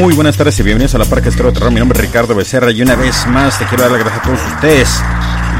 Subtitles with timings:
[0.00, 1.70] Muy buenas tardes y bienvenidos a la Parque Estero de Terror.
[1.70, 4.26] Mi nombre es Ricardo Becerra y una vez más te quiero dar las gracias a
[4.26, 5.02] todos ustedes.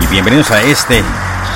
[0.02, 1.00] Y bienvenidos a este,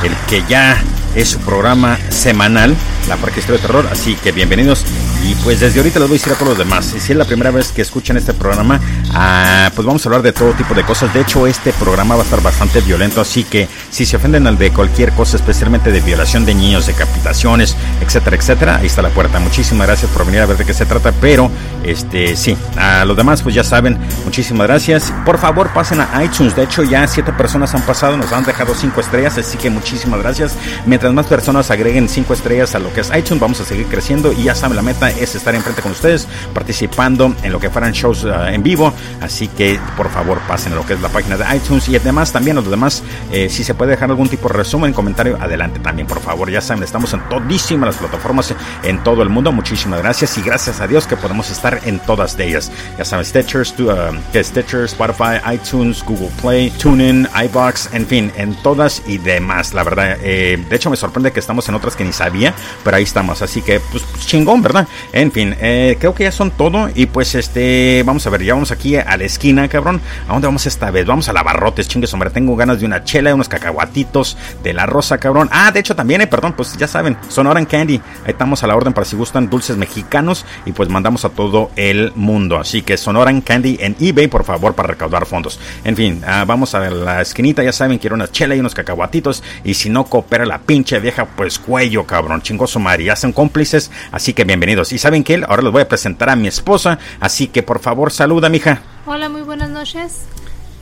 [0.02, 0.84] el que ya
[1.14, 2.76] es su programa semanal,
[3.08, 3.88] la Parque Estero de Terror.
[3.90, 4.84] Así que bienvenidos.
[5.24, 6.84] Y pues desde ahorita les voy a decir a todos los demás.
[6.84, 8.80] Si es la primera vez que escuchan este programa,
[9.12, 11.12] ah, pues vamos a hablar de todo tipo de cosas.
[11.14, 13.20] De hecho, este programa va a estar bastante violento.
[13.20, 17.76] Así que si se ofenden al de cualquier cosa, especialmente de violación de niños, decapitaciones,
[18.00, 19.38] etcétera, etcétera, ahí está la puerta.
[19.40, 21.12] Muchísimas gracias por venir a ver de qué se trata.
[21.20, 21.50] Pero,
[21.82, 25.12] este, sí, a los demás, pues ya saben, muchísimas gracias.
[25.24, 26.56] Por favor, pasen a iTunes.
[26.56, 29.36] De hecho, ya siete personas han pasado, nos han dejado cinco estrellas.
[29.38, 30.54] Así que muchísimas gracias.
[30.86, 34.32] Mientras más personas agreguen cinco estrellas a lo es iTunes, vamos a seguir creciendo.
[34.32, 37.92] Y ya saben, la meta es estar enfrente con ustedes, participando en lo que fueran
[37.92, 38.92] shows uh, en vivo.
[39.20, 42.32] Así que por favor pasen a lo que es la página de iTunes y además
[42.32, 43.02] también los demás,
[43.32, 46.50] eh, si se puede dejar algún tipo de resumen, comentario, adelante también, por favor.
[46.50, 49.52] Ya saben, estamos en todísimas las plataformas en todo el mundo.
[49.52, 52.70] Muchísimas gracias y gracias a Dios que podemos estar en todas de ellas.
[52.98, 59.02] Ya saben, Stitcher, uh, Stitcher, Spotify, iTunes, Google Play, TuneIn, iBox, en fin, en todas
[59.06, 59.74] y demás.
[59.74, 62.98] La verdad, eh, de hecho me sorprende que estamos en otras que ni sabía, pero
[62.98, 63.42] ahí estamos.
[63.42, 64.86] Así que, pues, chingón, ¿verdad?
[65.12, 66.88] En fin, eh, creo que ya son todo.
[66.94, 70.00] Y pues, este, vamos a ver, ya vamos aquí a la esquina, cabrón.
[70.28, 71.06] ¿A dónde vamos esta vez?
[71.06, 72.30] Vamos a la Barrotes, chingues, hombre.
[72.30, 75.48] Tengo ganas de una chela, unos cacahuatitos, de la rosa, cabrón.
[75.50, 78.00] Ah, de hecho también, eh, perdón, pues ya saben, Sonoran Candy.
[78.24, 80.44] Ahí estamos a la orden para si gustan dulces mexicanos.
[80.66, 82.58] Y pues mandamos a todo el mundo.
[82.58, 85.58] Así que Sonoran Candy en eBay, por favor, para recaudar fondos.
[85.84, 89.42] En fin, ah, vamos a la esquinita, ya saben, quiero una chela y unos cacahuatitos.
[89.64, 92.42] Y si no coopera la pinche vieja, pues cuello, cabrón.
[92.74, 93.08] Chingoso Mari.
[93.08, 93.90] Hacen cómplices.
[94.10, 94.92] Así que bienvenidos.
[94.92, 96.98] Y saben que ahora les voy a presentar a mi esposa.
[97.20, 98.82] Así que por favor, saluda, mija.
[99.06, 100.22] Hola, muy buenas noches.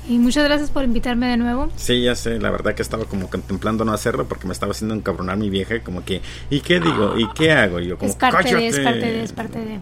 [0.08, 1.68] Y muchas gracias por invitarme de nuevo.
[1.76, 4.94] Sí, ya sé, la verdad que estaba como contemplando no hacerlo porque me estaba haciendo
[4.96, 6.20] encabronar mi vieja, como que,
[6.50, 7.14] ¿y qué digo?
[7.16, 7.78] ¿Y qué hago?
[7.78, 8.56] Y yo como, es parte "Cállate".
[8.62, 9.78] de, es parte de, es parte de.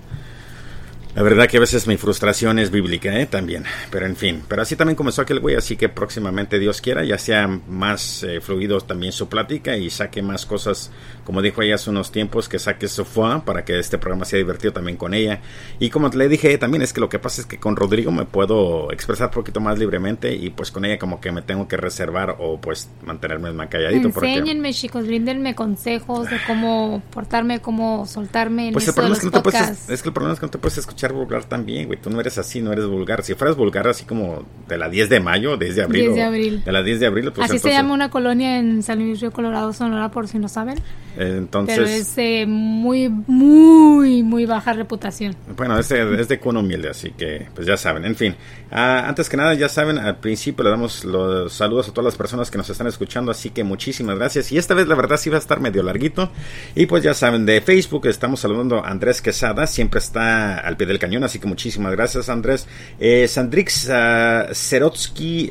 [1.14, 3.26] La verdad que a veces mi frustración es bíblica, ¿eh?
[3.26, 3.64] También.
[3.90, 4.42] Pero en fin.
[4.46, 5.56] Pero así también comenzó aquel güey.
[5.56, 10.22] Así que próximamente Dios quiera, ya sea más eh, fluido también su plática y saque
[10.22, 10.92] más cosas,
[11.24, 14.38] como dijo ella hace unos tiempos, que saque su foie para que este programa sea
[14.38, 15.40] divertido también con ella.
[15.80, 18.24] Y como le dije también, es que lo que pasa es que con Rodrigo me
[18.24, 21.76] puedo expresar un poquito más libremente y pues con ella como que me tengo que
[21.76, 24.10] reservar o pues mantenerme más calladito.
[24.10, 28.94] porque- Enséñenme, chicos, bríndenme consejos de cómo portarme, cómo soltarme en Pues el esto de
[28.94, 29.90] problema los es que, no te puedes, podcasts.
[29.90, 31.98] es que el problema es que no te puedes escuchar vulgar también, güey.
[32.00, 33.22] Tú no eres así, no eres vulgar.
[33.22, 36.02] Si fueras vulgar así como de la 10 de mayo, 10 de abril.
[36.02, 36.64] 10 de o abril.
[36.64, 39.20] De la 10 de abril, pues Así entonces, se llama una colonia en San Luis
[39.20, 40.78] Río Colorado, Sonora, por si no saben.
[41.16, 45.34] Eh, entonces, Pero es de muy, muy, muy baja reputación.
[45.56, 48.04] bueno, es de, es de cuna humilde, así que pues ya saben.
[48.04, 48.34] En fin,
[48.70, 52.16] ah, antes que nada, ya saben, al principio le damos los saludos a todas las
[52.16, 54.52] personas que nos están escuchando, así que muchísimas gracias.
[54.52, 56.30] Y esta vez la verdad sí va a estar medio larguito.
[56.74, 60.86] Y pues ya saben, de Facebook estamos saludando a Andrés Quesada, siempre está al pie
[60.86, 62.66] del cañón, así que muchísimas gracias Andrés.
[62.98, 65.50] Eh, Sandrix uh, Serotsky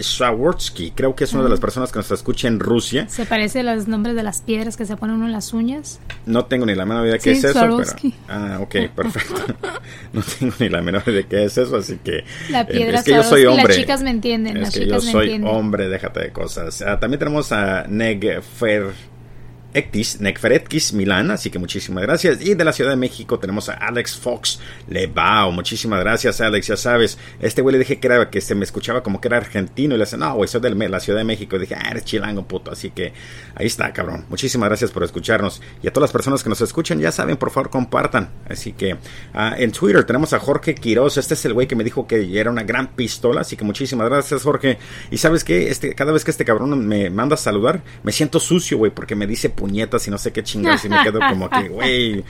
[0.96, 3.08] creo que es una de las personas que nos escucha en Rusia.
[3.10, 6.00] Se parece a los nombres de las piedras que se ponen uno en las uñas.
[6.26, 7.82] No tengo ni la menor idea de qué Sí, es eso, pero...
[8.28, 9.56] Ah, ok, perfecto.
[10.14, 12.24] no tengo ni la menor idea de qué es eso, así que...
[12.50, 13.68] La eh, piedra es que yo soy hombre.
[13.68, 15.56] las chicas me entienden, Es las que yo chicas me soy entienden.
[15.56, 16.82] hombre, déjate de cosas.
[16.82, 18.94] Ah, también tenemos a Negfer...
[19.74, 22.42] Ectis, Necferetkis Milán, así que muchísimas gracias.
[22.42, 26.78] Y de la Ciudad de México tenemos a Alex Fox Lebao, muchísimas gracias Alex, ya
[26.78, 27.18] sabes.
[27.40, 29.98] Este güey le dije que era que se me escuchaba como que era argentino y
[29.98, 31.56] le dice, no, güey, soy de la Ciudad de México.
[31.56, 32.72] Y dije, ah, eres chilango, puto.
[32.72, 33.14] Así que
[33.56, 34.26] ahí está, cabrón.
[34.30, 35.62] Muchísimas gracias por escucharnos.
[35.82, 38.30] Y a todas las personas que nos escuchan, ya saben, por favor, compartan.
[38.50, 38.98] Así que
[39.34, 41.18] ah, en Twitter tenemos a Jorge Quiroz.
[41.18, 43.42] Este es el güey que me dijo que era una gran pistola.
[43.42, 44.78] Así que muchísimas gracias, Jorge.
[45.12, 48.40] Y sabes qué, este, cada vez que este cabrón me manda a saludar, me siento
[48.40, 50.84] sucio, güey, porque me dice puñetas y no sé qué chingados.
[50.86, 52.24] Y me quedo como que, güey,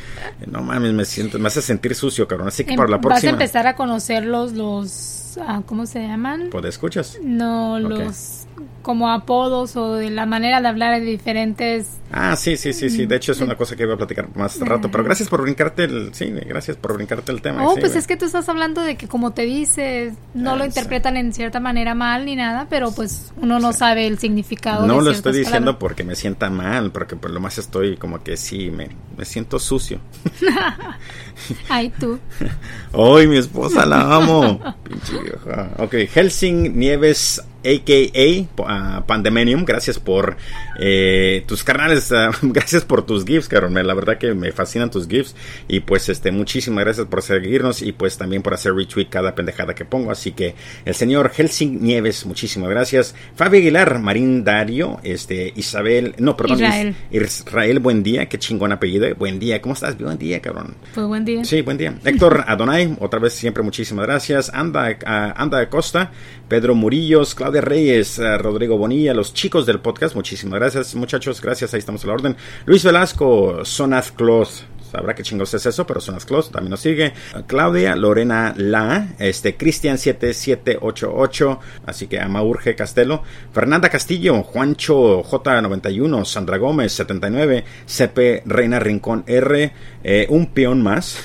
[0.48, 2.48] no mames, me siento, me hace sentir sucio, cabrón.
[2.50, 3.32] Así que Em, para la Vas a próxima.
[3.34, 5.38] empezar a conocerlos los...
[5.42, 6.50] ah, ¿Cómo se llaman?
[6.52, 7.18] Pues escuchas.
[7.24, 7.82] No, Ok.
[7.82, 8.46] los
[8.82, 11.98] como apodos o de la manera de hablar de diferentes...
[12.12, 13.06] Ah, sí, sí, sí, sí.
[13.06, 14.90] De hecho, es una cosa que voy a platicar más rato.
[14.90, 16.12] Pero gracias por brincarte el.
[16.14, 17.64] Sí, gracias por brincarte el tema.
[17.68, 18.00] Oh, sí, pues güey.
[18.00, 20.70] es que tú estás hablando de que como te dices, no Ah, lo sí.
[20.70, 24.88] interpretan en cierta manera mal ni nada, pero pues uno no sabe el significado.
[24.88, 25.80] No de lo estoy diciendo palabras.
[25.80, 29.60] porque me sienta mal, porque por lo más estoy como que sí, me, me siento
[29.60, 30.00] sucio.
[31.70, 32.20] Ay, tú.
[32.94, 34.60] ¡Ay, mi esposa la amo!
[34.84, 35.70] Pinche vieja.
[35.78, 39.06] Ok, Helsing Nieves a.k.a.
[39.06, 39.66] Pandemonium.
[39.66, 40.38] Gracias por
[40.80, 43.76] eh, tus canales, ah, gracias por tus gifs, cabrón.
[43.86, 45.36] La verdad que me fascinan tus gifs.
[45.68, 49.76] Y pues este, muchísimas gracias por seguirnos y pues también por hacer retweet cada pendejada
[49.76, 50.12] que pongo.
[50.12, 53.16] Así que el señor Helsing Nieves, muchísimas gracias.
[53.36, 56.96] Fabi Aguilar, Marín Dario, este, Isabel, no, perdón, Israel.
[57.12, 59.14] Israel, buen día, qué chingón apellido.
[59.16, 59.98] Buen día, ¿cómo estás?
[59.98, 60.76] Buen día, cabrón.
[60.94, 61.44] Pues buen día.
[61.44, 61.96] Sí, buen día.
[62.04, 64.52] Héctor Adonai, otra vez siempre muchísimas gracias.
[64.54, 66.12] Anda, uh, Anda Costa,
[66.48, 71.74] Pedro Murillos, Claudia Reyes, uh, Rodrigo Bonilla, los chicos del podcast, muchísimas gracias, muchachos, gracias,
[71.74, 72.38] ahí estamos a la orden.
[72.68, 74.50] Luis Velasco, Sonath Cloth,
[74.90, 77.14] sabrá qué chingos es eso, pero Sonas Close también nos sigue.
[77.48, 86.58] Claudia, Lorena La, este, Cristian 7788, así que Amaurge Castelo, Fernanda Castillo, Juancho J91, Sandra
[86.58, 89.74] Gómez 79, CP Reina Rincón R,
[90.04, 91.24] eh, un peón más,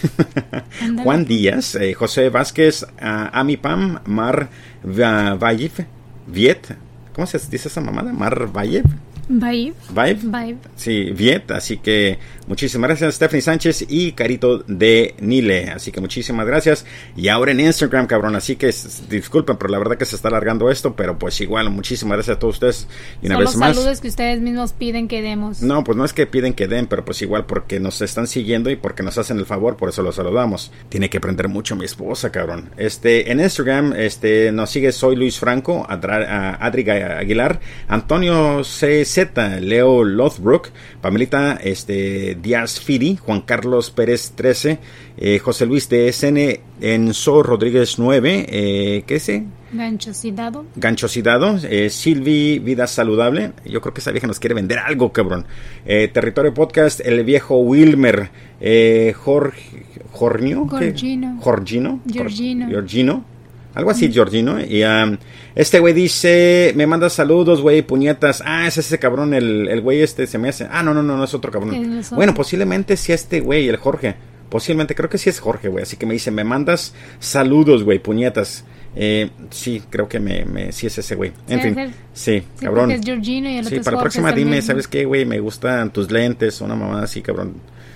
[1.03, 4.49] Juan Díaz, eh, José Vázquez, uh, Ami Pam, Mar
[4.85, 5.71] Valle,
[6.27, 6.77] Viet,
[7.15, 8.13] ¿cómo se dice esa mamada?
[8.13, 8.83] Mar Valle.
[9.29, 9.75] Vibe.
[9.91, 10.21] Vibe.
[10.23, 10.59] Vibe.
[10.77, 11.51] Sí, Viet.
[11.51, 15.71] Así que muchísimas gracias, Stephanie Sánchez y Carito de Nile.
[15.71, 16.85] Así que muchísimas gracias.
[17.17, 18.37] Y ahora en Instagram, cabrón.
[18.37, 18.73] Así que
[19.09, 20.95] disculpen, pero la verdad que se está alargando esto.
[20.95, 22.89] Pero pues igual, muchísimas gracias a todos ustedes.
[23.23, 23.77] Y una Son vez los más.
[23.77, 25.63] saludos que ustedes mismos piden que demos.
[25.63, 28.71] No, pues no es que piden que den, pero pues igual porque nos están siguiendo
[28.71, 30.73] y porque nos hacen el favor, por eso los saludamos.
[30.89, 32.71] Tiene que aprender mucho mi esposa, cabrón.
[32.77, 38.63] Este, en Instagram, este, nos sigue Soy Luis Franco, Adri Aguilar, Antonio
[39.15, 40.71] CZ, Leo Lothbrook,
[41.01, 44.79] Pamelita este, Díaz Firi, Juan Carlos Pérez 13,
[45.17, 49.31] eh, José Luis DSN, Enzo Rodríguez 9, eh, ¿qué es?
[49.73, 50.67] Ganchosidado.
[50.77, 53.53] Ganchosidado, eh, Silvi Vida Saludable.
[53.65, 55.47] Yo creo que esa vieja nos quiere vender algo, cabrón.
[55.85, 58.31] Eh, Territorio Podcast, El Viejo Wilmer,
[58.61, 60.67] eh, Jorge, Jornio.
[60.69, 62.01] Jorgino.
[63.75, 64.61] Algo así, Giorgino.
[64.65, 65.17] Y um,
[65.55, 68.43] este güey dice, me manda saludos, güey, puñetas.
[68.47, 70.69] Ah, es ese cabrón, el, el güey este se me hace.
[70.71, 71.75] Ah, no, no, no, no es otro cabrón.
[71.99, 72.17] Es otro.
[72.17, 74.15] Bueno, posiblemente sí este güey, el Jorge.
[74.49, 75.83] Posiblemente, creo que sí es Jorge, güey.
[75.83, 78.65] Así que me dice, me mandas saludos, güey, puñetas.
[78.95, 81.33] Eh, sí, creo que me, me sí es ese güey.
[81.49, 82.93] En Sí, fin, sí, Sí, cabrón.
[82.93, 84.63] es y el Sí, otro para la próxima dime.
[84.63, 85.25] ¿sabes qué, güey?
[85.25, 87.55] Me gustan tus lentes, una mamada así, cabrón.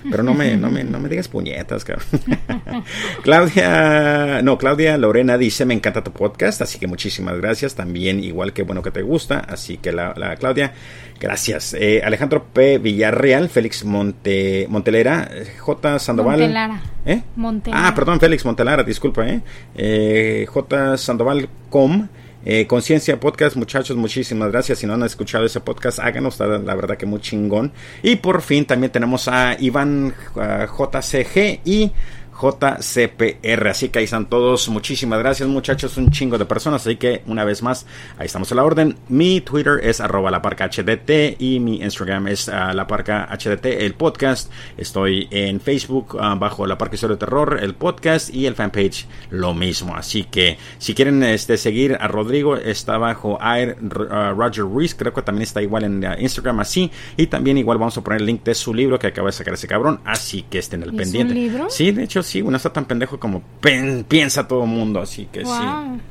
[0.09, 2.07] Pero no me, no me, no me digas puñetas, cabrón.
[3.23, 7.75] Claudia, no, Claudia Lorena dice, me encanta tu podcast, así que muchísimas gracias.
[7.75, 10.73] También, igual que bueno que te gusta, así que la, la Claudia,
[11.19, 11.73] gracias.
[11.73, 12.77] Eh, Alejandro P.
[12.77, 15.29] Villarreal, Félix Monte, Montelera,
[15.59, 15.99] J.
[15.99, 16.39] Sandoval.
[16.39, 16.81] Montelara.
[17.05, 17.21] ¿Eh?
[17.35, 17.87] Montelara.
[17.87, 19.41] Ah, perdón, Félix Montelara, disculpa, ¿eh?
[19.75, 20.97] eh J.
[20.97, 22.07] Sandoval Com.
[22.45, 24.79] Eh, Conciencia Podcast, muchachos, muchísimas gracias.
[24.79, 27.71] Si no han escuchado ese podcast, háganos, la verdad que muy chingón.
[28.01, 31.91] Y por fin también tenemos a Iván uh, JCG y
[32.39, 33.67] JCPR.
[33.67, 34.69] Así que ahí están todos.
[34.69, 35.97] Muchísimas gracias, muchachos.
[35.97, 36.85] Un chingo de personas.
[36.85, 37.85] Así que una vez más,
[38.17, 38.95] ahí estamos a la orden.
[39.09, 43.65] Mi Twitter es arroba la parca HDT y mi Instagram es uh, la parca HDT,
[43.65, 44.51] el podcast.
[44.77, 49.05] Estoy en Facebook uh, bajo la parca historia de terror, el podcast y el fanpage
[49.31, 49.95] lo mismo.
[49.95, 54.95] Así que si quieren este, seguir a Rodrigo, está bajo Air uh, Roger Ruiz.
[54.95, 56.89] Creo que también está igual en Instagram así.
[57.17, 59.53] Y también igual vamos a poner el link de su libro que acaba de sacar
[59.53, 59.99] ese cabrón.
[60.05, 61.33] Así que estén al ¿Es pendiente.
[61.33, 61.69] un libro?
[61.69, 65.27] Sí, de hecho sí, uno está tan pendejo como pen, piensa todo el mundo, así
[65.31, 65.55] que Wow.
[65.97, 66.01] sí.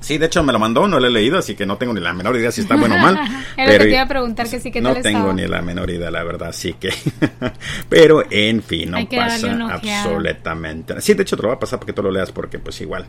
[0.00, 2.00] Sí, de hecho me lo mandó, no lo he leído, así que no tengo ni
[2.00, 3.18] la menor idea si está bueno o mal.
[3.56, 5.34] Era que te iba a preguntar, que sí, ¿qué No tal tengo estaba?
[5.34, 6.90] ni la menor idea, la verdad, así que...
[7.88, 11.00] pero, en fin, no que pasa absolutamente...
[11.00, 13.06] Sí, de hecho te lo voy a pasar porque tú lo leas porque pues igual...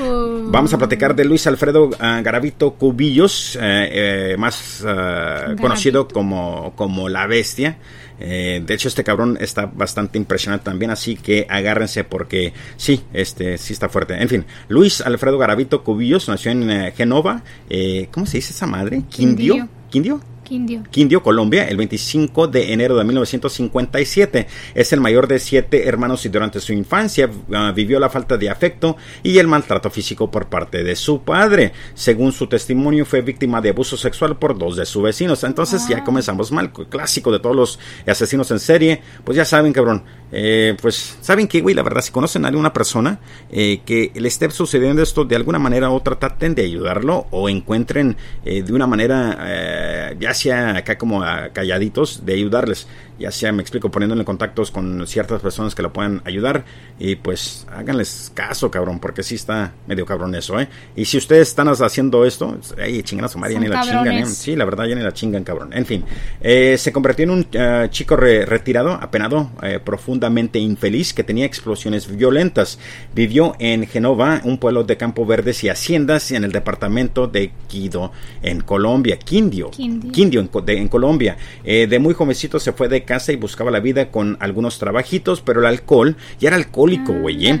[0.00, 6.08] Uh, Vamos a platicar de Luis Alfredo ah, Garavito Cubillos, eh, eh, más ah, conocido
[6.08, 7.78] como, como La Bestia.
[8.20, 13.58] Eh, de hecho, este cabrón está bastante impresionante también, así que agárrense porque sí, este
[13.58, 14.14] sí está fuerte.
[14.20, 17.42] En fin, Luis Alfredo Garavito Cubillos nació en eh, Genova.
[17.68, 19.02] eh, ¿Cómo se dice esa madre?
[19.08, 19.54] Quindío.
[19.54, 19.68] ¿Quindio?
[19.90, 20.33] ¿Quindio?
[20.44, 20.82] Quindio.
[20.90, 24.46] Quindio, Colombia, el 25 de enero de 1957.
[24.74, 28.50] Es el mayor de siete hermanos y durante su infancia uh, vivió la falta de
[28.50, 31.72] afecto y el maltrato físico por parte de su padre.
[31.94, 35.42] Según su testimonio, fue víctima de abuso sexual por dos de sus vecinos.
[35.44, 35.90] Entonces Ah.
[35.90, 39.02] ya comenzamos mal, clásico de todos los asesinos en serie.
[39.24, 40.04] Pues ya saben, cabrón.
[40.36, 43.20] Eh, pues saben que, güey, la verdad, si conocen a alguna persona
[43.52, 47.48] eh, que le esté sucediendo esto de alguna manera u otra, traten de ayudarlo o
[47.48, 51.22] encuentren eh, de una manera, eh, ya sea acá como
[51.52, 52.88] calladitos, de ayudarles.
[53.18, 56.64] Ya sea, me explico, poniéndole contactos con ciertas personas que lo puedan ayudar
[56.98, 60.68] y pues háganles caso, cabrón, porque sí está medio cabrón eso, ¿eh?
[60.96, 64.08] Y si ustedes están haciendo esto, ay, chingan a su madre, ya ni la chingan,
[64.08, 64.26] ¿eh?
[64.26, 65.72] Sí, la verdad, ya ni la chingan, cabrón.
[65.72, 66.04] En fin,
[66.40, 71.44] eh, se convirtió en un uh, chico re retirado, apenado, eh, profundamente infeliz, que tenía
[71.44, 72.78] explosiones violentas.
[73.14, 78.12] Vivió en Genova, un pueblo de campo verdes y haciendas en el departamento de Quido,
[78.42, 81.36] en Colombia, Quindio, Quindio, Quindio en, de, en, Colombia.
[81.64, 85.40] Eh, de muy jovencito se fue de casa y buscaba la vida con algunos trabajitos,
[85.40, 87.60] pero el alcohol, ya era alcohólico, güey, ¿eh?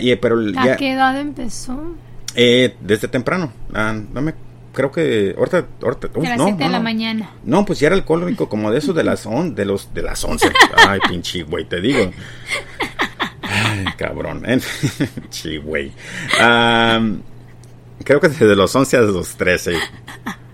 [0.00, 1.94] y, pero ¿A ya, qué edad empezó?
[2.34, 3.52] Eh, desde temprano.
[3.74, 4.34] Ah, no me
[4.72, 6.84] creo que ahorita, ahorita uh, de las no, 7 no, de la no.
[6.84, 7.30] mañana.
[7.44, 10.22] No, pues ya era alcohólico como de esos de las on, de los de las
[10.22, 10.52] 11.
[10.88, 12.12] Ay, pinche güey, te digo.
[13.42, 14.44] Ay, cabrón.
[15.30, 15.92] Sí, güey.
[16.40, 17.22] Um,
[18.04, 19.74] creo que desde los 11 a los 13.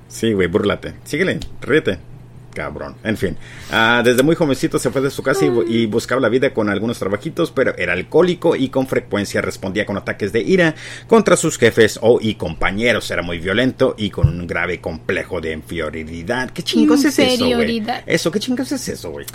[0.08, 0.94] Sí, güey, búrlate.
[1.04, 2.13] Síguele, ríete
[2.54, 2.96] cabrón.
[3.04, 3.36] En fin,
[3.70, 6.70] uh, desde muy jovencito se fue de su casa y, y, buscaba la vida con
[6.70, 10.74] algunos trabajitos, pero era alcohólico y con frecuencia respondía con ataques de ira
[11.06, 13.10] contra sus jefes o y compañeros.
[13.10, 16.50] Era muy violento y con un grave complejo de inferioridad.
[16.50, 17.82] ¿Qué chingos es eso, güey?
[18.06, 19.26] Eso, ¿qué chingos es eso, güey?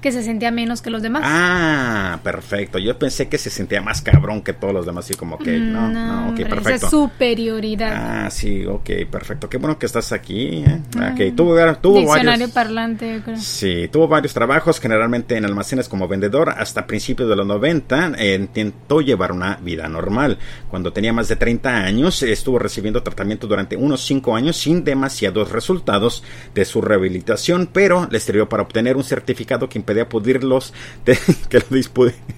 [0.00, 1.22] Que se sentía menos que los demás.
[1.24, 2.78] Ah, perfecto.
[2.78, 5.88] Yo pensé que se sentía más cabrón que todos los demás, y como que no,
[5.88, 6.70] no, no ok, perfecto.
[6.70, 8.24] Esa superioridad.
[8.24, 9.48] Ah, sí, ok, perfecto.
[9.48, 10.64] Qué bueno que estás aquí.
[10.66, 10.80] ¿eh?
[10.98, 12.50] Ah, ok, tuvo, tuvo Diccionario varios.
[12.50, 13.36] parlante, creo.
[13.36, 16.50] Sí, tuvo varios trabajos, generalmente en almacenes como vendedor.
[16.50, 20.38] Hasta principios de los 90 eh, intentó llevar una vida normal.
[20.68, 25.50] Cuando tenía más de 30 años, estuvo recibiendo tratamiento durante unos 5 años sin demasiados
[25.52, 26.22] resultados
[26.54, 30.72] de su rehabilitación, pero le sirvió para obtener un certificado que impedía pedirlos
[31.04, 31.18] de,
[31.48, 31.66] que lo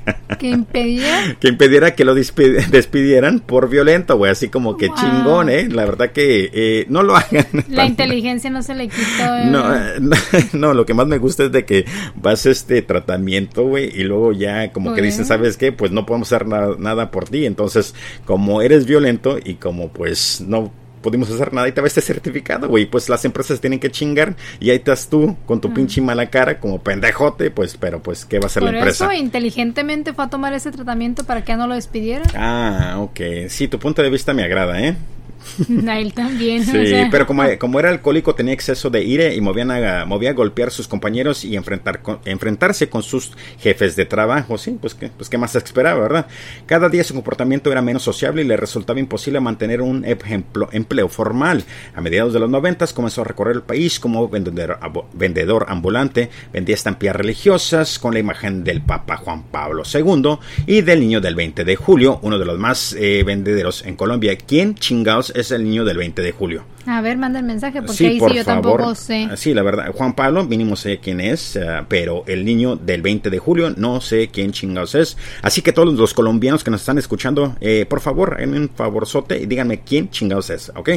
[0.39, 4.97] que impedía que impediera que lo despidieran por violento, güey, así como que wow.
[4.97, 7.47] chingón, eh, la verdad que eh, no lo hagan.
[7.69, 9.37] La inteligencia no se le quitó.
[9.37, 9.45] Eh.
[9.47, 9.63] No,
[10.01, 10.17] no,
[10.53, 11.85] no, lo que más me gusta es de que
[12.17, 15.73] vas a este tratamiento, güey, y luego ya como que dicen, ¿sabes qué?
[15.73, 17.95] Pues no podemos hacer nada, nada por ti, entonces
[18.25, 22.69] como eres violento y como pues no pudimos hacer nada y te va este certificado,
[22.69, 22.87] güey.
[22.87, 25.75] Pues las empresas tienen que chingar y ahí estás tú con tu mm.
[25.75, 29.05] pinche mala cara como pendejote, pues, pero pues, ¿qué va a hacer Por la empresa?
[29.05, 32.27] Eso, inteligentemente fue a tomar ese tratamiento para que no lo despidieran.
[32.35, 33.49] Ah, ok.
[33.49, 34.97] Sí, tu punto de vista me agrada, ¿eh?
[35.89, 36.65] A él también.
[36.65, 37.09] Sí, o sea.
[37.11, 40.69] pero como, como, era alcohólico tenía exceso de ira y movía a, movía a golpear
[40.69, 44.59] a sus compañeros y enfrentar con, enfrentarse con sus jefes de trabajo.
[44.59, 46.27] Sí, pues qué, pues qué más se esperaba, ¿verdad?
[46.67, 51.09] Cada día su comportamiento era menos sociable y le resultaba imposible mantener un ejemplo, empleo
[51.09, 51.65] formal.
[51.95, 54.79] A mediados de los noventas comenzó a recorrer el país como vendedor,
[55.13, 61.01] vendedor ambulante, vendía estampillas religiosas con la imagen del Papa Juan Pablo II y del
[61.01, 64.37] niño del 20 de julio, uno de los más eh, vendederos en Colombia.
[64.37, 66.65] ¿Quién chingados es el niño del 20 de julio.
[66.87, 68.63] A ver, manda el mensaje porque sí, ahí por sí yo favor.
[68.79, 69.29] tampoco sé.
[69.37, 73.31] Sí, la verdad, Juan Pablo, mínimo sé quién es, uh, pero el niño del 20
[73.31, 75.17] de julio no sé quién chingados es.
[75.43, 79.39] Así que todos los colombianos que nos están escuchando, eh, por favor, en un favorzote
[79.39, 80.91] y díganme quién chingados es, ¿ok?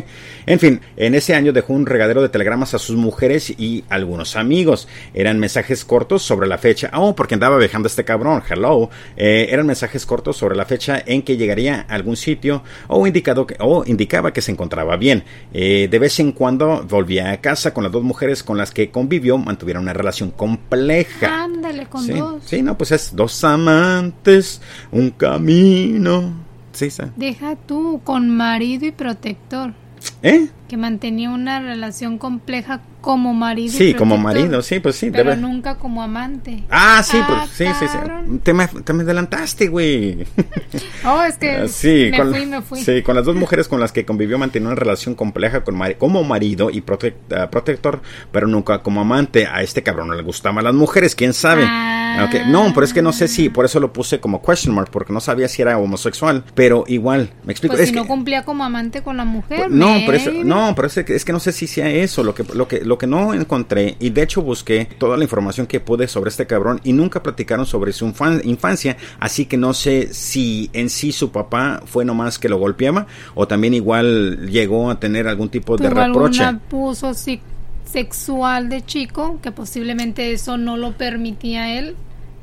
[0.48, 4.36] En fin, en ese año dejó un regadero de telegramas a sus mujeres y algunos
[4.36, 4.88] amigos.
[5.14, 8.90] Eran mensajes cortos sobre la fecha, oh, porque andaba viajando este cabrón, hello.
[9.18, 13.46] Eh, eran mensajes cortos sobre la fecha en que llegaría a algún sitio o, indicado
[13.46, 15.24] que, o indicaba que se encontraba bien.
[15.54, 18.92] Eh, de vez en cuando volvía a casa con las dos mujeres con las que
[18.92, 21.44] convivió, mantuvieron una relación compleja.
[21.44, 22.44] Ándale, con sí, dos.
[22.46, 26.34] Sí, no, pues es dos amantes, un camino.
[26.74, 27.04] Sí, sí.
[27.16, 29.74] Deja tú, con marido y protector.
[30.22, 30.48] ¿Eh?
[30.68, 33.72] Que mantenía una relación compleja como marido.
[33.72, 35.12] Sí, como marido, sí, pues sí.
[35.12, 36.64] Pero debe- nunca como amante.
[36.72, 38.40] Ah, sí, Ah, pues sí, sí.
[38.42, 40.26] Te me, te me adelantaste, güey.
[41.08, 42.82] Oh, es que Ah, sí, me con, fui, me fui.
[42.82, 45.96] sí, con las dos mujeres con las que convivió mantenía una relación compleja con mari-
[46.00, 49.46] como marido y protec- ah, protector, pero nunca como amante.
[49.46, 51.64] A este cabrón no le gustaban las mujeres, quién sabe.
[51.68, 52.28] Ah.
[52.48, 55.12] No, pero es que no sé si, por eso lo puse como question mark, porque
[55.14, 57.74] no sabía si era homosexual, pero igual, me explico.
[57.74, 59.70] Pues es si que, no cumplía como amante con la mujer.
[59.70, 60.46] no, pero eso, maybe.
[60.56, 62.24] No, pero es que, es que no sé si sea eso.
[62.24, 65.68] Lo que, lo que, lo que no encontré, y de hecho busqué toda la información
[65.68, 68.98] que pude sobre este cabrón y nunca platicaron sobre su infan- infancia.
[69.20, 73.48] Así que no sé si en sí su papá fue nomás que lo golpeaba o
[73.48, 76.44] también igual llegó a tener algún tipo de reproche.
[76.44, 77.40] algún abuso sí,
[77.86, 81.96] sexual de chico que posiblemente eso no lo permitía a él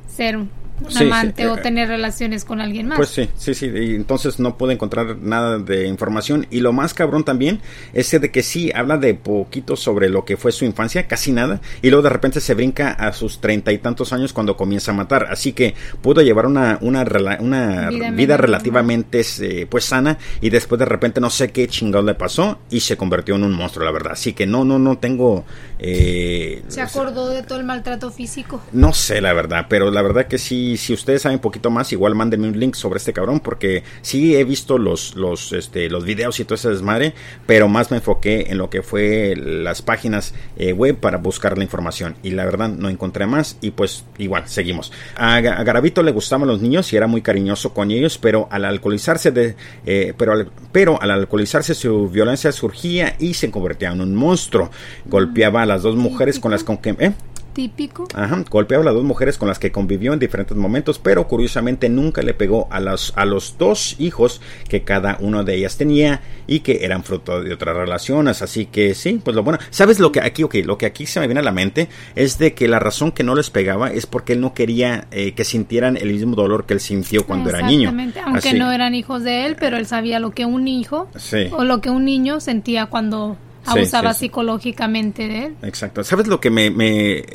[0.07, 0.39] ser
[0.81, 2.97] un amante o eh, tener relaciones con alguien más.
[2.97, 6.95] Pues sí, sí, sí, y entonces no pude encontrar nada de información y lo más
[6.95, 7.61] cabrón también
[7.93, 11.61] es de que sí habla de poquito sobre lo que fue su infancia, casi nada,
[11.81, 14.95] y luego de repente se brinca a sus treinta y tantos años cuando comienza a
[14.95, 17.05] matar, así que pudo llevar una, una,
[17.41, 22.15] una vida, relativamente eh, pues sana y después de repente no sé qué chingado le
[22.15, 25.45] pasó y se convirtió en un monstruo, la verdad, así que no, no, no tengo...
[25.79, 28.63] Eh, ¿Se acordó de todo el maltrato físico?
[28.73, 31.93] No sé, la verdad, pero la verdad que sí, si ustedes saben un poquito más,
[31.93, 36.05] igual mándenme un link sobre este cabrón, porque sí he visto los, los, este, los
[36.05, 37.15] videos y todo ese desmadre,
[37.47, 41.65] pero más me enfoqué en lo que fue las páginas eh, web para buscar la
[41.65, 42.17] información.
[42.23, 44.93] Y la verdad no encontré más, y pues igual, seguimos.
[45.17, 49.31] A, Garabito le gustaban los niños y era muy cariñoso con ellos, pero al alcoholizarse
[49.31, 54.15] de, eh, pero, al, pero al alcoholizarse su violencia surgía y se convertía en un
[54.15, 54.71] monstruo.
[55.07, 56.91] Golpeaba a las dos mujeres con las con que...
[56.99, 57.13] ¿eh?
[57.53, 58.07] Típico.
[58.15, 61.89] Ajá, golpeaba a las dos mujeres con las que convivió en diferentes momentos, pero curiosamente
[61.89, 66.21] nunca le pegó a, las, a los dos hijos que cada uno de ellas tenía
[66.47, 68.43] y que eran fruto de otras relaciones.
[68.43, 69.59] Así que sí, pues lo bueno.
[69.71, 72.39] ¿Sabes lo que aquí, ok, lo que aquí se me viene a la mente es
[72.39, 75.45] de que la razón que no les pegaba es porque él no quería eh, que
[75.45, 77.91] sintieran el mismo dolor que él sintió cuando era niño.
[77.91, 81.09] Exactamente, aunque no eran hijos de él, pero él sabía lo que un hijo
[81.53, 85.57] o lo que un niño sentía cuando abusaba psicológicamente de él.
[85.63, 86.03] Exacto.
[86.05, 86.71] ¿Sabes lo que me,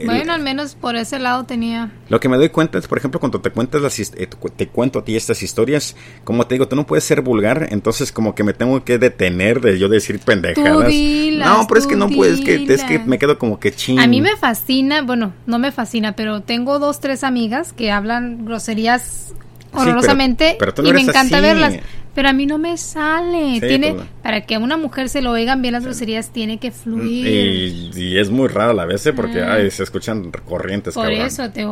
[0.05, 1.91] Bueno, al menos por ese lado tenía...
[2.09, 4.99] Lo que me doy cuenta es, por ejemplo, cuando te cuentas las, eh, te cuento
[4.99, 8.43] a ti estas historias, como te digo, tú no puedes ser vulgar, entonces como que
[8.43, 10.93] me tengo que detener de yo decir pendejadas.
[10.93, 13.99] no, pero es que no puedes, que, es que me quedo como que ching.
[13.99, 18.45] A mí me fascina, bueno, no me fascina, pero tengo dos, tres amigas que hablan
[18.45, 19.33] groserías
[19.73, 21.75] horrorosamente y me encanta verlas
[22.17, 23.59] pero a mí no me sale.
[23.61, 26.71] tiene pues, para que a una mujer se lo oigan bien las groserías tiene que
[26.71, 27.93] fluir.
[27.95, 29.13] Y, es muy raro a la vez ¿eh?
[29.13, 29.57] porque ah.
[29.69, 30.95] se escuchan corrientes.
[30.95, 31.63] Por eso te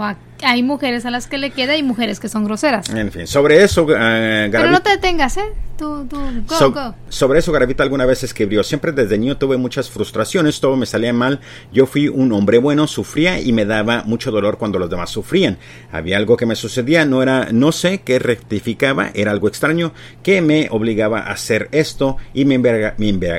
[0.43, 2.89] hay mujeres a las que le queda y mujeres que son groseras.
[2.89, 5.45] En fin, sobre eso, uh, pero no te detengas, ¿eh?
[5.77, 6.95] Tú, tú, go, go.
[7.09, 11.11] Sobre eso Garavita alguna vez escribió, siempre desde niño tuve muchas frustraciones, todo me salía
[11.11, 11.41] mal,
[11.73, 15.57] yo fui un hombre bueno, sufría y me daba mucho dolor cuando los demás sufrían.
[15.91, 19.91] Había algo que me sucedía, no era, no sé qué rectificaba, era algo extraño
[20.23, 22.55] que me obligaba a hacer esto y me,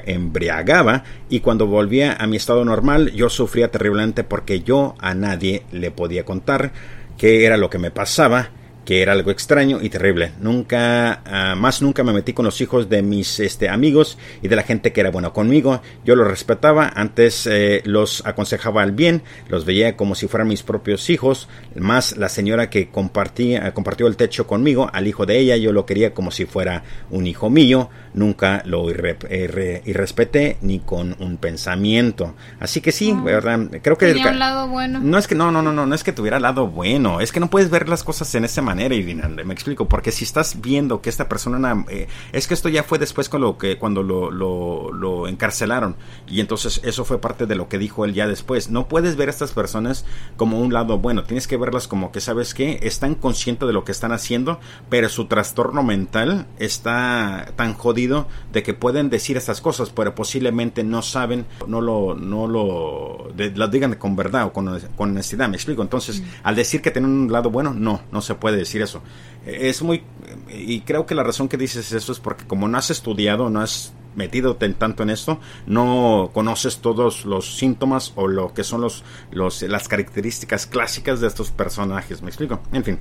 [0.07, 5.63] embriagaba y cuando volvía a mi estado normal yo sufría terriblemente porque yo a nadie
[5.73, 6.73] le podía contar
[7.17, 8.51] qué era lo que me pasaba
[8.87, 10.33] que era algo extraño y terrible.
[10.41, 14.55] Nunca, ah, más nunca me metí con los hijos de mis este, amigos y de
[14.55, 15.83] la gente que era bueno conmigo.
[16.05, 20.63] Yo los respetaba, antes eh, los aconsejaba al bien, los veía como si fueran mis
[20.63, 21.49] propios hijos.
[21.75, 25.85] Más la señora que compartía, compartió el techo conmigo, al hijo de ella, yo lo
[25.85, 27.91] quería como si fuera un hijo mío.
[28.15, 32.35] Nunca lo irrespeté ni con un pensamiento.
[32.61, 33.69] Así que sí, ¿verdad?
[33.83, 34.07] Creo que...
[34.07, 35.01] Tenía un lado bueno.
[35.03, 37.41] No es que no, no, no, no, no es que tuviera lado bueno, es que
[37.41, 41.01] no puedes ver las cosas en ese manera y me explico, porque si estás viendo
[41.01, 44.31] que esta persona, eh, es que esto ya fue después con lo que, cuando lo,
[44.31, 45.97] lo, encarcelaron,
[46.29, 48.71] y entonces eso fue parte de lo que dijo él ya después.
[48.71, 50.05] No puedes ver a estas personas
[50.37, 53.85] como un lado bueno, tienes que verlas como que, ¿sabes que Están conscientes de lo
[53.85, 59.61] que están haciendo, pero su trastorno mental está tan jodido de que pueden decir estas
[59.61, 64.81] cosas, pero posiblemente no saben, no lo, no lo, lo digan con verdad o con,
[64.97, 65.83] con honestidad, me explico.
[65.83, 66.25] Entonces, mm.
[66.43, 69.03] al decir que tienen un lado bueno, no, no se puede decir eso.
[69.47, 70.03] Es muy...
[70.49, 73.61] Y creo que la razón que dices eso es porque como no has estudiado, no
[73.61, 79.05] has metido tanto en esto, no conoces todos los síntomas o lo que son los,
[79.31, 82.23] los las características clásicas de estos personajes.
[82.23, 82.61] ¿Me explico?
[82.73, 82.99] En fin.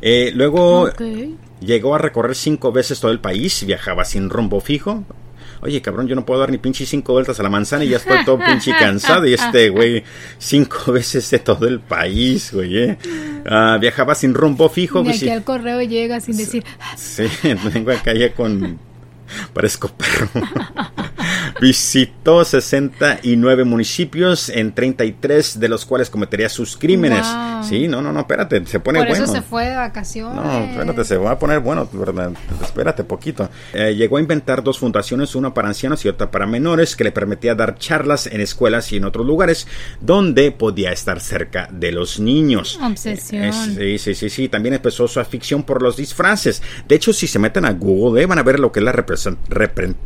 [0.00, 0.88] Eh, luego
[1.60, 5.04] llegó a recorrer cinco veces todo el país, viajaba sin rumbo fijo,
[5.60, 7.96] oye cabrón, yo no puedo dar ni pinche cinco vueltas a la manzana y ya
[7.98, 9.26] estoy todo pinche cansado.
[9.26, 10.02] Y este güey,
[10.38, 12.78] cinco veces de todo el país, güey.
[12.78, 12.98] ¿eh?
[13.46, 15.02] Ah, viajaba sin rumbo fijo.
[15.04, 16.64] Y aquí al correo llega sin decir.
[16.96, 17.26] Sí,
[17.72, 18.78] vengo acá ya con.
[19.52, 20.28] Parezco perro.
[21.60, 27.26] Visitó 69 municipios en 33 de los cuales cometería sus crímenes.
[27.68, 29.24] Sí, no, no, no, espérate, se pone Por bueno.
[29.24, 30.34] eso se fue de vacaciones.
[30.34, 32.32] No, espérate, se va a poner bueno, ¿verdad?
[32.62, 33.48] Espérate poquito.
[33.72, 37.12] Eh, llegó a inventar dos fundaciones, una para ancianos y otra para menores, que le
[37.12, 39.66] permitía dar charlas en escuelas y en otros lugares
[40.00, 42.78] donde podía estar cerca de los niños.
[42.82, 43.44] Obsesión.
[43.44, 44.48] Eh, sí, sí, sí, sí.
[44.48, 46.62] También empezó su afición por los disfraces.
[46.86, 48.92] De hecho, si se meten a Google, eh, van a ver lo que es la
[48.92, 49.98] representación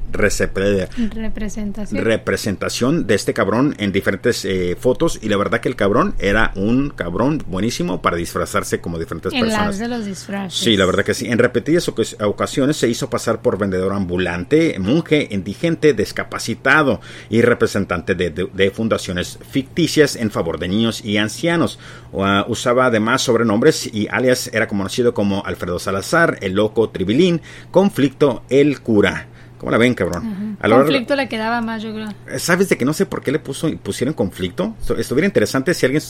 [1.33, 2.05] Representación.
[2.05, 6.53] Representación de este cabrón en diferentes eh, fotos y la verdad que el cabrón era
[6.57, 9.79] un cabrón buenísimo para disfrazarse como diferentes personas.
[9.79, 10.59] de los disfraces.
[10.59, 11.29] Sí, la verdad que sí.
[11.29, 18.71] En repetidas ocasiones se hizo pasar por vendedor ambulante, monje, indigente, discapacitado y representante de,
[18.73, 21.79] fundaciones ficticias en favor de niños y ancianos.
[22.12, 27.40] Uh, usaba además sobrenombres y alias era conocido como Alfredo Salazar, el loco Tribilín,
[27.71, 29.29] conflicto, el cura.
[29.62, 30.57] ¿Cómo la ven, cabrón?
[30.61, 32.09] conflicto le quedaba más, yo creo.
[32.40, 34.75] ¿Sabes de que no sé por qué le puso, pusieron conflicto?
[34.98, 36.03] Estuviera interesante si alguien...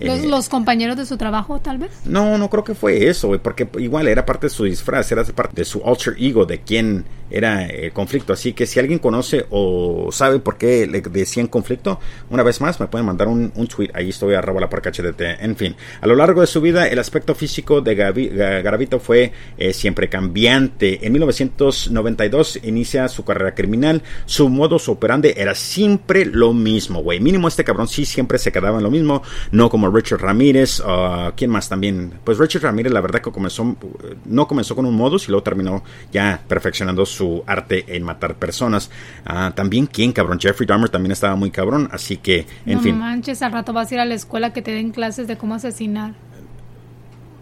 [0.00, 1.92] Eh, ¿Los, compañeros de su trabajo, tal vez?
[2.04, 5.22] No, no creo que fue eso, güey, porque igual era parte de su disfraz, era
[5.22, 8.32] parte de su alter ego, de quién era el conflicto.
[8.32, 12.80] Así que si alguien conoce o sabe por qué le decían conflicto, una vez más
[12.80, 13.90] me pueden mandar un, tweet.
[13.94, 15.40] Ahí estoy, arroba la parca HDT.
[15.40, 19.72] En fin, a lo largo de su vida, el aspecto físico de Garavito fue eh,
[19.72, 21.06] siempre cambiante.
[21.06, 24.02] En 1992 inicia su carrera criminal.
[24.26, 27.20] Su modus operandi era siempre lo mismo, güey.
[27.20, 29.22] Mínimo este cabrón sí siempre se quedaba en lo mismo.
[29.50, 30.80] No como Richard Ramírez.
[30.80, 32.12] Uh, ¿Quién más también?
[32.24, 33.76] Pues Richard Ramírez, la verdad que comenzó,
[34.24, 35.82] no comenzó con un modus y luego terminó
[36.12, 37.13] ya perfeccionando su
[37.46, 38.90] arte en matar personas.
[39.28, 40.38] Uh, también, ¿quién, cabrón?
[40.40, 41.88] Jeffrey Dahmer también estaba muy cabrón.
[41.92, 42.98] Así que, en fin.
[42.98, 45.36] No manches, al rato vas a ir a la escuela que te den clases de
[45.36, 46.12] cómo asesinar.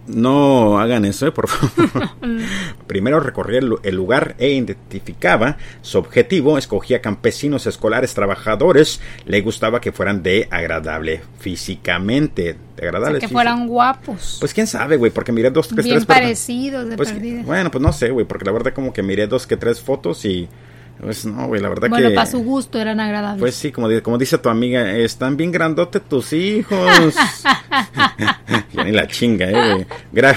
[0.06, 2.10] No hagan eso, eh, por favor.
[2.86, 6.58] Primero recorría el, lugar e identificaba su objetivo.
[6.58, 9.00] Escogía campesinos, escolares, trabajadores.
[9.26, 12.56] Le gustaba que fueran de agradable físicamente.
[12.76, 13.20] De agradable.
[13.20, 14.38] que fueran guapos.
[14.40, 17.92] Pues quién sabe, güey, porque miré dos, tres, Bien parecidos, de pues, Bueno, pues no
[17.92, 20.48] sé, güey, porque la verdad como que miré dos que tres fotos y
[21.00, 21.88] pues no, güey, la verdad que...
[21.88, 23.40] Bueno, para su gusto eran agradables.
[23.40, 27.14] Pues sí, como, como dice tu amiga, están bien grandote tus hijos.
[28.86, 30.34] y la chinga, eh, güey.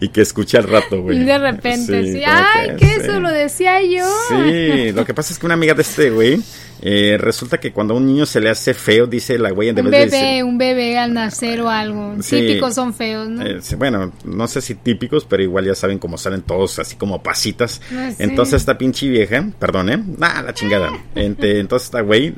[0.00, 1.24] y que escuche al rato, güey.
[1.24, 2.22] De repente, sí.
[2.26, 4.06] Ay, que, eso lo decía yo.
[4.28, 6.42] Sí, lo que pasa es que una amiga de este, güey,
[6.84, 9.78] eh, resulta que cuando a un niño se le hace feo, dice la güey en
[9.78, 12.16] Un bebé, un bebé al nacer o algo.
[12.28, 13.46] típicos son feos, ¿no?
[13.46, 17.22] Eh, bueno, no sé si típicos, pero igual ya saben cómo salen todos así como
[17.22, 17.80] pasitas.
[17.94, 20.02] Ah, entonces esta pinche vieja, perdón, ¿eh?
[20.20, 20.90] Ah, la chingada.
[21.14, 22.34] entonces esta güey,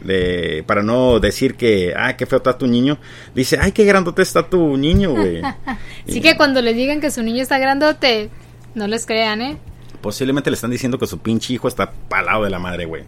[0.67, 2.99] para no decir que, ah, qué feo está tu niño,
[3.35, 5.41] dice, ay, qué grandote está tu niño, güey.
[6.07, 8.29] Así que cuando le digan que su niño está grandote,
[8.75, 9.57] no les crean, ¿eh?
[10.05, 13.05] Posiblemente le están diciendo que su pinche hijo está palado de la madre, güey.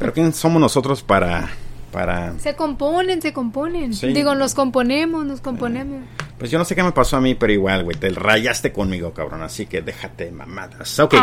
[0.00, 1.48] Pero ¿quién somos nosotros para
[1.90, 2.38] para...
[2.38, 3.92] Se componen, se componen.
[3.92, 6.02] Digo, nos componemos, nos componemos.
[6.38, 9.12] Pues yo no sé qué me pasó a mí, pero igual, güey, te rayaste conmigo,
[9.12, 10.98] cabrón, así que déjate mamadas.
[11.00, 11.14] Ok,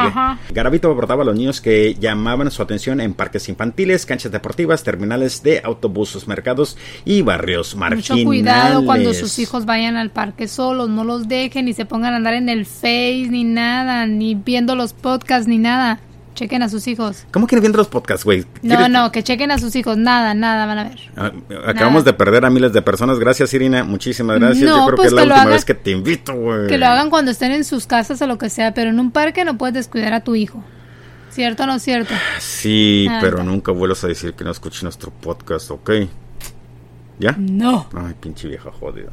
[0.51, 5.41] Garabito abordaba a los niños que llamaban su atención en parques infantiles, canchas deportivas, terminales
[5.41, 8.09] de autobuses, mercados y barrios marginales.
[8.09, 12.13] Mucho cuidado cuando sus hijos vayan al parque solos, no los dejen ni se pongan
[12.13, 16.01] a andar en el Face ni nada, ni viendo los podcasts ni nada.
[16.35, 17.25] Chequen a sus hijos.
[17.31, 18.45] ¿Cómo quieren viendo los podcasts, güey?
[18.61, 19.97] No, no, que chequen a sus hijos.
[19.97, 20.99] Nada, nada van a ver.
[21.15, 21.31] Ah,
[21.65, 23.19] acabamos de perder a miles de personas.
[23.19, 23.85] Gracias, Irina.
[23.85, 24.69] Muchísimas gracias.
[24.69, 26.67] Yo creo que es la última vez que te invito, güey.
[26.67, 29.11] Que lo hagan cuando estén en sus casas o lo que sea, pero en un
[29.11, 30.61] parque no puedes descuidar a tu hijo.
[31.31, 32.13] ¿Cierto o no cierto?
[32.39, 35.91] Sí, ah, pero nunca vuelvas a decir que no escuches nuestro podcast, ¿ok?
[37.19, 37.35] ¿Ya?
[37.37, 37.87] No.
[37.95, 39.11] Ay, pinche vieja jodida.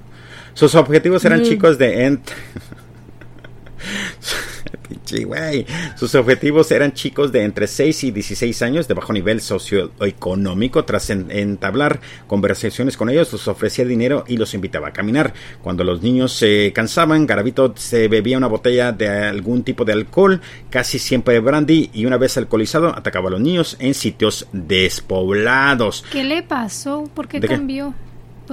[0.55, 2.31] Sus objetivos eran chicos de Ent.
[5.97, 10.85] Sus objetivos eran chicos de entre 6 y 16 años de bajo nivel socioeconómico.
[10.85, 15.33] Tras entablar conversaciones con ellos, les ofrecía dinero y los invitaba a caminar.
[15.63, 20.41] Cuando los niños se cansaban, Garavito se bebía una botella de algún tipo de alcohol,
[20.71, 26.05] casi siempre de brandy, y una vez alcoholizado atacaba a los niños en sitios despoblados.
[26.11, 27.09] ¿Qué le pasó?
[27.15, 27.95] ¿Por qué cambió?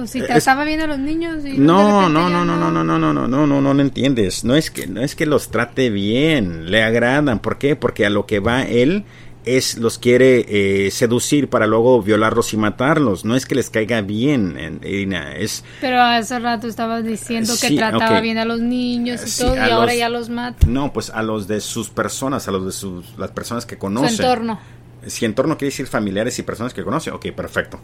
[0.00, 2.98] Pues si trataba bien a los niños y no, no, no, no, no, no, no,
[2.98, 4.44] no, no, no, no, no, no entiendes.
[4.44, 7.38] No es que no es que los trate bien, le agradan.
[7.38, 7.76] ¿Por qué?
[7.76, 9.04] Porque a lo que va él
[9.44, 13.24] es los quiere eh, seducir para luego violarlos y matarlos.
[13.24, 15.64] No es que les caiga bien, Irina, es...
[15.80, 19.94] Pero hace rato estabas diciendo que trataba bien a los niños y todo, y ahora
[19.94, 20.66] ya los mata.
[20.66, 24.16] No, pues a los de sus personas, a los de sus, las personas que conocen.
[24.16, 24.60] Su entorno.
[25.06, 27.80] Si entorno quiere decir familiares y personas que conoce, ok, perfecto.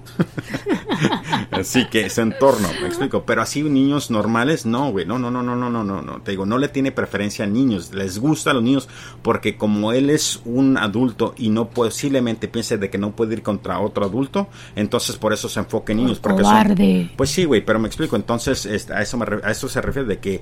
[1.51, 3.25] así que su entorno, me explico.
[3.25, 6.23] Pero así niños normales, no, güey, no, no, no, no, no, no, no, no.
[6.23, 8.89] Te digo, no le tiene preferencia a niños, les gusta a los niños
[9.23, 13.43] porque como él es un adulto y no posiblemente piense de que no puede ir
[13.43, 16.19] contra otro adulto, entonces por eso se enfoca en niños.
[16.19, 18.17] Porque Son, pues sí, güey, pero me explico.
[18.17, 20.41] Entonces este, a eso, a eso se refiere de que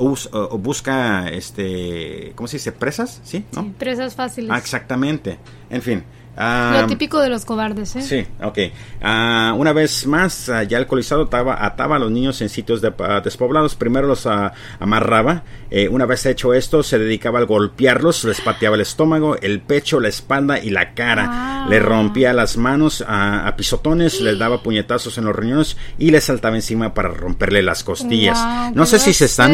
[0.00, 2.72] busca, este, ¿cómo se dice?
[2.72, 3.44] Presas, ¿sí?
[3.52, 3.72] ¿no?
[3.78, 4.50] presas fáciles.
[4.50, 5.38] Ah, exactamente.
[5.68, 6.04] En fin,
[6.40, 8.02] Lo típico de los cobardes, ¿eh?
[8.02, 8.58] Sí, ok.
[9.02, 13.74] Ah, una vez más, ah, ya alcoholizado ataba, ataba a los niños en sitios despoblados.
[13.74, 15.42] Primero los amarraba.
[15.70, 18.24] Eh, una vez hecho esto, se dedicaba a golpearlos.
[18.24, 21.66] Les pateaba el estómago, el pecho, la espalda y la cara.
[21.68, 26.56] Le rompía las manos a, pisotones, les daba puñetazos en los riñones y le saltaba
[26.56, 28.38] encima para romperle las costillas.
[28.74, 29.52] no sé si se están...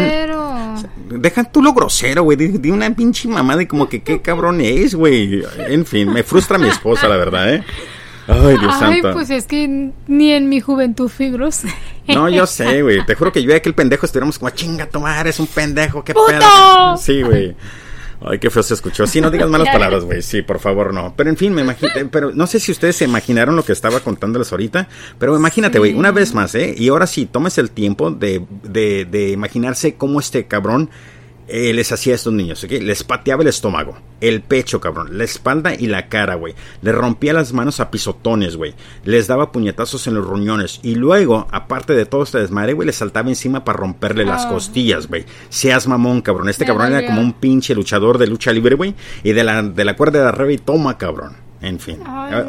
[1.08, 2.36] Deja tú lo grosero, güey.
[2.36, 5.42] De, una pinche mamada y como que qué cabrón es, güey.
[5.58, 7.64] En fin, me frustra mi esposa, la verdad, ¿eh?
[8.28, 11.30] Ay, Dios Ay, pues es que ni en mi juventud fui
[12.08, 13.04] No, yo sé, güey.
[13.06, 16.12] Te juro que yo y aquel pendejo estuviéramos como, chinga, tomar, es un pendejo, qué
[16.14, 16.96] pedo.
[16.96, 17.54] Sí, güey.
[18.24, 19.06] Ay, qué feo se escuchó.
[19.06, 20.22] Sí, no digas malas palabras, güey.
[20.22, 21.14] Sí, por favor, no.
[21.16, 21.90] Pero en fin, me imagino.
[22.10, 24.88] Pero no sé si ustedes se imaginaron lo que estaba contándoles ahorita.
[25.18, 26.74] Pero imagínate, güey, una vez más, ¿eh?
[26.76, 30.90] Y ahora sí, tomes el tiempo de, de, de imaginarse cómo este cabrón
[31.48, 32.72] eh, les hacía a estos niños, ¿ok?
[32.72, 36.54] Les pateaba el estómago, el pecho, cabrón, la espalda y la cara, güey.
[36.82, 38.74] Les rompía las manos a pisotones, güey.
[39.04, 40.80] Les daba puñetazos en los ruñones.
[40.82, 44.48] Y luego, aparte de todo este desmadre, güey, les saltaba encima para romperle las ah.
[44.48, 45.24] costillas, güey.
[45.48, 46.48] Seas mamón, cabrón.
[46.48, 48.94] Este cabrón era como un pinche luchador de lucha libre, güey.
[49.22, 51.36] Y de la, de la cuerda de arriba y toma, cabrón.
[51.62, 52.00] En fin,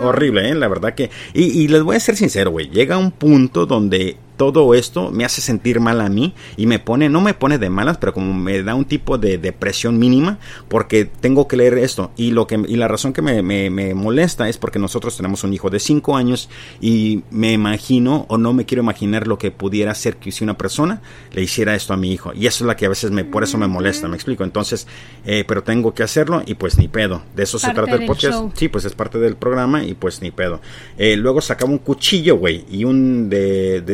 [0.02, 0.56] horrible, ¿eh?
[0.56, 1.10] La verdad que...
[1.34, 2.70] Y, y les voy a ser sincero, güey.
[2.70, 7.10] Llega un punto donde todo esto me hace sentir mal a mí y me pone,
[7.10, 11.06] no me pone de malas, pero como me da un tipo de depresión mínima porque
[11.06, 12.12] tengo que leer esto.
[12.16, 15.54] Y, lo que, y la razón que me, me, molesta es porque nosotros tenemos un
[15.54, 19.94] hijo de 5 años y me imagino o no me quiero imaginar lo que pudiera
[19.96, 21.02] ser que si una persona
[21.34, 22.32] le hiciera esto a mi hijo.
[22.34, 24.44] Y eso es la que a veces me, por eso me molesta, me explico.
[24.44, 24.88] Entonces,
[25.26, 27.24] eh, pero tengo que hacerlo y pues ni pedo.
[27.36, 28.56] De eso se trata el podcast.
[28.56, 30.62] Sí, pues es parte del programa y pues ni pedo.
[30.98, 33.94] Eh, luego sacaba un cuchillo, güey, y un de, de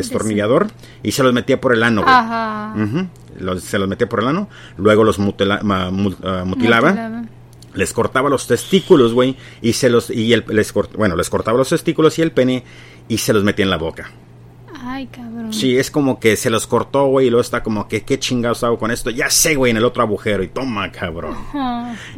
[1.02, 2.04] y se los metía por el ano,
[3.60, 7.24] se los metía por el ano, luego los ah, mutilaba.
[7.74, 11.69] Les cortaba los testículos, güey, y se los y el, les bueno, les cortaba los
[11.69, 12.63] testículos y el pene
[13.08, 14.12] y se los metía en la boca.
[14.86, 15.54] Ay, cabrón.
[15.54, 18.63] Sí, es como que se los cortó, güey, y luego está como que, ¿qué chingados
[18.63, 19.10] hago con esto?
[19.10, 21.38] Ya sé, güey, en el otro agujero, y toma, cabrón.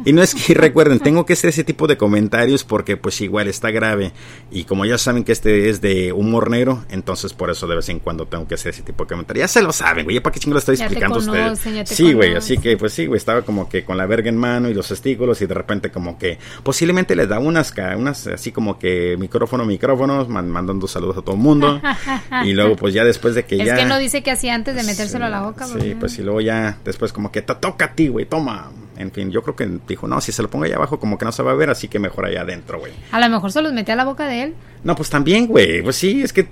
[0.04, 3.46] Y no es que, recuerden, tengo que hacer ese tipo de comentarios porque, pues, igual
[3.46, 4.12] está grave.
[4.50, 7.88] Y como ya saben que este es de humor negro, entonces por eso de vez
[7.88, 9.44] en cuando tengo que hacer ese tipo de comentarios.
[9.44, 11.88] Ya se lo saben, güey, ¿para qué chingados estoy explicando a ustedes?
[11.88, 14.68] Sí, güey, así que, pues sí, güey, estaba como que con la verga en mano
[14.68, 18.76] y los testículos, y de repente, como que, posiblemente les da unas, unas así como
[18.76, 21.80] que micrófono, micrófonos, mandando saludos a todo el mundo.
[22.44, 23.74] y luego pues ya después de que ya...
[23.74, 25.66] Es que no dice que hacía antes de metérselo a la boca.
[25.66, 28.70] Sí, pues y luego ya después como que te toca a ti, güey, toma.
[28.96, 31.24] En fin, yo creo que dijo, no, si se lo pongo ahí abajo como que
[31.24, 32.92] no se va a ver, así que mejor allá adentro, güey.
[33.12, 34.54] A lo mejor se los mete a la boca de él.
[34.84, 36.48] No, pues también, güey, pues sí, es que...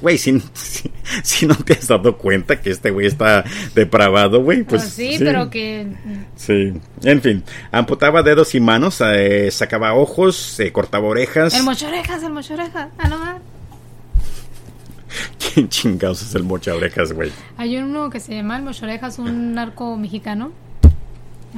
[0.00, 0.42] Güey, si,
[1.22, 3.44] si, no te has dado cuenta que este güey está
[3.74, 5.86] depravado, güey, pues, pues sí, pero que...
[6.36, 11.54] Sí, en fin, amputaba dedos y manos, eh, sacaba ojos, eh, cortaba orejas.
[11.54, 13.29] El mocho orejas, el mocho orejas, ah, no,
[15.54, 17.30] ¿Quién chingados es el mocha orejas, güey?
[17.56, 20.52] Hay uno que se llama el mocha orejas, un narco mexicano.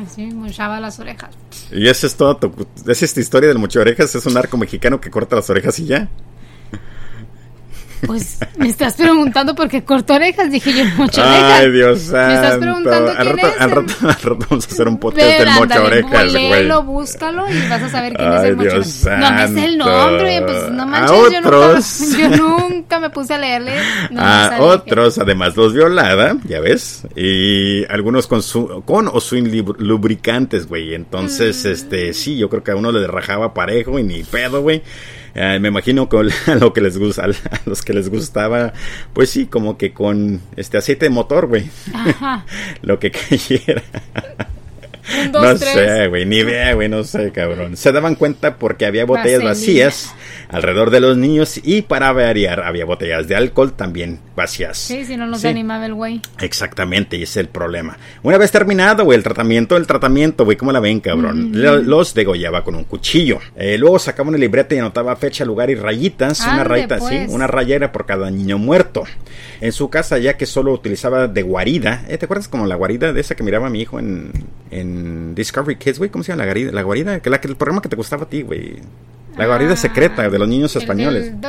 [0.03, 1.31] Así, mochaba las orejas.
[1.71, 2.51] ¿Y esa es toda tu,
[2.87, 4.15] es esta historia del mocha orejas?
[4.15, 6.09] ¿Es un narco mexicano que corta las orejas y ya?
[8.07, 11.61] Pues me estás preguntando por qué corto orejas, dije yo, mocho orejas.
[11.61, 12.27] Ay, Dios santo.
[12.27, 13.45] Me estás preguntando quién es.
[13.61, 16.83] Al rato, al rato, vamos a hacer un podcast del mocho orejas, güey.
[16.85, 19.09] búscalo y vas a saber quién es el mocho orejas.
[19.19, 21.79] No me sé el nombre, pues no manches, yo nunca,
[22.19, 23.73] yo nunca me puse a leerle.
[24.17, 30.67] a otros, además los violada, ya ves, y algunos con su, con o sin lubricantes,
[30.67, 30.95] güey.
[30.95, 31.69] Entonces, mm.
[31.69, 34.83] este, sí, yo creo que a uno le rajaba parejo y ni pedo, güey.
[35.35, 38.73] Eh, me imagino con a lo que les gusta, a los que les gustaba,
[39.13, 41.71] pues sí, como que con este aceite de motor, güey.
[42.83, 43.83] lo que cayera
[45.33, 47.77] no sé, güey, ni idea, güey, no sé, cabrón.
[47.77, 50.15] Se daban cuenta porque había botellas vacías
[50.49, 54.79] alrededor de los niños y para variar había botellas de alcohol también vacías.
[54.79, 56.21] Sí, si no nos animaba el güey.
[56.41, 57.97] Exactamente, y ese es el problema.
[58.23, 61.51] Una vez terminado, güey, el tratamiento, el tratamiento, güey, ¿cómo la ven, cabrón?
[61.53, 63.39] Los degollaba con un cuchillo.
[63.57, 66.41] Eh, luego sacaba una libreta y anotaba fecha, lugar y rayitas.
[66.41, 67.31] una rayita, sí, pues.
[67.31, 69.05] una rayera por cada niño muerto.
[69.61, 72.05] En su casa, ya que solo utilizaba de guarida.
[72.09, 72.19] ¿eh?
[72.19, 74.33] ¿Te acuerdas como la guarida de esa que miraba mi hijo en,
[74.71, 74.92] en
[75.35, 76.11] Discovery Kids, güey?
[76.11, 76.73] ¿Cómo se llama la guarida?
[76.73, 78.77] La guarida, que, la, que el programa que te gustaba a ti, güey.
[79.37, 81.29] La guarida ah, secreta de los niños españoles.
[81.29, 81.41] El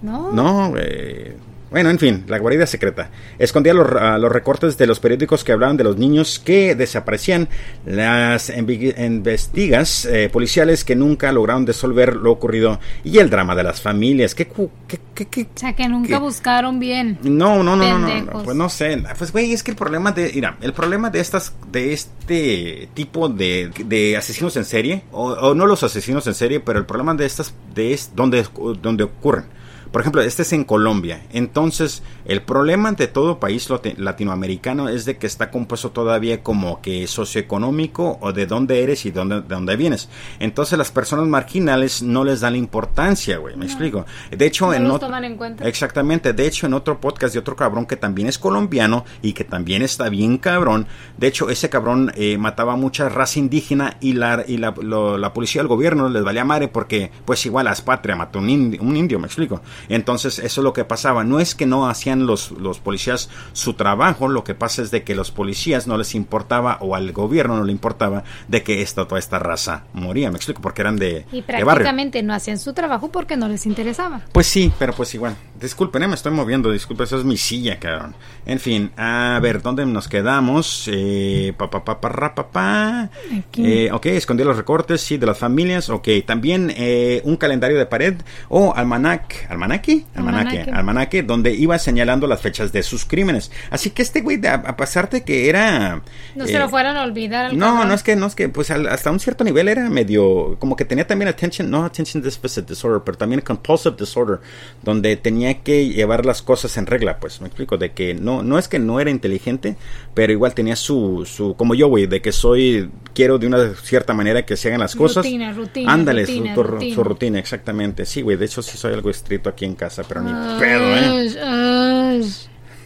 [0.00, 0.32] ¿no?
[0.32, 1.51] No, güey.
[1.72, 3.08] Bueno, en fin, la guarida secreta.
[3.38, 7.48] Escondía los, los, recortes de los periódicos que hablaban de los niños que desaparecían,
[7.86, 13.80] las investigas eh, policiales que nunca lograron resolver lo ocurrido y el drama de las
[13.80, 14.34] familias.
[14.34, 14.46] ¿Qué,
[14.86, 17.18] qué, qué, o sea, que nunca buscaron bien.
[17.22, 19.02] No, no, no, no, no, pues no sé.
[19.16, 23.30] Pues, güey, es que el problema de, mira, el problema de estas, de este tipo
[23.30, 27.14] de, de asesinos en serie, o, o, no los asesinos en serie, pero el problema
[27.14, 28.44] de estas, de es, donde,
[28.82, 29.61] donde ocurren
[29.92, 31.22] por ejemplo, este es en Colombia.
[31.32, 37.06] Entonces, el problema de todo país latinoamericano es de que está compuesto todavía como que
[37.06, 40.08] socioeconómico o de dónde eres y de dónde, de dónde vienes.
[40.40, 43.54] Entonces, las personas marginales no les dan la importancia, güey.
[43.56, 44.06] ¿Me explico?
[44.30, 45.68] De hecho, no en los toman en cuenta.
[45.68, 46.32] Exactamente.
[46.32, 49.82] De hecho, en otro podcast de otro cabrón que también es colombiano y que también
[49.82, 50.86] está bien cabrón.
[51.18, 55.32] De hecho, ese cabrón eh, mataba a mucha raza indígena y la, y la, la
[55.34, 58.96] policía del gobierno les valía madre porque, pues igual, a patria mató un indio, un
[58.96, 59.60] indio, me explico.
[59.88, 61.24] Entonces, eso es lo que pasaba.
[61.24, 65.02] No es que no hacían los, los policías su trabajo, lo que pasa es de
[65.02, 69.06] que los policías no les importaba o al gobierno no le importaba de que esta,
[69.06, 70.30] toda esta raza moría.
[70.30, 71.26] Me explico, porque eran de.
[71.32, 74.22] Y prácticamente no hacían su trabajo porque no les interesaba.
[74.32, 75.36] Pues sí, pero pues igual.
[75.60, 78.14] Disculpen, eh, me estoy moviendo, disculpen, eso es mi silla, cabrón.
[78.46, 80.88] En fin, a ver, ¿dónde nos quedamos?
[80.90, 83.10] Eh, pa, pa, pa, pa, pa, pa.
[83.56, 85.88] Eh, ok, escondí los recortes, sí, de las familias.
[85.90, 88.14] Ok, también eh, un calendario de pared
[88.48, 89.46] o almanac.
[89.72, 90.04] ¿Almanaque?
[90.14, 93.50] Almanaque, almanaque, donde iba señalando las fechas de sus crímenes.
[93.70, 96.02] Así que este güey, a, a pasar de que era.
[96.34, 97.54] No se lo fueran a olvidar.
[97.54, 100.56] No, no es que, no es que, pues hasta un cierto nivel era medio.
[100.58, 104.40] Como que tenía también attention, no attention deficit disorder, pero también compulsive disorder,
[104.82, 108.58] donde tenía que llevar las cosas en regla, pues, me explico, de que no, no
[108.58, 109.76] es que no era inteligente,
[110.14, 114.14] pero igual tenía su, su como yo, güey, de que soy, quiero de una cierta
[114.14, 115.24] manera que se hagan las cosas.
[115.24, 115.92] Rutina, rutina.
[115.92, 117.38] Ándale, su, rutina.
[117.38, 118.06] exactamente.
[118.06, 122.22] Sí, güey, de hecho sí soy algo estricto aquí en casa, pero ni pedo, ¿eh?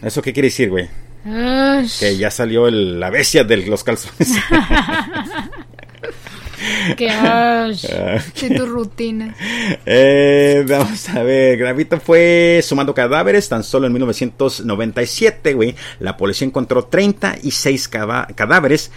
[0.01, 0.89] ¿Eso qué quiere decir, güey?
[1.99, 4.31] Que ya salió el, la bestia de los calzones.
[6.97, 7.85] Que ash.
[8.55, 9.35] tu rutina.
[9.85, 11.57] Eh, vamos a ver.
[11.57, 13.47] Gravito fue sumando cadáveres.
[13.47, 15.75] Tan solo en 1997, güey.
[15.99, 18.91] La policía encontró 36 cadáveres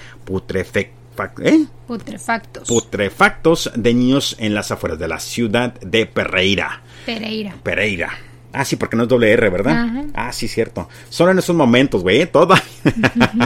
[1.42, 1.66] ¿eh?
[1.86, 2.68] putrefactos.
[2.68, 6.82] Putrefactos de niños en las afueras de la ciudad de Pereira.
[7.04, 7.54] Pereira.
[7.62, 8.10] Pereira.
[8.52, 10.06] Ah, sí, porque no es doble R, ¿verdad?
[10.12, 10.88] Ah, sí, cierto.
[11.08, 12.54] Solo en esos momentos, güey, todo.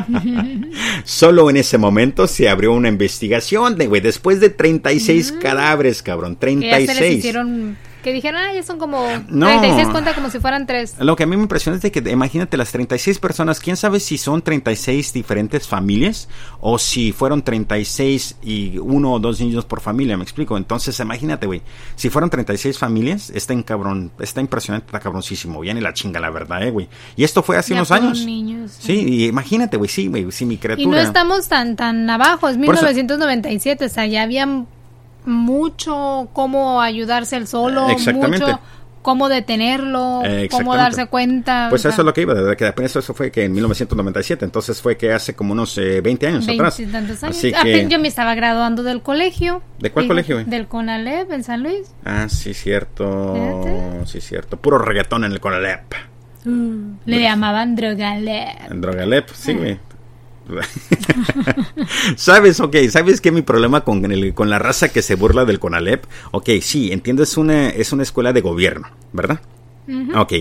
[1.05, 5.39] Solo en ese momento se abrió una investigación, de, güey, después de 36 mm.
[5.41, 6.89] cadáveres, cabrón, 36.
[6.89, 9.47] Que se les hicieron que dijeron, ah, ya son como no.
[9.47, 10.95] 36 cuenta como si fueran tres.
[11.01, 13.99] Lo que a mí me impresiona es de que imagínate las 36 personas, quién sabe
[13.99, 16.29] si son 36 diferentes familias
[16.61, 20.57] o si fueron 36 y uno o dos niños por familia, me explico.
[20.57, 21.63] Entonces, imagínate, güey,
[21.97, 26.21] si fueron 36 familias, está en cabrón, está impresionante, está cabroncísimo, ya ni la chinga
[26.21, 26.89] la verdad, eh, güey.
[27.17, 28.25] Y esto fue hace unos años.
[28.25, 28.93] Niños, sí.
[28.93, 30.87] y imagínate, güey, sí, güey, sí mi criatura.
[30.87, 34.67] Y no estamos tan tan abajo, es 1997, o sea, ya habían
[35.25, 38.61] mucho cómo ayudarse el solo, mucho
[39.05, 41.69] cómo detenerlo, cómo darse cuenta.
[41.69, 44.81] Pues eso es lo que iba, desde que apenas eso fue que en 1997, entonces
[44.81, 46.83] fue que hace como unos 20 eh, años 20 atrás.
[46.91, 47.37] Tantos años.
[47.37, 47.87] Así que...
[47.91, 49.63] Yo me estaba graduando del colegio.
[49.79, 50.43] ¿De cuál colegio?
[50.45, 51.95] Del Conalep en San Luis.
[52.05, 53.63] Ah, sí, cierto.
[54.07, 54.57] Sí, cierto.
[54.57, 55.83] Puro reggaetón en el Conalep.
[56.47, 58.71] Uh, le llamaban Drogalep.
[58.71, 59.94] Drogalep, sí, ah.
[62.17, 62.61] ¿Sabes?
[62.61, 66.05] Ok, ¿sabes qué mi problema con, el, con la raza que se burla del CONALEP?
[66.33, 69.41] Ok, sí, entiendo, es una, es una escuela de gobierno, ¿verdad?
[70.15, 70.33] Ok.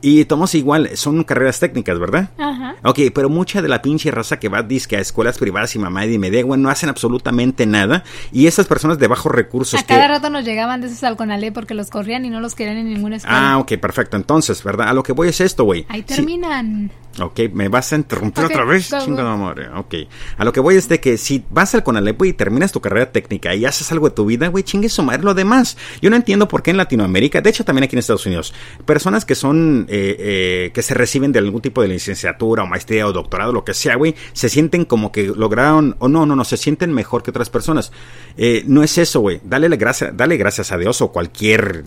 [0.00, 2.30] Y tomos igual, son carreras técnicas, ¿verdad?
[2.38, 2.76] Ajá.
[2.84, 6.04] Ok, pero mucha de la pinche raza que va disque a escuelas privadas y mamá
[6.06, 8.04] y media, güey, no hacen absolutamente nada.
[8.32, 9.80] Y esas personas de bajos recursos.
[9.80, 12.54] A cada rato nos llegaban de esos al Conalé porque los corrían y no los
[12.54, 13.52] querían en ninguna escuela.
[13.52, 14.16] Ah, ok, perfecto.
[14.16, 14.88] Entonces, ¿verdad?
[14.88, 15.86] A lo que voy es esto, güey.
[15.88, 16.90] Ahí terminan.
[17.20, 19.68] Ok, me vas a interrumpir otra vez, chingada madre.
[19.76, 19.94] Ok,
[20.38, 22.80] a lo que voy es de que si vas al Conalep, güey, y terminas tu
[22.80, 25.76] carrera técnica y haces algo de tu vida, güey, chingue su madre lo demás.
[26.00, 28.54] Yo no entiendo por qué en Latinoamérica, de hecho también aquí en Estados Unidos,
[28.86, 33.06] personas que son, eh, eh, que se reciben de algún tipo de licenciatura o maestría
[33.06, 36.44] o doctorado, lo que sea, güey, se sienten como que lograron, o no, no, no,
[36.44, 37.92] se sienten mejor que otras personas.
[38.38, 39.40] Eh, no es eso, güey.
[39.44, 41.82] Dale, gracias, dale gracias a Dios o cualquier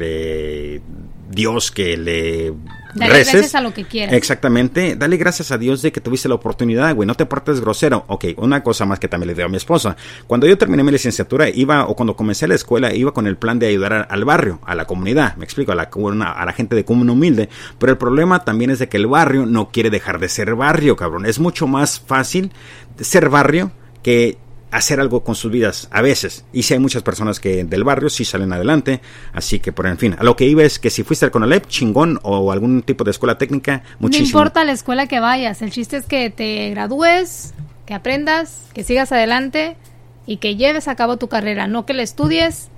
[1.36, 2.54] Dios que le
[2.96, 4.16] Dale gracias a lo que quieras.
[4.16, 4.96] Exactamente.
[4.96, 7.06] Dale gracias a Dios de que tuviste la oportunidad, güey.
[7.06, 8.06] No te portes grosero.
[8.08, 9.98] Ok, una cosa más que también le digo a mi esposa.
[10.28, 13.60] Cuando yo terminé mi licenciatura, iba, o cuando comencé la escuela, iba con el plan
[13.60, 15.36] de ayudar al barrio, a la comunidad.
[15.36, 17.50] Me explico, a la, a la gente de común humilde.
[17.78, 20.96] Pero el problema también es de que el barrio no quiere dejar de ser barrio,
[20.96, 21.26] cabrón.
[21.26, 22.54] Es mucho más fácil
[23.02, 23.72] ser barrio
[24.04, 24.38] que
[24.72, 26.46] hacer algo con sus vidas a veces.
[26.52, 29.02] Y si hay muchas personas que del barrio sí salen adelante.
[29.34, 31.68] Así que, por en fin, a lo que iba es que si fuiste al CONALEP,
[31.68, 34.26] chingón, o algún tipo de escuela técnica, muchísimo.
[34.26, 37.54] No importa la escuela que vayas, el chiste es que te gradúes,
[37.86, 39.78] que aprendas, que sigas adelante
[40.26, 42.70] y que lleves a cabo tu carrera, no que la estudies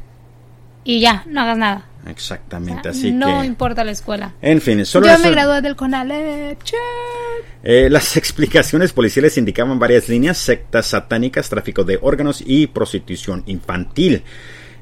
[0.84, 1.86] y ya, no hagas nada.
[2.10, 3.32] Exactamente, así no que...
[3.34, 4.34] No importa la escuela.
[4.42, 5.08] En fin, solo...
[5.08, 6.60] Yo me gradué del CONALEP.
[7.64, 14.24] Eh, las explicaciones policiales indicaban varias líneas, sectas satánicas, tráfico de órganos y prostitución infantil.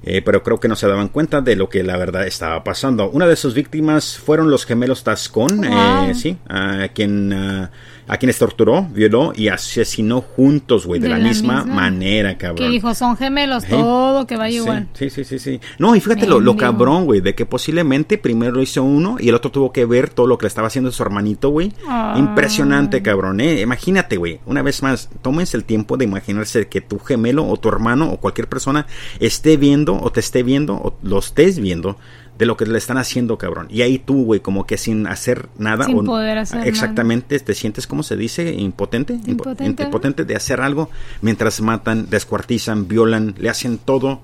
[0.07, 3.09] Eh, pero creo que no se daban cuenta de lo que la verdad estaba pasando.
[3.09, 7.33] Una de sus víctimas fueron los gemelos Tascón, eh, sí, a quien...
[7.33, 7.71] Ah,
[8.07, 12.67] a quienes torturó, violó y asesinó juntos, güey, de, la, misma, manera, cabrón.
[12.67, 14.87] Que dijo, son gemelos, todo que vaya igual.
[14.93, 15.59] Sí, sí, sí, sí.
[15.79, 19.29] No, y fíjate lo, lo, cabrón, güey, de que posiblemente primero lo hizo uno y
[19.29, 21.73] el otro tuvo que ver todo lo que le estaba haciendo su hermanito, güey.
[21.87, 22.15] Ah.
[22.17, 23.61] Impresionante, cabrón, eh.
[23.61, 27.69] Imagínate, güey, una vez más, tómense el tiempo de imaginarse que tu gemelo o tu
[27.69, 28.85] hermano o cualquier persona
[29.19, 31.97] esté viendo o te esté viendo o lo estés viendo
[32.37, 33.67] de lo que le están haciendo, cabrón.
[33.69, 35.85] Y ahí tú, güey, como que sin hacer nada.
[35.85, 38.53] Sin poder hacer Exactamente, te sientes, ¿cómo se dice?
[38.53, 39.19] Impotente.
[39.25, 39.83] Impotente.
[39.83, 40.89] Impotente de hacer algo
[41.21, 44.21] mientras matan, descuartizan, violan, le hacen todo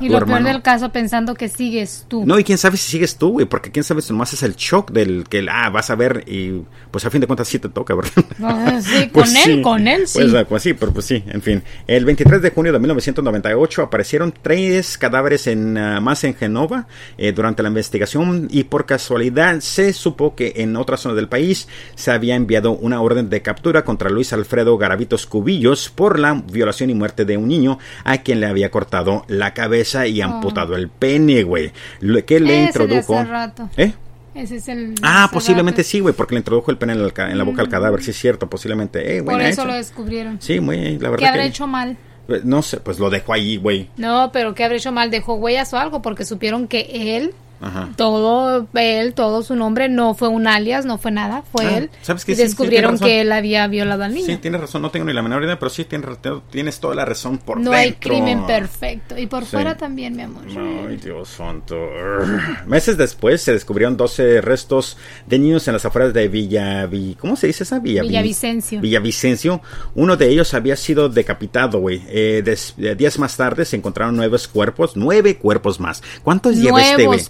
[0.00, 2.24] y lo peor del caso pensando que sigues tú.
[2.24, 4.54] No, y quién sabe si sigues tú, güey, porque quién sabe si nomás es el
[4.54, 7.68] shock del que, ah, vas a ver y pues a fin de cuentas sí te
[7.68, 8.12] toca, ¿verdad?
[8.82, 10.20] Sí, pues con él, con él, sí.
[10.20, 11.62] Pues, pues, sí, pero pues sí, en fin.
[11.86, 16.86] El 23 de junio de 1998 aparecieron tres cadáveres en, ah, más en Genova
[17.18, 21.66] eh, durante la investigación y por casualidad se supo que en otra zona del país
[21.96, 26.90] se había enviado una orden de captura contra Luis Alfredo Garavitos Cubillos por la violación
[26.90, 30.88] y muerte de un niño a quien le había cortado la cabeza y amputado el
[30.88, 31.72] pene, güey.
[32.26, 33.24] ¿Qué le introdujo?
[33.76, 33.92] ¿Eh?
[34.34, 34.94] Ese es el.
[35.02, 37.70] Ah, posiblemente sí, güey, porque le introdujo el pene en, la boca al mm.
[37.70, 39.18] cadáver, sí es cierto, posiblemente.
[39.18, 40.40] Eh, Por eso lo descubrieron.
[40.40, 41.18] Sí, muy, la verdad.
[41.18, 41.96] ¿Qué habrá hecho mal?
[42.26, 43.88] Pues, no sé, pues lo dejó ahí, güey.
[43.96, 45.10] No, pero ¿qué habrá hecho mal?
[45.10, 47.34] Dejó huellas o algo, porque supieron que él
[47.96, 51.90] todo él, todo su nombre, no fue un alias, no fue nada, fue ah, él.
[52.02, 54.26] ¿sabes y descubrieron que él había violado al niño.
[54.26, 57.38] Sí, tienes razón, no tengo ni la menor idea, pero sí tienes, toda la razón
[57.38, 59.18] por no hay crimen perfecto.
[59.18, 60.44] Y por fuera también, mi amor.
[60.48, 61.76] Ay, Dios santo.
[62.66, 64.96] Meses después se descubrieron 12 restos
[65.26, 66.88] de niños en las afueras de Villa...
[67.18, 67.78] ¿Cómo se dice esa?
[67.78, 68.80] Villa, Vicencio.
[68.80, 69.60] Vicencio.
[69.94, 72.02] Uno de ellos había sido decapitado, güey.
[72.08, 72.42] Eh,
[72.96, 76.02] días más tarde se encontraron nuevos cuerpos, nueve cuerpos más.
[76.22, 77.20] ¿Cuántos lleva este, güey?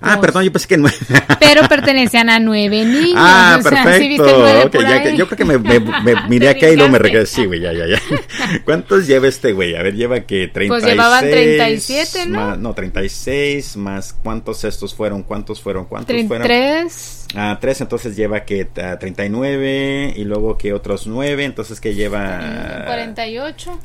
[0.00, 0.96] Ah, perdón, yo pensé que nueve.
[1.40, 3.14] Pero pertenecían a nueve niños.
[3.16, 4.70] Ah, perfecto.
[5.16, 5.58] yo creo que me,
[6.28, 7.36] miré acá y luego me regresé.
[7.36, 8.00] Sí, güey, ya, ya, ya.
[8.64, 9.74] ¿Cuántos lleva este güey?
[9.74, 10.68] A ver, lleva que 36.
[10.68, 12.38] Pues llevaban 37, ¿no?
[12.38, 14.12] Más, no, 36 más.
[14.22, 15.22] ¿Cuántos estos fueron?
[15.22, 15.84] ¿Cuántos fueron?
[15.86, 16.46] ¿Cuántos fueron?
[16.46, 17.26] Tres.
[17.34, 22.84] Ah, tres, entonces lleva que 39 y luego que otros nueve, entonces que lleva...
[22.86, 23.80] 48.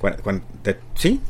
[0.96, 1.22] ¿Sí?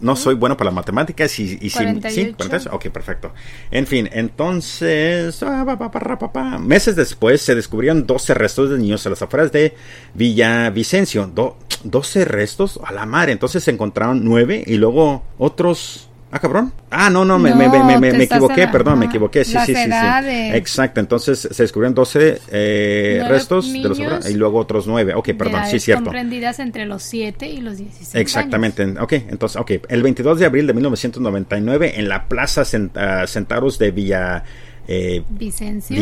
[0.00, 2.34] No soy bueno para las matemáticas y, y sí,
[2.70, 3.32] ok, perfecto.
[3.70, 9.52] En fin, entonces, ah, meses después se descubrieron 12 restos de niños a las afueras
[9.52, 9.74] de
[10.14, 11.26] Villavicencio.
[11.26, 16.72] Do, 12 restos a la mar, entonces se encontraron 9 y luego otros Ah, cabrón.
[16.90, 19.44] Ah, no, no, me, me, me, me equivoqué, perdón, me equivoqué.
[19.44, 20.50] Sí, sí, sí, sí.
[20.54, 25.14] Exacto, entonces se descubrieron 12 eh, restos de los y luego otros 9.
[25.14, 26.04] Ok, perdón, sí, cierto.
[26.04, 28.14] Comprendidas entre los 7 y los 16.
[28.14, 29.72] Exactamente, ok, entonces, ok.
[29.88, 32.62] El 22 de abril de 1999 en la Plaza
[32.94, 34.44] ah, Centauros de Villa
[34.92, 35.96] eh, Vicencio.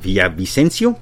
[0.00, 0.96] Villa, Vicencio.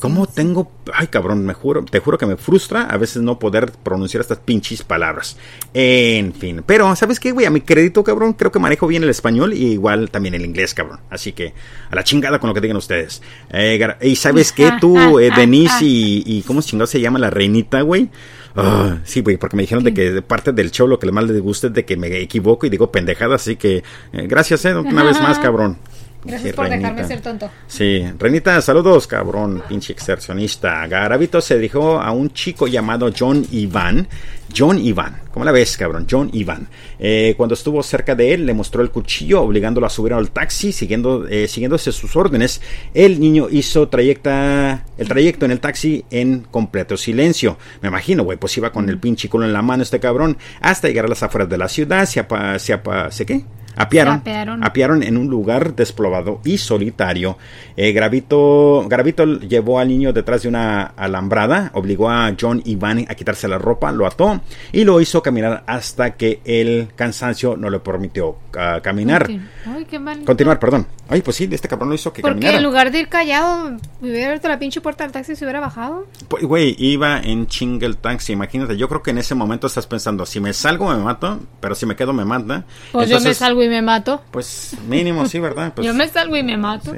[0.00, 0.70] ¿Cómo tengo?
[0.92, 4.36] Ay, cabrón, me juro, te juro que me frustra a veces no poder pronunciar estas
[4.36, 5.38] pinches palabras.
[5.72, 7.46] En fin, pero ¿sabes qué, güey?
[7.46, 10.74] A mi crédito, cabrón, creo que manejo bien el español y igual también el inglés,
[10.74, 11.00] cabrón.
[11.08, 11.54] Así que
[11.90, 13.22] a la chingada con lo que digan ustedes.
[13.50, 14.70] Eh, y ¿sabes qué?
[14.80, 18.10] Tú, eh, Denise y, y ¿cómo chingado se llama la reinita, güey?
[18.56, 21.40] Ah, sí, güey, porque me dijeron de que parte del show lo que más les
[21.40, 23.78] gusta es de que me equivoco y digo pendejadas, así que
[24.12, 25.76] eh, gracias, eh, una vez más, cabrón.
[26.24, 27.50] Gracias por dejarme ser tonto.
[27.66, 30.86] Sí, Renita, saludos, cabrón, pinche exercionista.
[30.86, 34.08] Garavito se dijo a un chico llamado John Iván.
[34.56, 36.06] John Iván, ¿cómo la ves, cabrón?
[36.08, 36.68] John Iván.
[36.98, 40.72] Eh, cuando estuvo cerca de él, le mostró el cuchillo, obligándolo a subir al taxi,
[40.72, 42.60] siguiendo, eh, siguiéndose sus órdenes.
[42.94, 47.58] El niño hizo trayecta, el trayecto en el taxi en completo silencio.
[47.82, 50.88] Me imagino, güey, pues iba con el pinche culo en la mano este cabrón, hasta
[50.88, 52.06] llegar a las afueras de la ciudad.
[52.06, 53.44] Se, apa, se, apa, ¿se qué?
[53.76, 54.22] Apiaron,
[54.62, 55.02] apiaron.
[55.02, 57.36] en un lugar despoblado y solitario.
[57.76, 63.04] Eh, Gravito, Gravito llevó al niño detrás de una alambrada, obligó a John y Van
[63.08, 64.40] a quitarse la ropa, lo ató
[64.72, 69.28] y lo hizo caminar hasta que el cansancio no le permitió ah, caminar.
[70.24, 70.86] Continuar, perdón.
[71.08, 74.28] Ay, pues sí, este cabrón lo hizo que Porque en lugar de ir callado, hubiera
[74.28, 76.06] abierto la pinche puerta del taxi y se hubiera bajado.
[76.28, 78.76] Pues, güey, iba en chingue el taxi, imagínate.
[78.78, 81.84] Yo creo que en ese momento estás pensando, si me salgo me mato, pero si
[81.84, 82.64] me quedo me mata.
[82.92, 84.22] Pues yo me salgo y me mato.
[84.30, 85.72] Pues mínimo, sí, ¿verdad?
[85.74, 86.94] Pues, yo me salgo y me mato.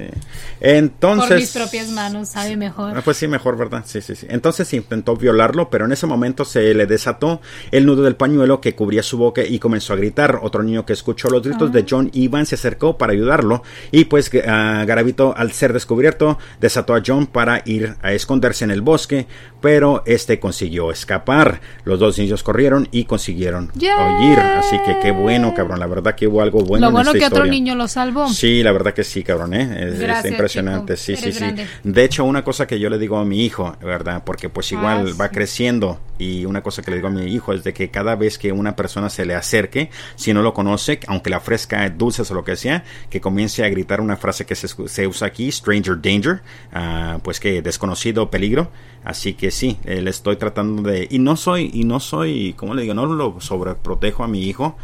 [0.61, 1.29] Entonces...
[1.29, 2.97] Por mis propias manos, sabe mejor.
[2.97, 3.85] Ah, pues sí, mejor, ¿verdad?
[3.87, 4.27] Sí, sí, sí.
[4.29, 7.36] Entonces intentó violarlo, pero en ese momento se le desató
[7.71, 10.41] el nudo del pañuelo que cubría su boca y comenzó a gritar.
[10.43, 11.87] Otro niño que escuchó los gritos de ah.
[11.89, 17.03] John Ivan se acercó para ayudarlo y pues uh, Garavito al ser descubierto desató a
[17.05, 19.27] John para ir a esconderse en el bosque,
[19.61, 21.61] pero este consiguió escapar.
[21.85, 24.39] Los dos niños corrieron y consiguieron huir.
[24.39, 25.81] Así que qué bueno, cabrón.
[25.81, 26.87] La verdad que hubo algo bueno.
[26.87, 28.29] Lo bueno que otro niño lo salvó.
[28.29, 29.55] Sí, la verdad que sí, cabrón.
[29.55, 29.93] ¿eh?
[29.93, 30.97] Es, impresionante.
[30.97, 31.45] Sí, sí, sí.
[31.83, 34.23] De hecho, una cosa que yo le digo a mi hijo, ¿verdad?
[34.25, 37.53] Porque pues igual ah, va creciendo y una cosa que le digo a mi hijo
[37.53, 41.01] es de que cada vez que una persona se le acerque, si no lo conoce,
[41.07, 44.55] aunque le ofrezca dulces o lo que sea, que comience a gritar una frase que
[44.55, 46.43] se, se usa aquí, stranger danger,
[46.75, 48.71] uh, pues que desconocido peligro.
[49.05, 51.07] Así que sí, eh, le estoy tratando de...
[51.09, 54.77] Y no soy, y no soy, como le digo, no lo sobreprotejo a mi hijo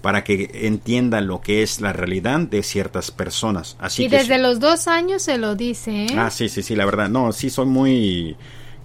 [0.00, 3.76] para que entienda lo que es la realidad de ciertas personas.
[3.78, 6.06] Así y desde los dos años se lo dice.
[6.06, 6.16] ¿eh?
[6.16, 7.08] Ah, sí, sí, sí, la verdad.
[7.08, 8.36] No, sí, soy muy,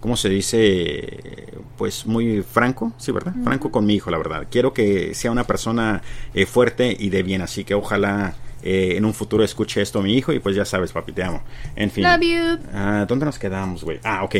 [0.06, 1.48] ¿cómo se dice?
[1.80, 3.34] Pues muy franco, sí, ¿verdad?
[3.44, 4.46] Franco con mi hijo, la verdad.
[4.52, 6.04] Quiero que sea una persona
[6.36, 8.36] eh, fuerte y de bien, así que ojalá
[8.66, 11.44] eh, en un futuro escuche esto mi hijo y pues ya sabes, papi, te amo.
[11.76, 12.04] En fin.
[12.04, 12.68] Love you.
[12.74, 14.00] Ah, ¿Dónde nos quedamos, güey?
[14.04, 14.38] Ah, ok.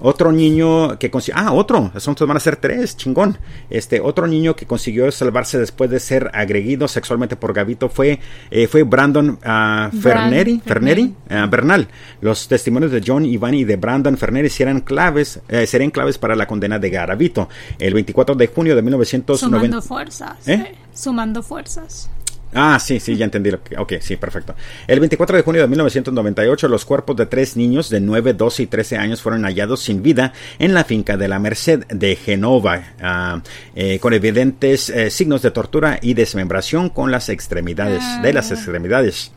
[0.00, 1.40] Otro niño que consiguió...
[1.40, 1.92] Ah, otro.
[1.98, 3.38] Son, van a ser tres, chingón.
[3.70, 8.18] Este, otro niño que consiguió salvarse después de ser agredido sexualmente por Gavito fue,
[8.50, 11.88] eh, fue Brandon uh, Ferneri, Ferneri, uh, Bernal.
[12.20, 16.34] Los testimonios de John Ivani y de Brandon Ferneri serán claves, eh, serían claves para
[16.34, 17.48] la condena de Garavito.
[17.78, 19.56] El 24 de junio de 1990...
[19.56, 20.48] Sumando fuerzas.
[20.48, 20.74] ¿Eh?
[20.92, 22.10] Sumando fuerzas.
[22.54, 23.50] Ah, sí, sí, ya entendí.
[23.50, 24.54] Lo que, ok, sí, perfecto.
[24.86, 28.66] El 24 de junio de 1998, los cuerpos de tres niños de 9, 12 y
[28.66, 33.42] 13 años fueron hallados sin vida en la finca de la Merced de Genova, ah,
[33.74, 38.54] eh, con evidentes eh, signos de tortura y desmembración con las extremidades, de las ah.
[38.54, 39.32] extremidades.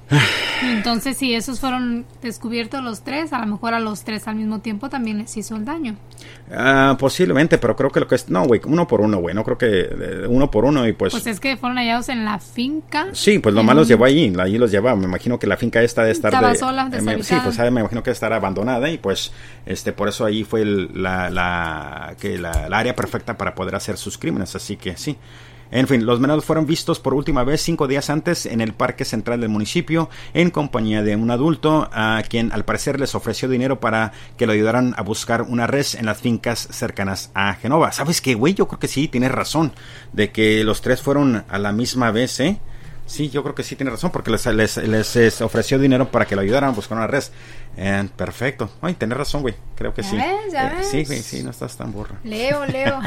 [0.63, 4.59] Entonces, si esos fueron descubiertos los tres, a lo mejor a los tres al mismo
[4.59, 5.95] tiempo también les hizo el daño.
[6.53, 8.29] Ah, posiblemente, pero creo que lo que es.
[8.29, 9.33] No, güey, uno por uno, güey.
[9.33, 11.13] No creo que eh, uno por uno y pues.
[11.13, 13.00] Pues es que fueron hallados en la finca.
[13.13, 14.33] Sí, pues lo malo los llevó ahí.
[14.39, 14.95] Allí los llevaba.
[14.95, 16.33] Me imagino que la finca esta de estar.
[16.33, 19.31] Estaba sola, eh, Sí, pues me imagino que estar abandonada y pues.
[19.65, 23.97] este Por eso ahí fue la, la, que la, la área perfecta para poder hacer
[23.97, 24.55] sus crímenes.
[24.55, 25.17] Así que sí.
[25.71, 29.05] En fin, los menores fueron vistos por última vez cinco días antes en el parque
[29.05, 33.79] central del municipio en compañía de un adulto a quien al parecer les ofreció dinero
[33.79, 37.93] para que lo ayudaran a buscar una res en las fincas cercanas a Genova.
[37.93, 38.53] ¿Sabes qué, güey?
[38.53, 39.71] Yo creo que sí, tienes razón
[40.11, 42.59] de que los tres fueron a la misma vez, ¿eh?
[43.11, 46.41] Sí, yo creo que sí tiene razón, porque les, les, ofreció dinero para que lo
[46.41, 47.23] ayudaran a buscar una red.
[48.15, 48.71] perfecto.
[48.81, 49.53] Ay, tenés razón, güey.
[49.75, 50.15] Creo que sí.
[50.15, 50.87] ¿Ya eh, ves?
[50.89, 52.15] Sí, güey, sí, no estás tan burro.
[52.23, 53.01] Leo, Leo.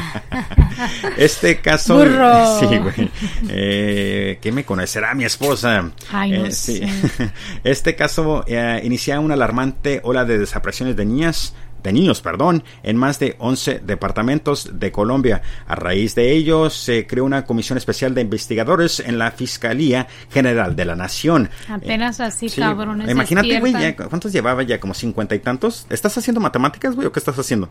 [1.17, 1.97] este caso.
[1.97, 2.59] Burro.
[2.61, 3.11] Sí, güey.
[3.49, 5.91] Eh, ¿Qué me conocerá mi esposa?
[6.13, 6.83] Ay, no eh, sí.
[7.65, 12.97] Este caso eh, inicia una alarmante ola de desapariciones de niñas de niños, perdón, en
[12.97, 15.43] más de 11 departamentos de Colombia.
[15.69, 20.75] A raíz de ello, se creó una comisión especial de investigadores en la Fiscalía General
[20.75, 21.51] de la Nación.
[21.69, 23.09] Apenas así, cabrones.
[23.09, 24.81] Imagínate, güey, ¿cuántos llevaba ya?
[24.81, 25.87] ¿Como cincuenta y tantos?
[25.91, 27.69] ¿Estás haciendo matemáticas, güey, o qué estás haciendo?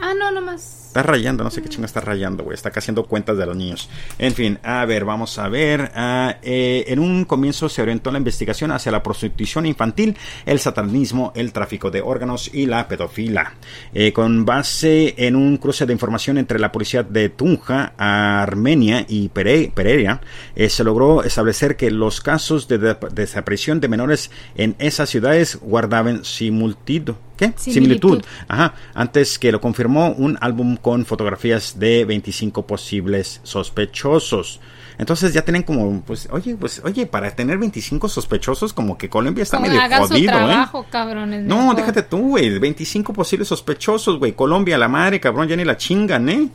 [0.00, 0.85] Ah, no, nomás.
[0.96, 2.54] Está rayando, no sé qué chingo está rayando, güey.
[2.54, 3.90] Está haciendo cuentas de los niños.
[4.18, 5.92] En fin, a ver, vamos a ver.
[5.94, 10.16] Ah, eh, en un comienzo se orientó la investigación hacia la prostitución infantil,
[10.46, 13.52] el satanismo, el tráfico de órganos y la pedofila.
[13.92, 19.28] Eh, con base en un cruce de información entre la policía de Tunja, Armenia y
[19.28, 20.22] Pereira,
[20.54, 26.24] eh, se logró establecer que los casos de, desaparición de menores en esas ciudades guardaban
[26.24, 27.16] simultitud.
[27.36, 27.52] ¿Qué?
[27.56, 28.22] Similitud.
[28.48, 28.74] Ajá.
[28.94, 34.60] Antes que lo confirmó un álbum con fotografías de 25 posibles sospechosos.
[34.98, 39.42] Entonces ya tienen como, pues, oye, pues, oye, para tener 25 sospechosos, como que Colombia
[39.42, 41.42] está medio jodido, trabajo, ¿eh?
[41.42, 42.56] no, déjate tú, güey.
[42.60, 44.34] 25 posibles sospechosos, güey.
[44.34, 46.50] Colombia, la madre, cabrón, ya ni la chingan, ¿eh?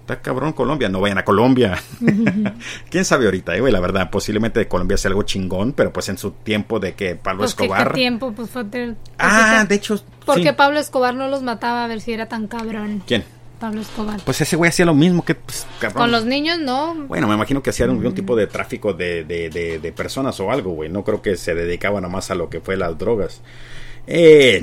[0.00, 1.78] Está cabrón Colombia, no vayan a Colombia.
[2.90, 6.32] ¿Quién sabe ahorita, eh, La verdad, posiblemente Colombia sea algo chingón, pero pues en su
[6.32, 7.88] tiempo de que Pablo pues Escobar.
[7.88, 8.32] ¿qué tiempo?
[8.32, 8.66] Pues fue
[9.18, 9.98] Ah, de hecho.
[10.26, 13.02] Porque Pablo Escobar no los mataba a ver si era tan cabrón.
[13.06, 13.24] ¿Quién?
[13.62, 14.20] Pablo Escobar.
[14.24, 16.96] Pues ese güey hacía lo mismo que, pues, Con los niños, no.
[17.06, 18.12] Bueno, me imagino que hacía algún mm.
[18.14, 20.90] tipo de tráfico de, de, de, personas o algo, güey.
[20.90, 23.40] No creo que se dedicaba nomás a lo que fue las drogas.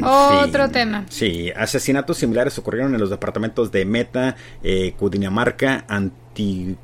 [0.03, 1.05] Otro tema.
[1.07, 6.75] Sí, asesinatos similares ocurrieron en los departamentos de Meta, eh, Cudinamarca, Anti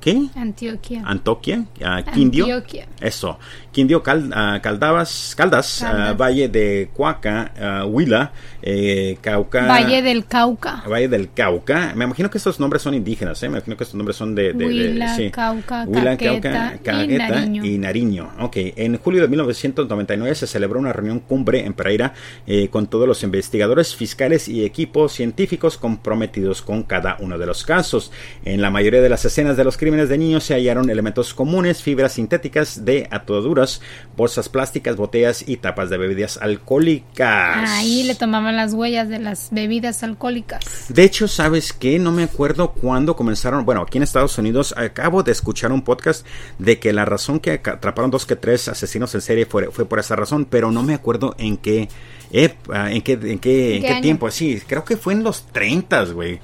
[0.00, 0.26] ¿Qué?
[0.36, 1.02] Antioquia.
[1.04, 2.44] Antoquia, uh, Quindio.
[2.44, 2.86] Antioquia.
[3.00, 3.38] Eso.
[3.72, 7.52] Quindio, Cal, uh, Caldabas, Caldas, uh, Valle de Cuaca,
[7.86, 8.32] Huila,
[8.62, 9.66] eh, Cauca.
[9.66, 10.82] Valle del Cauca.
[10.88, 11.92] Valle del Cauca.
[11.94, 13.48] Me imagino que estos nombres son indígenas, ¿eh?
[13.48, 14.52] Me imagino que estos nombres son de.
[14.52, 15.30] de, Huila, sí.
[15.30, 17.64] Cauca, Huila, Cauca, y Nariño.
[17.64, 18.30] y Nariño.
[18.40, 18.56] Ok.
[18.76, 22.14] En julio de 1999 se celebró una reunión cumbre en Pereira
[22.46, 27.64] eh, con todos los investigadores, fiscales y equipos científicos comprometidos con cada uno de los
[27.64, 28.10] casos.
[28.44, 31.80] En la mayoría de las escenas de los crímenes de niños se hallaron elementos comunes,
[31.80, 33.80] fibras sintéticas de atoduras,
[34.16, 37.70] bolsas plásticas, botellas y tapas de bebidas alcohólicas.
[37.70, 40.64] Ahí le tomaban las huellas de las bebidas alcohólicas.
[40.88, 42.00] De hecho, ¿sabes qué?
[42.00, 43.64] No me acuerdo cuándo comenzaron.
[43.64, 46.26] Bueno, aquí en Estados Unidos acabo de escuchar un podcast
[46.58, 50.00] de que la razón que atraparon dos que tres asesinos en serie fue, fue por
[50.00, 51.88] esa razón, pero no me acuerdo en qué.
[52.32, 54.28] en qué, en qué, ¿En qué, tiempo.
[54.32, 56.40] Sí, creo que fue en los 30, güey.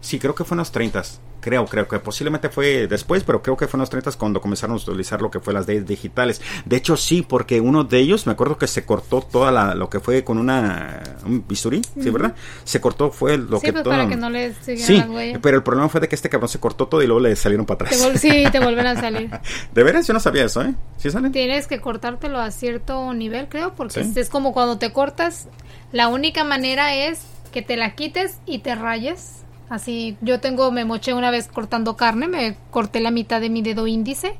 [0.00, 1.02] Sí, creo que fue en los 30.
[1.40, 4.76] Creo, creo que posiblemente fue después, pero creo que fue en los 30 cuando comenzaron
[4.76, 6.40] a utilizar lo que fue las leyes digitales.
[6.64, 9.88] De hecho, sí, porque uno de ellos, me acuerdo que se cortó toda la, lo
[9.88, 12.34] que fue con una, un bisturí, ¿sí, verdad?
[12.64, 13.94] Se cortó, fue lo que pues todo.
[13.94, 15.02] para que no le sí,
[15.40, 17.66] pero el problema fue de que este cabrón se cortó todo y luego le salieron
[17.66, 18.20] para atrás.
[18.20, 19.30] sí, te vuelven a salir.
[19.72, 20.74] de veras, yo no sabía eso, ¿eh?
[20.96, 21.32] ¿Sí salen?
[21.32, 25.48] Tienes que cortártelo a cierto nivel, creo, porque es como cuando te cortas,
[25.92, 27.22] la única manera es
[27.52, 29.39] que te la quites y te rayes
[29.70, 33.62] Así, yo tengo, me moché una vez cortando carne, me corté la mitad de mi
[33.62, 34.34] dedo índice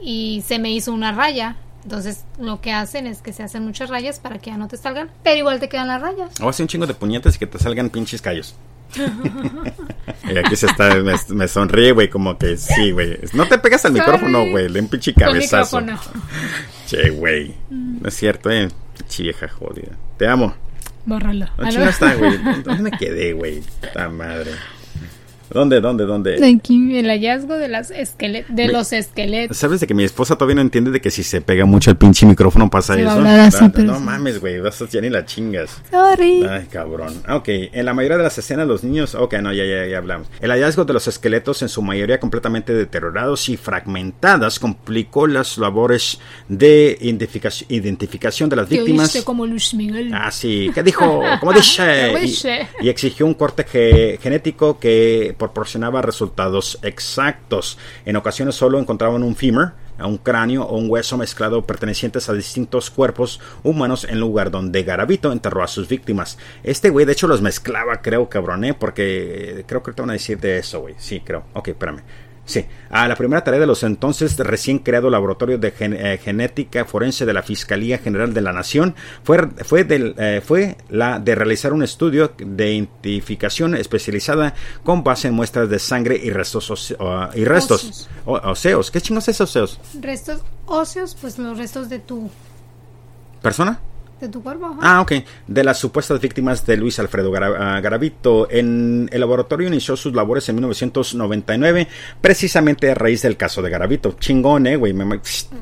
[0.00, 1.56] y se me hizo una raya.
[1.84, 4.78] Entonces, lo que hacen es que se hacen muchas rayas para que ya no te
[4.78, 6.40] salgan, pero igual te quedan las rayas.
[6.40, 8.54] O hace un chingo de puñetas y que te salgan pinches callos.
[10.24, 10.94] y aquí se está,
[11.28, 13.18] me, sonríe, güey, como que sí, güey.
[13.34, 15.82] No te pegas al micrófono, güey, le un pinche cabezazo.
[16.86, 17.54] Che, güey.
[17.68, 18.68] No es cierto, eh.
[18.96, 19.92] Pinche vieja jodida.
[20.16, 20.54] Te amo.
[21.04, 21.46] Bórralo.
[21.58, 22.36] No, está, güey.
[22.64, 23.62] ¿Dónde me quedé, güey?
[23.80, 24.52] Puta madre.
[25.52, 26.54] ¿Dónde, dónde, dónde?
[26.56, 29.56] Aquí, el hallazgo de, las de los esqueletos.
[29.56, 31.96] ¿Sabes de que mi esposa todavía no entiende de que si se pega mucho el
[31.96, 33.20] pinche micrófono pasa eso?
[33.82, 35.82] no, mames, güey, vas ya ni la chingas.
[35.90, 36.44] Sorry.
[36.44, 37.14] Ay, cabrón.
[37.28, 39.14] Ok, en la mayoría de las escenas los niños...
[39.14, 40.28] Ok, no, ya, ya, ya hablamos.
[40.40, 46.18] El hallazgo de los esqueletos, en su mayoría completamente deteriorados y fragmentadas, complicó las labores
[46.48, 49.22] de identificación, identificación de las víctimas.
[49.24, 50.12] como Luis Miguel.
[50.14, 50.70] Ah, sí.
[50.74, 51.22] ¿Qué dijo?
[51.40, 52.12] Como dice.
[52.80, 53.64] y, y, exigió un corte
[54.20, 57.78] genético que proporcionaba resultados exactos.
[58.04, 62.90] En ocasiones solo encontraban un femur, un cráneo o un hueso mezclado pertenecientes a distintos
[62.90, 66.38] cuerpos humanos en lugar donde Garavito enterró a sus víctimas.
[66.62, 68.74] Este güey de hecho los mezclaba, creo, cabrón, ¿eh?
[68.74, 70.94] porque creo que te van a decir de eso, güey.
[70.98, 71.44] Sí, creo.
[71.54, 72.02] Ok, espérame.
[72.44, 77.24] Sí, a la primera tarea de los entonces recién creado Laboratorio de eh, Genética Forense
[77.24, 81.72] de la Fiscalía General de la Nación fue, fue, del, eh, fue la de realizar
[81.72, 86.96] un estudio de identificación especializada con base en muestras de sangre y restos,
[87.34, 88.90] y restos óseos.
[88.90, 89.78] ¿Qué chingos es óseos?
[90.00, 92.28] Restos óseos, pues los restos de tu
[93.40, 93.80] persona.
[94.22, 94.76] De tu cuerpo.
[94.80, 95.14] Ah, ok.
[95.48, 98.48] De las supuestas víctimas de Luis Alfredo ah, Garavito.
[98.48, 101.88] En el laboratorio inició sus labores en 1999,
[102.20, 104.14] precisamente a raíz del caso de Garavito.
[104.20, 104.94] Chingón, eh, güey.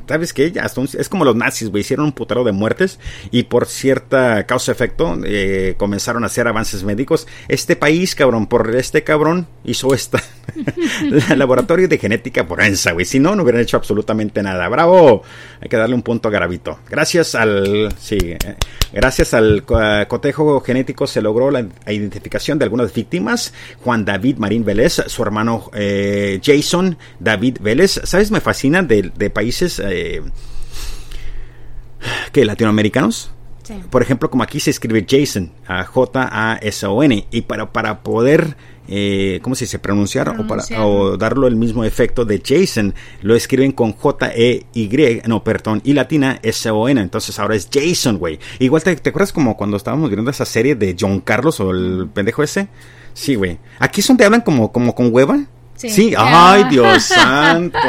[0.07, 0.53] ¿Sabes qué?
[0.53, 1.81] es como los nazis, güey.
[1.81, 2.99] Hicieron un putero de muertes
[3.31, 7.25] y por cierta causa-efecto eh, comenzaron a hacer avances médicos.
[7.47, 10.21] Este país, cabrón, por este cabrón hizo esta.
[11.31, 13.05] el laboratorio de genética forense, güey.
[13.05, 14.67] Si no, no hubieran hecho absolutamente nada.
[14.69, 15.23] ¡Bravo!
[15.61, 16.77] Hay que darle un punto a Garavito.
[16.89, 17.93] Gracias al.
[17.97, 18.50] Sí, eh,
[18.91, 19.63] gracias al
[20.07, 23.53] cotejo genético se logró la identificación de algunas víctimas.
[23.83, 28.01] Juan David Marín Vélez, su hermano eh, Jason David Vélez.
[28.03, 28.31] ¿Sabes?
[28.31, 29.81] Me fascina de, países.
[29.83, 30.21] Eh,
[32.31, 33.31] que latinoamericanos.
[33.89, 38.55] Por ejemplo, como aquí se escribe Jason, J-A-S-O-N, y para, para poder
[38.93, 39.79] eh, ¿cómo se dice?
[39.79, 42.93] Pronunciar o, para, o darlo el mismo efecto de Jason.
[43.21, 46.99] Lo escriben con J-E-Y, no, perdón, y latina S-O-N.
[46.99, 48.37] Entonces ahora es Jason, güey.
[48.59, 52.43] Igual te, acuerdas como cuando estábamos viendo esa serie de John Carlos o el pendejo
[52.43, 52.67] ese.
[53.13, 53.59] Sí, güey.
[53.79, 55.45] Aquí son te hablan como, como con hueva.
[55.75, 56.13] Sí.
[56.17, 57.79] ay, Dios santo.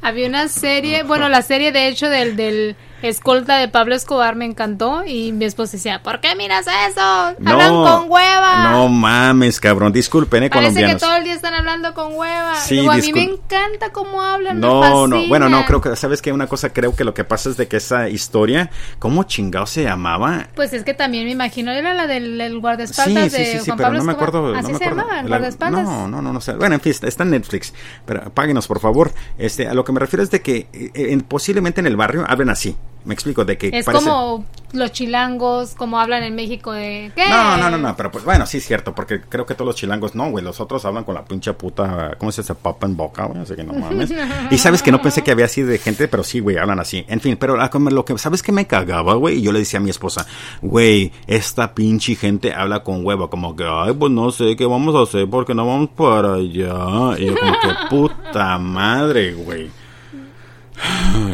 [0.00, 4.44] Había una serie, bueno, la serie de hecho del, del escolta de Pablo Escobar me
[4.44, 7.00] encantó y mi esposa decía, ¿por qué miras eso?
[7.00, 8.70] Hablan con hueva.
[8.70, 12.56] No mames, cabrón, disculpen, eh, Parece que todo el día están hablando con hueva.
[12.56, 14.60] Sí, a mí me encanta cómo hablan.
[14.60, 16.32] No, no, bueno, no, creo que, ¿sabes qué?
[16.32, 19.84] Una cosa creo que lo que pasa es de que esa historia, ¿cómo chingado se
[19.84, 20.48] llamaba?
[20.54, 23.92] Pues es que también me imagino, era la del, guardaespaldas sí, sí, sí, sí, pero
[23.92, 24.54] no me acuerdo.
[24.54, 25.84] ¿Así se llamaba, el guardaespaldas?
[25.84, 26.54] No, no, no, no sé.
[26.54, 27.72] Bueno, en fin, está en Netflix,
[28.04, 29.12] pero páguenos, por favor.
[29.38, 32.50] Este, a lo que me refiero es de que eh, posiblemente en el barrio hablen
[32.50, 32.76] así.
[33.04, 33.70] Me explico, de que...
[33.72, 37.10] Es como los chilangos, como hablan en México de...
[37.14, 37.28] ¿qué?
[37.30, 39.76] No, no, no, no, pero pues bueno, sí es cierto, porque creo que todos los
[39.76, 42.54] chilangos no, güey, los otros hablan con la pinche puta, ¿cómo se dice?
[42.54, 44.12] Papa en boca, güey, así que no mames.
[44.50, 47.04] y sabes que no pensé que había así de gente, pero sí, güey, hablan así.
[47.08, 49.38] En fin, pero lo que, ¿sabes que me cagaba, güey?
[49.38, 50.26] Y yo le decía a mi esposa,
[50.60, 54.94] güey, esta pinche gente habla con huevo, como que, ay, pues no sé qué vamos
[54.94, 57.18] a hacer porque no vamos para allá.
[57.18, 59.70] Y yo como que, puta madre, güey.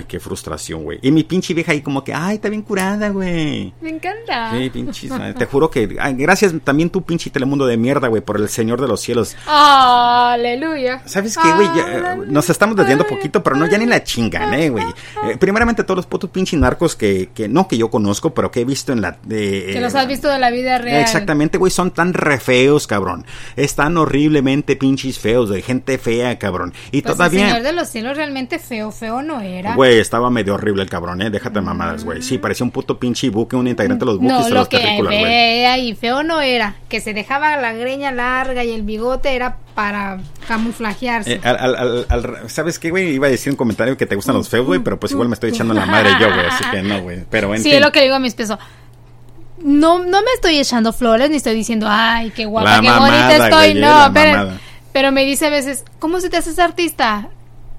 [0.08, 0.98] Qué frustración, güey.
[1.02, 3.72] Y mi pinche vieja ahí como que, ay, está bien curada, güey.
[3.80, 4.52] Me encanta.
[4.52, 5.08] Sí, pinche.
[5.38, 8.88] te juro que, gracias también tú, pinche Telemundo de mierda, güey, por el Señor de
[8.88, 9.36] los Cielos.
[9.46, 11.02] Aleluya.
[11.06, 11.68] ¿Sabes qué, güey?
[12.26, 14.84] Nos estamos desviando poquito, pero no, ya ni la chingan, eh, güey.
[15.24, 18.60] Eh, primeramente, todos los putos pinches narcos que, que, no que yo conozco, pero que
[18.60, 19.16] he visto en la...
[19.16, 21.00] que los has visto de la vida real.
[21.00, 23.26] Exactamente, güey, son tan re feos, cabrón.
[23.56, 26.72] Están horriblemente pinches feos, de gente fea, cabrón.
[26.90, 27.46] Y pues todavía...
[27.46, 29.74] El Señor de los Cielos realmente feo, feo no era.
[29.74, 31.30] Güey, estaba medio horrible el cabrón, ¿eh?
[31.30, 32.22] Déjate mamadas, güey.
[32.22, 35.78] Sí, parecía un puto pinche buque, un integrante de los buques no, lo que fea
[35.78, 36.76] y feo no era.
[36.88, 41.40] Que se dejaba la greña larga y el bigote era para camuflajearse.
[41.42, 42.06] Eh,
[42.46, 43.14] ¿Sabes qué, güey?
[43.14, 45.34] Iba a decir un comentario que te gustan los feos, güey, pero pues igual me
[45.34, 46.46] estoy echando la madre yo, güey.
[46.46, 47.24] Así que no, güey.
[47.30, 48.58] Pero Sí, es lo que digo a mis pesos
[49.64, 53.74] no, no me estoy echando flores ni estoy diciendo, ay, qué guapa, qué bonita estoy.
[53.74, 54.50] no, pero,
[54.92, 57.30] pero me dice a veces, ¿cómo se te haces artista?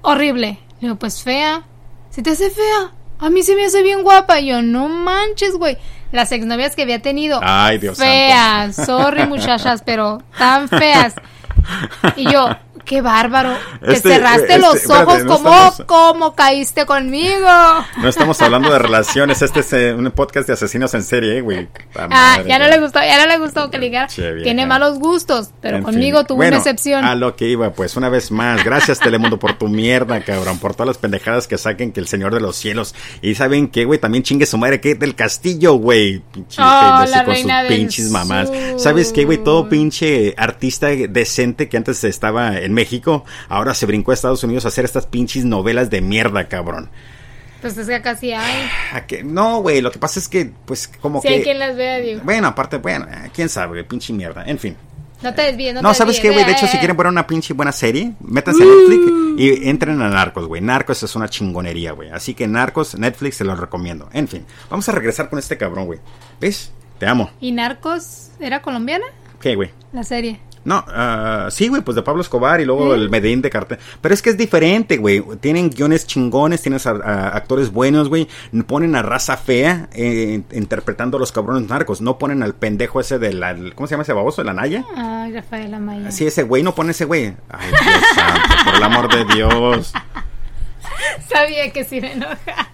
[0.02, 0.58] Horrible.
[0.80, 1.64] Digo, pues fea.
[2.10, 2.92] ¿Se te hace fea?
[3.18, 4.40] A mí se me hace bien guapa.
[4.40, 5.78] Y yo, no manches, güey.
[6.12, 7.40] Las exnovias que había tenido.
[7.42, 8.76] Ay, Dios Feas.
[8.76, 11.14] Sorry, muchachas, pero tan feas.
[12.16, 12.48] Y yo,
[12.86, 13.54] qué bárbaro.
[13.84, 15.24] Te este, cerraste este, los ojos.
[15.24, 17.48] como ¿Cómo, caíste conmigo?
[17.98, 19.42] No estamos hablando de relaciones.
[19.42, 21.68] Este es eh, un podcast de asesinos en serie, güey.
[21.96, 23.90] Ah, ya no le gustó, ya no le gustó que le
[24.42, 27.04] Tiene malos gustos, pero conmigo tuvo una excepción.
[27.04, 28.64] A lo que iba, pues, una vez más.
[28.64, 30.58] Gracias, Telemundo, por tu mierda, cabrón.
[30.58, 32.94] Por todas las pendejadas que saquen que el Señor de los Cielos.
[33.20, 36.22] Y saben qué, güey, también chingue su madre, que del castillo, güey.
[36.32, 38.50] Pinche oh, con sus pinches mamás.
[38.76, 39.38] ¿Sabes qué, güey?
[39.38, 44.64] Todo pinche artista decente que antes estaba en México, ahora se brincó a Estados Unidos
[44.64, 46.90] a hacer estas pinches novelas de mierda, cabrón.
[47.60, 48.68] Pues es que casi hay.
[49.24, 51.28] No, güey, lo que pasa es que, pues, como que.
[51.28, 52.20] Si hay quien las vea, digo.
[52.22, 54.44] Bueno, aparte, bueno, eh, quién sabe, pinche mierda.
[54.46, 54.76] En fin.
[55.22, 56.44] No te desvíes, no, no ¿sabes qué, güey?
[56.44, 60.10] De hecho, si quieren poner una pinche buena serie, métanse a Netflix y entren a
[60.10, 60.60] Narcos, güey.
[60.60, 62.10] Narcos es una chingonería, güey.
[62.10, 64.10] Así que Narcos, Netflix, se los recomiendo.
[64.12, 66.00] En fin, vamos a regresar con este cabrón, güey.
[66.38, 66.70] ¿Ves?
[66.98, 67.30] Te amo.
[67.40, 69.06] ¿Y Narcos era colombiana?
[69.40, 69.70] ¿Qué, güey?
[69.92, 70.40] La serie.
[70.66, 73.78] No, uh, sí, güey, pues de Pablo Escobar y luego el Medellín de Cartel.
[74.00, 75.22] Pero es que es diferente, güey.
[75.40, 78.26] Tienen guiones chingones, tienen actores buenos, güey.
[78.66, 82.00] Ponen a raza fea eh, interpretando a los cabrones narcos.
[82.00, 83.56] No ponen al pendejo ese de la.
[83.76, 84.42] ¿Cómo se llama ese baboso?
[84.42, 84.84] ¿De la Naya?
[84.96, 86.10] Ay, Rafael Amaya.
[86.10, 87.32] Sí, ese güey, no pone ese güey.
[87.48, 89.92] Ay, Dios santo, por el amor de Dios.
[91.28, 92.70] Sabía que sí me enoja.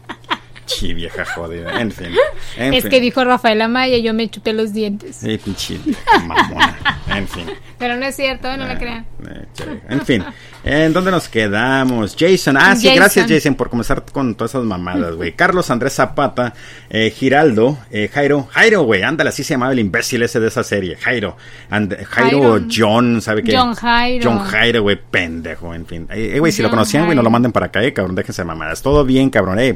[0.66, 1.80] Sí, vieja jodida.
[1.80, 2.14] En fin.
[2.56, 5.16] es que dijo Rafael Amaya y yo me chupé los dientes.
[5.16, 5.78] Sí, pinche
[6.26, 6.76] mamona.
[7.08, 7.46] En fin.
[7.82, 9.04] Pero no es cierto, no me crean.
[9.28, 10.24] Eh, en fin.
[10.62, 12.14] ¿En dónde nos quedamos?
[12.16, 12.56] Jason.
[12.56, 15.32] Ah, sí, gracias Jason por comenzar con todas esas mamadas, güey.
[15.32, 16.54] Carlos Andrés Zapata,
[16.88, 18.48] eh, Giraldo, eh, Jairo.
[18.52, 20.94] Jairo, güey, ándale, así se llamaba el imbécil ese de esa serie.
[20.94, 21.36] Jairo.
[22.08, 23.56] Jairo, John, ¿sabe qué?
[23.56, 24.30] John Jairo.
[24.30, 26.06] John Jairo, güey, pendejo, en fin.
[26.08, 28.80] Eh, güey, si lo conocían, güey, no lo manden para acá, eh, cabrón, déjense mamadas.
[28.80, 29.74] Todo bien, cabrón, eh.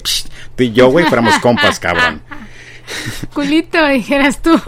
[0.55, 2.23] tú y yo, güey, fuéramos compas, cabrón.
[3.35, 4.59] Culito, dijeras tú.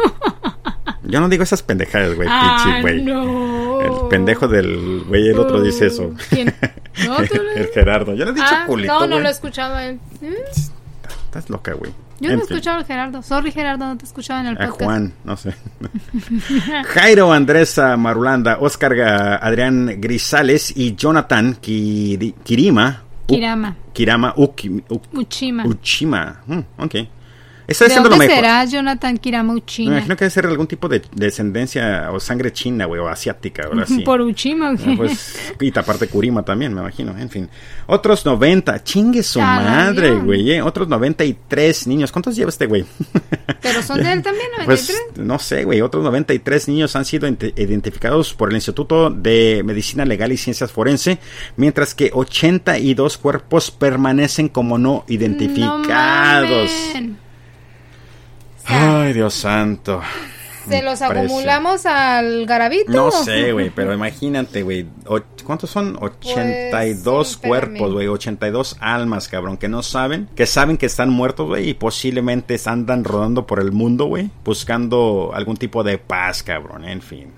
[1.05, 3.03] Yo no digo esas pendejadas, güey, ah, güey.
[3.03, 3.81] No.
[3.81, 6.13] El pendejo del güey, el otro dice eso.
[6.31, 6.55] ¿Quién?
[7.07, 8.13] No, tú el Gerardo.
[8.13, 8.93] Yo le he dicho ah, culito.
[8.93, 10.01] No, no lo he escuchado él.
[11.27, 11.93] Estás loca, güey.
[12.19, 13.23] Yo no he escuchado al Gerardo.
[13.23, 14.83] Sorry, Gerardo, no te he escuchado en el podcast.
[14.83, 15.55] A Juan, no sé.
[16.89, 19.01] Jairo Andrés Marulanda, Oscar
[19.41, 23.05] Adrián Grisales y Jonathan Kirima.
[23.29, 23.77] Kirama.
[23.93, 25.65] Kirama Uchima.
[25.65, 26.41] Uchima.
[26.49, 26.95] Hmm, ok.
[27.69, 29.91] Está ¿De dónde será Jonathan Kiramuchina?
[29.91, 33.69] Me imagino que debe ser algún tipo de descendencia o sangre china, güey, o asiática,
[33.69, 34.01] o así.
[34.07, 34.97] Por Uchima, güey.
[34.97, 37.17] Pues, y aparte Kurima también, me imagino.
[37.19, 37.47] En fin.
[37.87, 38.83] Otros 90.
[38.85, 40.51] Chingue su madre, güey.
[40.51, 40.63] Eh.
[40.63, 42.11] Otros 93 niños.
[42.11, 42.87] ¿Cuántos lleva este güey?
[43.61, 45.03] Pero son de él también, 93.
[45.15, 45.83] Pues, no sé, güey.
[45.83, 51.19] Otros 93 niños han sido identificados por el Instituto de Medicina Legal y Ciencias Forense,
[51.59, 56.71] mientras que 82 cuerpos permanecen como no identificados.
[58.69, 60.01] Ay, Dios santo.
[60.69, 62.93] ¿Se los acumulamos al garabito?
[62.93, 64.87] No sé, güey, pero imagínate, güey.
[65.45, 65.97] ¿Cuántos son?
[65.99, 68.07] 82 pues, cuerpos, güey.
[68.07, 73.05] 82 almas, cabrón, que no saben, que saben que están muertos, güey, y posiblemente andan
[73.05, 77.33] rodando por el mundo, güey, buscando algún tipo de paz, cabrón, en fin.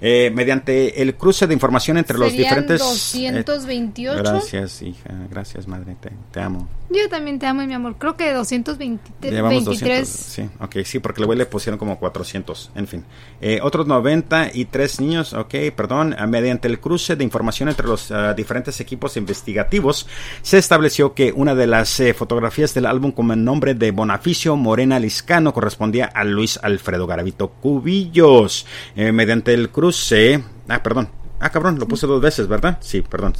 [0.00, 2.80] Eh, mediante el cruce de información entre los diferentes...
[2.80, 4.18] 228.
[4.18, 5.10] Eh, gracias, hija.
[5.28, 5.96] Gracias, madre.
[6.30, 6.66] Te, amo.
[6.92, 7.94] Yo también te amo, mi amor.
[7.98, 9.32] Creo que 223.
[9.32, 12.72] Llevamos 200, sí, ok, sí, porque luego le pusieron como 400.
[12.74, 13.04] En fin.
[13.40, 16.16] Eh, otros 93 niños, ok, perdón.
[16.28, 20.08] mediante el cruce de información entre los ah, diferentes equipos investigativos,
[20.42, 24.98] se estableció que una de las fotografías del álbum con el nombre de Bonaficio Morena
[24.98, 28.66] Liscano correspondía a Luis Alfredo Garavito Cubillos.
[28.96, 30.42] mediante el cruce.
[30.68, 31.19] Ah, perdón.
[31.42, 32.76] Ah, cabrón, lo puse dos veces, ¿verdad?
[32.80, 33.32] Sí, perdón.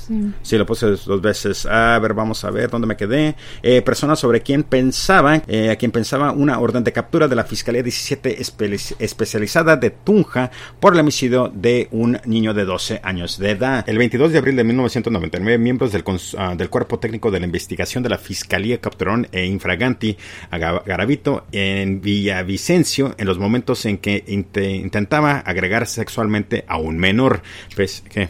[0.43, 1.67] Sí, lo puse dos veces.
[1.67, 3.37] A ver, vamos a ver dónde me quedé.
[3.63, 7.45] Eh, personas sobre quien pensaba, eh, a quien pensaba una orden de captura de la
[7.45, 8.39] Fiscalía 17
[8.99, 13.85] especializada de Tunja por el homicidio de un niño de 12 años de edad.
[13.87, 16.03] El 22 de abril de 1999, miembros del,
[16.39, 20.17] ah, del Cuerpo Técnico de la Investigación de la Fiscalía capturaron e infraganti
[20.51, 27.43] a Garavito en Villavicencio en los momentos en que intentaba agregar sexualmente a un menor.
[27.77, 28.29] Pues, ¿qué?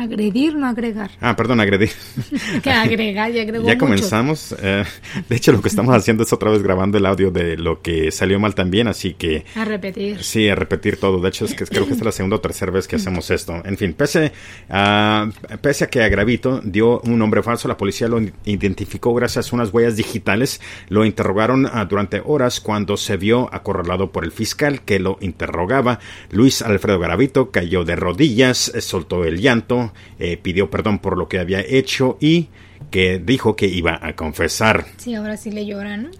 [0.00, 1.10] Agredir, no agregar.
[1.20, 1.90] Ah, perdón, agredir.
[2.62, 4.54] que agregar, ya agregó Ya comenzamos.
[4.58, 4.82] Eh,
[5.28, 8.10] de hecho, lo que estamos haciendo es otra vez grabando el audio de lo que
[8.10, 9.44] salió mal también, así que...
[9.54, 10.24] A repetir.
[10.24, 11.20] Sí, a repetir todo.
[11.20, 13.30] De hecho, es que creo que esta es la segunda o tercera vez que hacemos
[13.30, 13.60] esto.
[13.62, 14.32] En fin, pese
[14.70, 15.28] a,
[15.60, 19.70] pese a que Agravito dio un nombre falso, la policía lo identificó gracias a unas
[19.70, 20.62] huellas digitales.
[20.88, 25.98] Lo interrogaron ah, durante horas cuando se vio acorralado por el fiscal que lo interrogaba.
[26.30, 31.38] Luis Alfredo Garavito cayó de rodillas, soltó el llanto eh, pidió perdón por lo que
[31.38, 32.48] había hecho y
[32.90, 34.86] que dijo que iba a confesar.
[34.96, 36.10] Sí, ahora sí le llora, ¿no?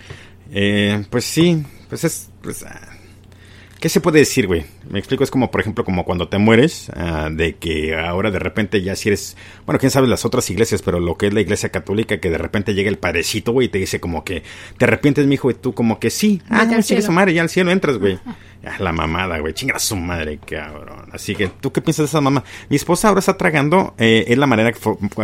[0.53, 2.31] Eh, pues sí, pues es...
[2.43, 3.00] Pues, ah,
[3.81, 4.67] ¿Qué se puede decir, güey?
[4.91, 8.39] Me explico, es como, por ejemplo, como cuando te mueres, ah, de que ahora de
[8.39, 11.41] repente ya si eres, bueno, quién sabe las otras iglesias, pero lo que es la
[11.41, 14.43] iglesia católica, que de repente llega el padrecito, güey, y te dice como que,
[14.77, 17.49] te arrepientes, mi hijo, y tú como que sí, ah, sigue su madre, ya al
[17.49, 18.19] cielo entras, güey.
[18.79, 21.09] la mamada, güey, chinga su madre, cabrón.
[21.13, 22.45] Así que, ¿tú qué piensas de esa mamá?
[22.69, 24.73] Mi esposa ahora está tragando, eh, es la manera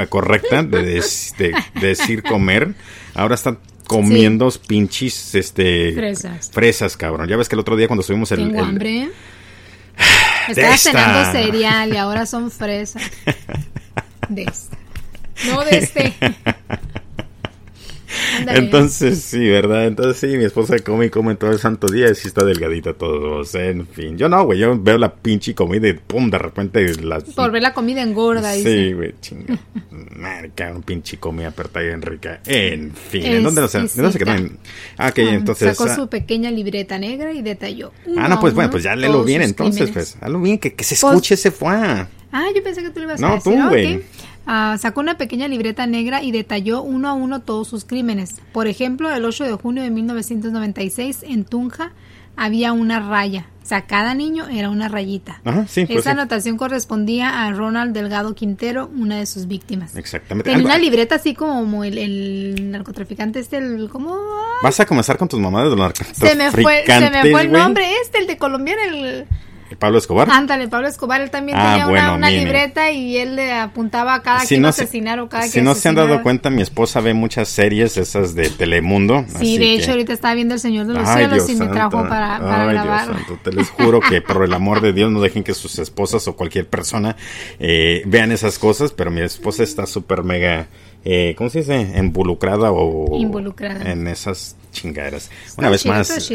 [0.08, 1.02] correcta de,
[1.36, 2.74] de decir comer.
[3.14, 6.50] Ahora está comiendo pinches este fresas.
[6.52, 7.28] fresas, cabrón.
[7.28, 9.10] Ya ves que el otro día cuando subimos el, Tengo hambre.
[10.48, 13.02] Estaba cenando cereal y ahora son fresas.
[14.28, 14.76] De este.
[15.46, 16.14] No de este.
[18.48, 19.86] Entonces, sí, ¿verdad?
[19.86, 22.92] Entonces, sí, mi esposa come y come todo el santo día y sí está delgadita
[22.94, 23.54] todos.
[23.54, 27.20] En fin, yo no, güey, yo veo la pinche comida y pum, de repente la...
[27.20, 28.52] Por ver la comida engorda.
[28.54, 29.58] Sí, güey, chinga.
[30.16, 32.40] Marca, un pinche comida apertada y rica.
[32.46, 33.78] En fin, ¿en dónde no sé?
[33.78, 34.32] ¿Dónde se quedó?
[34.96, 35.76] Ah, ok, entonces...
[35.76, 37.92] Sacó su pequeña libreta negra y detalló.
[38.16, 40.16] Ah, no, pues bueno, pues ya léelo bien entonces, pues.
[40.20, 41.74] Hazlo bien, que, que se pues escuche ese fue.
[42.32, 43.52] Ah, yo pensé que tú le ibas a decir.
[43.52, 44.02] No, tú, güey.
[44.46, 48.36] Ah, sacó una pequeña libreta negra y detalló uno a uno todos sus crímenes.
[48.52, 51.92] Por ejemplo, el 8 de junio de 1996 en Tunja
[52.36, 53.46] había una raya.
[53.62, 55.40] O sea, cada niño era una rayita.
[55.42, 59.96] Pues Esa anotación correspondía a Ronald Delgado Quintero, una de sus víctimas.
[59.96, 60.48] Exactamente.
[60.48, 64.16] Tenía una libreta así como el, narcotraficante este, el, ¿cómo?
[64.62, 66.28] Vas a comenzar con tus mamadas de narcotraficante.
[66.28, 69.26] Se me fue, se me fue el nombre este, el de colombiano, el...
[69.78, 70.28] Pablo Escobar.
[70.30, 74.40] Ándale, Pablo Escobar, él también ah, tenía una, libreta y él le apuntaba a cada
[74.40, 77.48] si no asesinar o cada Si no se han dado cuenta, mi esposa ve muchas
[77.48, 79.24] series esas de Telemundo.
[79.38, 82.38] Sí, de hecho ahorita estaba viendo El Señor de los Cielos y me trajo para,
[82.38, 83.08] para grabar.
[83.42, 86.36] te les juro que por el amor de Dios no dejen que sus esposas o
[86.36, 87.16] cualquier persona
[87.58, 90.68] eh, vean esas cosas, pero mi esposa está súper mega...
[91.08, 91.92] Eh, ¿Cómo se dice?
[91.96, 93.16] Involucrada o...
[93.16, 93.92] Involucrada.
[93.92, 95.30] En esas chingaderas.
[95.56, 96.30] Una vez más,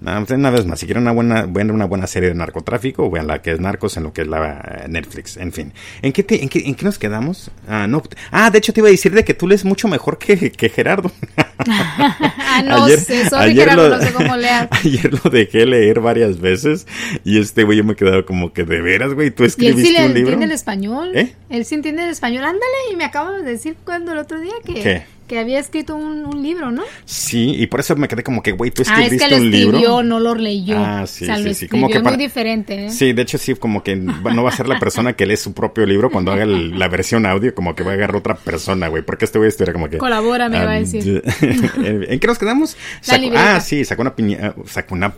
[0.00, 3.52] una vez más, si quieren una buena, una buena serie de narcotráfico, vean la que
[3.52, 5.72] es Narcos en lo que es la eh, Netflix, en fin.
[6.02, 7.50] ¿En qué, en qué, en qué nos quedamos?
[7.68, 8.02] Ah, no.
[8.30, 10.68] Ah, de hecho te iba a decir de que tú lees mucho mejor que, que
[10.68, 11.10] Gerardo.
[11.58, 14.68] ah, no ayer, sé, Gerardo, lo, no sé cómo leas.
[14.84, 16.86] Ayer lo dejé leer varias veces
[17.24, 19.96] y este güey yo me he quedado como que de veras, güey, tú escribiste ¿Y
[19.96, 21.12] él sí entiende el español?
[21.14, 21.34] ¿Eh?
[21.48, 22.44] Él sí entiende el español.
[22.44, 24.74] Ándale, y me acabo de decir cuando el otro día que...
[24.74, 25.13] ¿Qué?
[25.26, 26.82] Que había escrito un, libro, ¿no?
[27.04, 29.44] Sí, y por eso me quedé como que, güey, tú escribiste ah, es que lo
[29.44, 30.76] escribió, no lo leyó.
[30.78, 31.68] Ah, sí, sí, sí.
[31.68, 32.90] Como que muy diferente, ¿eh?
[32.90, 35.54] Sí, de hecho sí, como que no va a ser la persona que lee su
[35.54, 39.02] propio libro cuando haga la versión audio, como que va a agarrar otra persona, güey,
[39.02, 39.98] porque este güey estuviera como que...
[39.98, 41.22] Colabora, me va a decir.
[41.40, 42.76] ¿En qué nos quedamos?
[43.36, 45.14] ah, sí, sacó una piña, sacó una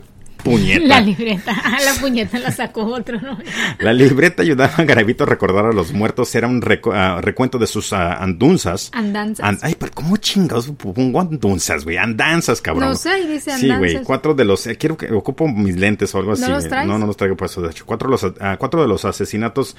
[0.51, 0.87] puñeta.
[0.87, 1.55] La libreta.
[1.63, 3.37] Ah, la puñeta la sacó otro, ¿no?
[3.79, 6.33] La libreta ayudaba a Garavito a recordar a los muertos.
[6.35, 8.91] Era un ah, recuento de sus uh, andunzas.
[8.93, 9.63] Andanzas.
[9.63, 11.97] ay, pero ¿cómo chingados pongo andunzas, güey?
[11.97, 12.89] Andanzas, cabrón.
[12.89, 13.59] No sé, dice andanzas.
[13.59, 14.03] Sí, güey.
[14.03, 14.65] Cuatro de los...
[14.67, 16.43] Eh, quiero que ocupo mis lentes o algo así.
[16.43, 16.87] ¿No los traes?
[16.87, 17.61] No, no los traigo por eso.
[17.61, 19.75] De hecho, cuatro de los, uh, cuatro de los asesinatos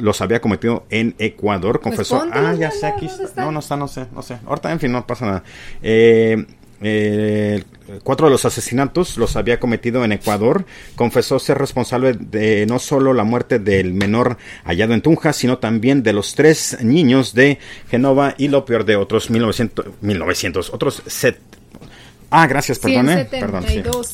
[0.00, 1.80] los había cometido en Ecuador.
[1.80, 2.26] Pues Confesó...
[2.32, 3.44] ah, ya sé, aquí está.
[3.44, 4.38] No, no está, no sé, no sé.
[4.46, 5.42] Ahorita, en fin, no pasa nada.
[5.82, 6.44] Eh
[6.82, 7.64] eh,
[8.02, 10.64] cuatro de los asesinatos los había cometido en Ecuador.
[10.94, 16.02] Confesó ser responsable de no solo la muerte del menor hallado en Tunja, sino también
[16.02, 17.58] de los tres niños de
[17.90, 21.38] Genova y lo peor de otros 1900, 1900 otros set.
[22.30, 23.10] Ah, gracias, perdón.
[23.10, 23.64] Eh, perdón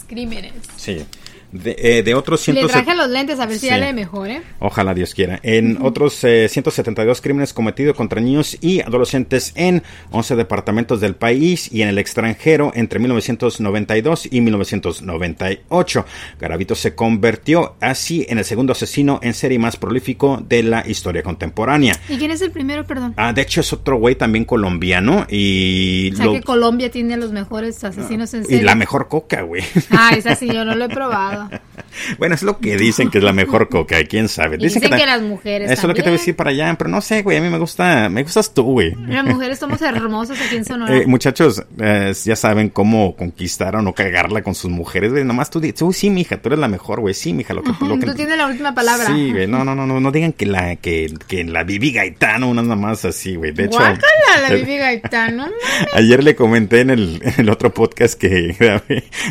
[0.06, 0.52] crímenes.
[0.76, 1.06] Sí
[1.52, 2.46] de, eh, de otros...
[2.48, 4.42] Le traje los lentes a ver si ya le mejor, ¿eh?
[4.58, 5.40] Ojalá Dios quiera.
[5.42, 11.72] En otros eh, 172 crímenes cometidos contra niños y adolescentes en 11 departamentos del país
[11.72, 16.04] y en el extranjero entre 1992 y 1998.
[16.40, 21.22] Garavito se convirtió así en el segundo asesino en serie más prolífico de la historia
[21.22, 21.94] contemporánea.
[22.08, 23.14] ¿Y quién es el primero, perdón?
[23.16, 26.12] Ah, de hecho es otro güey también colombiano y...
[26.12, 28.58] O sea que Colombia tiene los mejores asesinos en serie.
[28.58, 29.62] Y la mejor coca, güey.
[29.90, 31.37] Ah, esa sí, yo no lo he probado.
[32.18, 34.56] Bueno, es lo que dicen que es la mejor coca, quién sabe.
[34.56, 35.70] Dicen, que, las mujeres.
[35.70, 37.40] Eso es lo que te voy a decir para allá, pero no sé, güey, a
[37.40, 38.94] mí me gusta, me gustas tú, güey.
[39.06, 40.96] Las mujeres somos hermosas aquí en Sonora.
[40.96, 45.24] Eh, muchachos, eh, ya saben cómo conquistar o no cagarla con sus mujeres, güey.
[45.24, 47.98] Nomás tú, tú sí, mija, tú eres la mejor, güey, sí, mija, lo que, lo
[47.98, 49.06] que Tú tienes la última palabra.
[49.06, 52.48] Sí, güey, no, no, no, no, no digan que la, que, que la Vivi Gaetano,
[52.48, 53.52] unas más así, güey.
[53.52, 53.78] De hecho.
[53.80, 55.46] la Vivi Gaetano.
[55.94, 58.56] Ayer le comenté en el, en el otro podcast que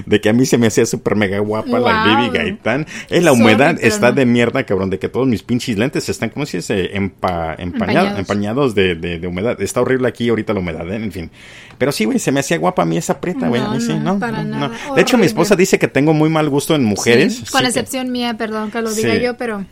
[0.05, 3.31] de que a mí se me hacía súper mega guapa la Vivi Gaetano es la
[3.31, 6.95] humedad está de mierda, cabrón, de que todos mis pinches lentes están, como si se
[6.95, 9.61] empa, empañados, de, de, humedad.
[9.61, 10.95] Está horrible aquí ahorita la humedad, ¿eh?
[10.95, 11.31] en fin.
[11.77, 13.61] Pero sí, güey, se me hacía guapa a mí esa preta, güey.
[13.61, 14.19] No, sí, no,
[14.95, 17.49] De hecho, mi esposa dice que tengo muy mal gusto en mujeres.
[17.51, 19.65] con excepción mía, perdón que lo diga yo, pero...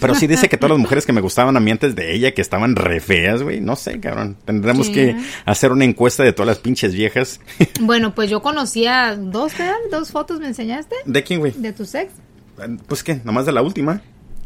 [0.00, 2.32] Pero sí dice que todas las mujeres que me gustaban a mí antes de ella,
[2.32, 3.60] que estaban re feas, güey.
[3.60, 4.36] No sé, cabrón.
[4.44, 7.40] Tendremos que hacer una encuesta de todas las pinches viejas.
[7.80, 10.94] Bueno, pues yo conocía dos, ¿qué Dos fotos me enseñaste.
[11.04, 11.52] ¿De quién, güey?
[11.52, 12.12] De tu sex.
[12.86, 14.00] Pues qué, nomás de la última.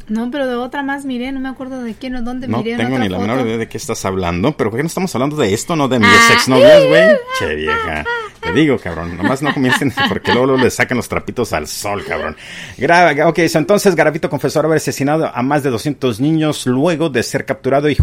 [0.09, 2.77] No, pero de otra más miré, no me acuerdo de quién o dónde no miré.
[2.77, 5.15] No tengo ni la menor idea de qué estás hablando, pero ¿por qué no estamos
[5.15, 7.09] hablando de esto, no de mis ah, exnovias, güey?
[7.39, 8.05] Che, vieja.
[8.41, 12.37] Te digo, cabrón, nomás no comiencen porque luego, le sacan los trapitos al sol, cabrón.
[12.77, 17.45] Graba, ok, entonces Garavito confesó haber asesinado a más de 200 niños luego de ser
[17.45, 17.97] capturado y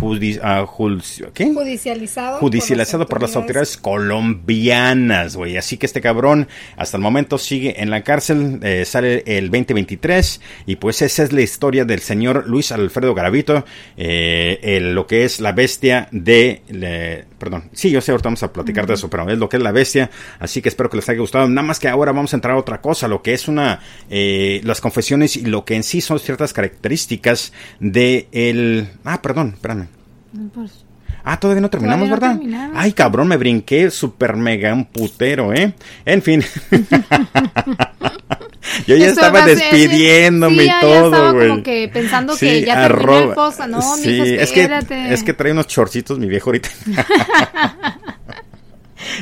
[0.44, 2.40] ah, judicializado.
[2.40, 5.58] Judicializado por, las autoridades colombianas, güey.
[5.58, 6.48] Así que este cabrón
[6.78, 11.32] hasta el momento sigue en la cárcel, eh, sale el 2023 y pues esa es
[11.32, 13.66] la historia del señor Luis Alfredo Garavito,
[13.98, 17.26] eh, lo que es la bestia de...
[17.40, 19.64] perdón, sí, yo sé, ahorita vamos a platicar de eso, pero es lo que es
[19.64, 21.48] la bestia Así que espero que les haya gustado.
[21.48, 23.80] Nada más que ahora vamos a entrar a otra cosa, lo que es una
[24.10, 28.90] eh, las confesiones y lo que en sí son ciertas características de el.
[29.04, 29.88] Ah, perdón, espérame.
[30.54, 30.86] Pues,
[31.24, 32.40] ah, todavía no terminamos, ¿verdad?
[32.74, 35.74] Ay, cabrón, me brinqué super mega un putero, ¿eh?
[36.06, 36.44] En fin.
[38.88, 41.50] Yo ya estaba despidiéndome y todo, güey.
[41.50, 43.60] como que pensando que ya terminó el post.
[43.62, 44.70] No, sí, es que,
[45.10, 46.70] es que trae unos chorcitos mi viejo ahorita.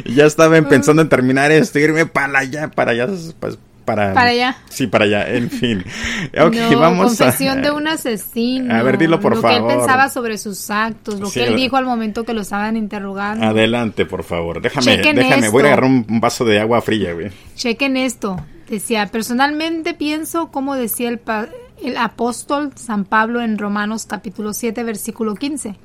[0.06, 3.08] ya estaba pensando en terminar esto, irme para allá, para allá,
[3.40, 4.56] pues para, para allá.
[4.70, 5.84] Sí, para allá, en fin.
[6.40, 8.74] Ok, vamos confesión de un asesino.
[8.74, 9.62] A ver, dilo por favor.
[9.62, 12.42] Lo que él pensaba sobre sus actos, lo que él dijo al momento que lo
[12.42, 13.46] estaban interrogando.
[13.46, 14.62] Adelante, por favor.
[14.62, 17.32] Déjame, déjame, voy a agarrar un, vaso de agua fría, güey.
[17.56, 18.38] Chequen esto.
[18.74, 21.22] Decía, personalmente pienso, como decía el,
[21.84, 25.78] el apóstol San Pablo en Romanos capítulo 7, versículo 15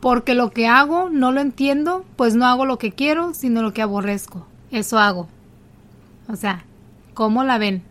[0.00, 3.72] porque lo que hago no lo entiendo, pues no hago lo que quiero, sino lo
[3.72, 4.46] que aborrezco.
[4.70, 5.28] Eso hago.
[6.28, 6.64] O sea,
[7.14, 7.82] ¿cómo la ven?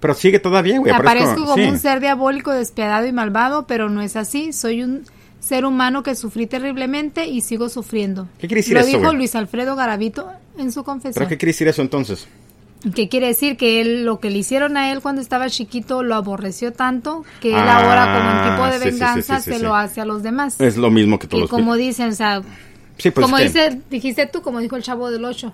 [0.00, 0.92] Pero sigue todavía, güey.
[0.92, 4.52] Aparezco como un ser diabólico, despiadado y malvado, pero no es así.
[4.52, 5.04] Soy un
[5.40, 8.28] ser humano que sufrí terriblemente y sigo sufriendo.
[8.38, 8.86] ¿Qué quiere decir eso?
[8.86, 11.14] Lo dijo Luis Alfredo Garavito en su confesión.
[11.14, 12.28] ¿Pero qué quiere decir eso entonces?
[12.94, 13.56] ¿Qué quiere decir?
[13.56, 17.50] Que él, lo que le hicieron a él cuando estaba chiquito lo aborreció tanto que
[17.50, 20.60] él ahora como un tipo de ah, venganza se lo hace a los demás.
[20.60, 21.44] Es lo mismo que todos.
[21.44, 22.42] Y como dicen, o sea,
[22.96, 25.52] pues como dice, dijiste tú, como dijo el chavo del 8.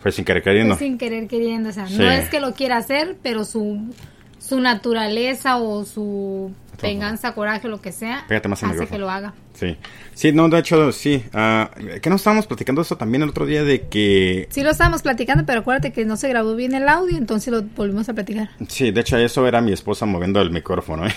[0.00, 0.76] Fue sin querer queriendo.
[0.76, 3.94] Fue sin querer queriendo, o sea, no es que lo quiera hacer, pero su,
[4.38, 6.52] su naturaleza o su
[6.82, 9.34] venganza, coraje, lo que sea, hace que lo haga.
[9.54, 9.76] Sí,
[10.14, 11.22] sí, no, de hecho, sí.
[11.32, 14.48] Uh, ¿Qué no estábamos platicando eso también el otro día de que...
[14.50, 17.62] Sí, lo estábamos platicando, pero acuérdate que no se grabó bien el audio, entonces lo
[17.62, 18.50] volvimos a platicar.
[18.68, 21.06] Sí, de hecho, eso era mi esposa moviendo el micrófono.
[21.06, 21.14] ¿eh?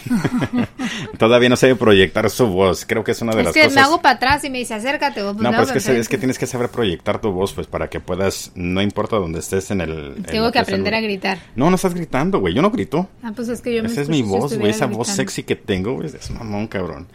[1.18, 3.64] Todavía no sabe proyectar su voz, creo que es una de las cosas...
[3.64, 5.24] Es que me hago para atrás y me dice, acércate.
[5.24, 7.68] Vos, pues no, pues es que, es que tienes que saber proyectar tu voz, pues
[7.68, 10.24] para que puedas, no importa dónde estés en el...
[10.26, 11.40] Tengo que aprender a gritar.
[11.56, 13.10] No, no estás gritando, güey, yo no grito.
[13.24, 15.55] Ah, pues es que yo me Esa es mi voz, güey, esa voz sexy que
[15.56, 17.08] tengo, güey, es mamón, cabrón.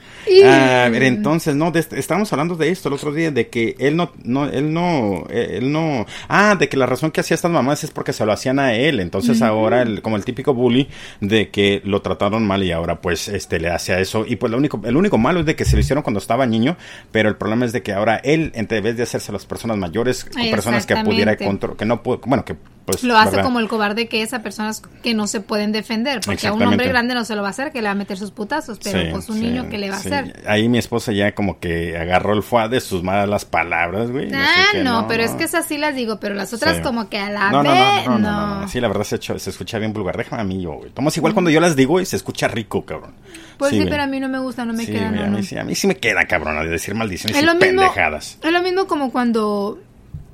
[0.45, 4.13] A ver, entonces, no, estábamos hablando de esto el otro día, de que él no,
[4.25, 7.91] no, él no, él no, ah, de que la razón que hacía estas mamás es
[7.91, 10.89] porque se lo hacían a él, entonces ahora, el, como el típico bully,
[11.21, 14.51] de que lo trataron mal y ahora pues, este, le hace a eso, y pues
[14.51, 16.77] lo único, el único malo es de que se lo hicieron cuando estaba niño,
[17.13, 19.77] pero el problema es de que ahora él, en vez de hacerse a las personas
[19.77, 22.57] mayores, o personas que pudiera control, que no, bueno, que
[22.91, 26.21] pues, lo hace como el cobarde que es a personas que no se pueden defender,
[26.25, 27.95] porque a un hombre grande no se lo va a hacer, que le va a
[27.95, 30.43] meter sus putazos, pero pues un niño que le va a hacer.
[30.47, 34.31] Ahí mi esposa ya como que agarró el fuá de sus malas palabras, güey.
[34.35, 37.31] Ah, no, pero es que esas sí las digo, pero las otras como que a
[37.31, 40.63] la vez, no, no, Sí, la verdad se, se escucha bien vulgar, déjame a mí
[40.63, 40.91] yo, güey.
[40.91, 43.15] Tomás igual cuando yo las digo y se escucha rico, cabrón.
[43.59, 45.65] Pues sí, pero a mí no me gusta, no me queda, a, mí, sí, a
[45.65, 48.39] mí sí me queda, cabrón, de decir maldiciones y pendejadas.
[48.43, 49.79] Es lo mismo como cuando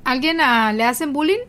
[0.03, 1.39] alguien le hacen bullying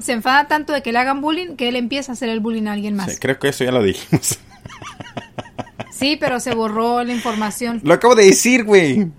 [0.00, 2.66] se enfada tanto de que le hagan bullying que él empieza a hacer el bullying
[2.66, 3.18] a alguien más.
[3.20, 4.38] creo que eso ya lo dijimos.
[5.90, 7.80] Sí, pero se borró la información.
[7.84, 9.10] Lo acabo de decir, güey.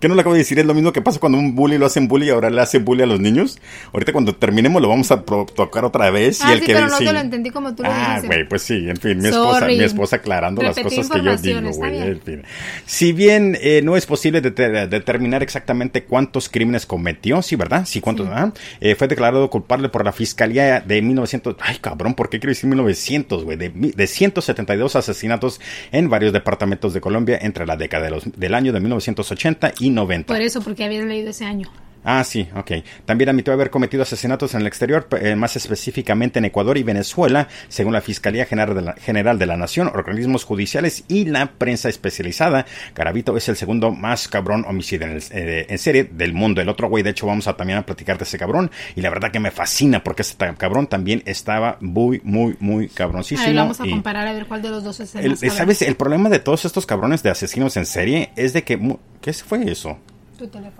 [0.00, 0.58] ¿Qué no le acabo de decir?
[0.58, 2.78] Es lo mismo que pasa cuando un bully lo hacen bully y ahora le hace
[2.78, 3.58] bully a los niños.
[3.92, 6.40] Ahorita cuando terminemos lo vamos a tocar otra vez.
[6.42, 8.48] Ah, y el sí, que pero no te lo entendí como tú lo Ah, güey,
[8.48, 11.98] pues sí, en fin, mi esposa, mi esposa aclarando las cosas que yo digo, güey,
[11.98, 12.42] en fin.
[12.86, 17.84] Si bien eh, no es posible determinar exactamente cuántos crímenes cometió, sí, ¿verdad?
[17.84, 18.52] Sí, cuántos, ¿ah?
[18.80, 22.70] eh, fue declarado culpable por la Fiscalía de 1900, ay, cabrón, ¿por qué quiero decir
[22.70, 23.58] 1900, güey?
[23.58, 25.60] De, de 172 asesinatos
[25.92, 29.89] en varios departamentos de Colombia entre la década de los, del año de 1980 y
[29.94, 30.26] 90.
[30.32, 31.68] Por eso porque habías leído ese año.
[32.02, 32.72] Ah, sí, ok.
[33.04, 37.48] También admitió haber cometido asesinatos en el exterior, eh, más específicamente en Ecuador y Venezuela,
[37.68, 41.88] según la Fiscalía General de la, General de la Nación, organismos judiciales y la prensa
[41.88, 42.64] especializada.
[42.94, 46.62] Garavito es el segundo más cabrón homicidio en, eh, en, serie del mundo.
[46.62, 48.70] El otro güey, de hecho, vamos a también a platicar de ese cabrón.
[48.96, 53.46] Y la verdad que me fascina porque ese cabrón también estaba muy, muy, muy cabroncísimo.
[53.46, 55.82] Ahí vamos a comparar a ver cuál de los dos es el, el ¿Sabes?
[55.82, 58.98] El problema de todos estos cabrones de asesinos en serie es de que...
[59.20, 59.98] ¿Qué fue eso?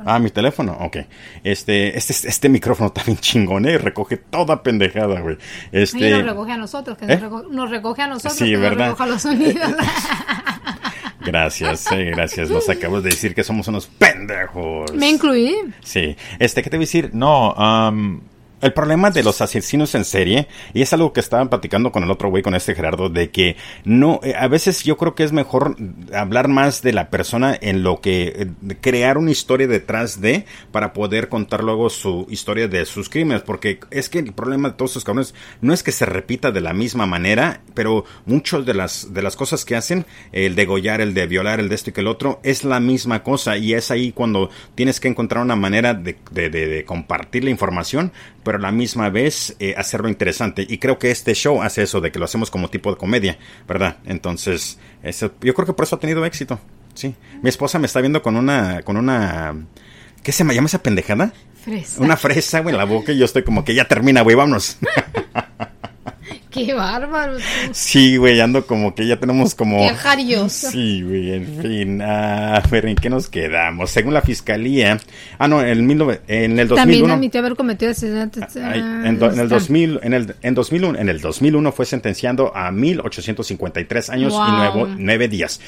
[0.05, 0.99] Ah, mi teléfono, ok.
[1.45, 3.79] Este, este, este micrófono está bien chingón, ¿eh?
[3.79, 5.39] Recoge toda pendejada, güey.
[5.73, 6.11] Este...
[6.11, 7.21] nos recoge a nosotros, que ¿Eh?
[7.51, 8.89] nos, recoge a nosotros, sí, que ¿verdad?
[8.89, 9.71] nos recoge los sonidos.
[11.23, 12.49] Gracias, eh, gracias.
[12.51, 14.93] Nos acabas de decir que somos unos pendejos.
[14.95, 15.55] ¿Me incluí?
[15.83, 16.17] Sí.
[16.39, 17.11] Este, ¿qué te voy a decir?
[17.13, 18.21] No, um,
[18.61, 22.11] el problema de los asesinos en serie, y es algo que estaban platicando con el
[22.11, 25.33] otro güey, con este Gerardo, de que no, eh, a veces yo creo que es
[25.33, 25.77] mejor
[26.15, 30.93] hablar más de la persona en lo que eh, crear una historia detrás de, para
[30.93, 34.91] poder contar luego su historia de sus crímenes, porque es que el problema de todos
[34.91, 39.15] estos cabrones no es que se repita de la misma manera, pero muchas de las,
[39.15, 42.01] de las cosas que hacen, el degollar, el de violar, el de esto y que
[42.01, 45.95] el otro, es la misma cosa, y es ahí cuando tienes que encontrar una manera
[45.95, 50.66] de, de, de compartir la información, pero a la misma vez eh, hacerlo interesante.
[50.68, 53.38] Y creo que este show hace eso, de que lo hacemos como tipo de comedia,
[53.66, 53.98] ¿verdad?
[54.05, 56.61] Entonces, eso, yo creo que por eso ha tenido éxito.
[56.94, 57.14] Sí.
[57.42, 59.55] Mi esposa me está viendo con una, con una,
[60.22, 61.32] ¿qué se me llama esa pendejada?
[61.62, 62.03] Fresa.
[62.03, 64.78] Una fresa, güey, en la boca y yo estoy como que ya termina, güey, vámonos.
[66.66, 67.38] Qué bárbaro.
[67.72, 69.78] Sí, güey, ando como que ya tenemos como...
[69.78, 69.94] Qué
[70.70, 72.03] Sí, güey, en fin.
[72.03, 73.90] A ver, ¿en qué nos quedamos?
[73.90, 74.98] Según la fiscalía...
[75.38, 76.74] Ah, no, en el, mil en el 2001...
[76.76, 78.44] También admitió haber cometido asesinatos.
[78.57, 82.70] Ah, en, en, el 2000, en, el, en, 2001, en el 2001 fue sentenciando a
[82.70, 85.61] 1.853 años y nueve, nueve días.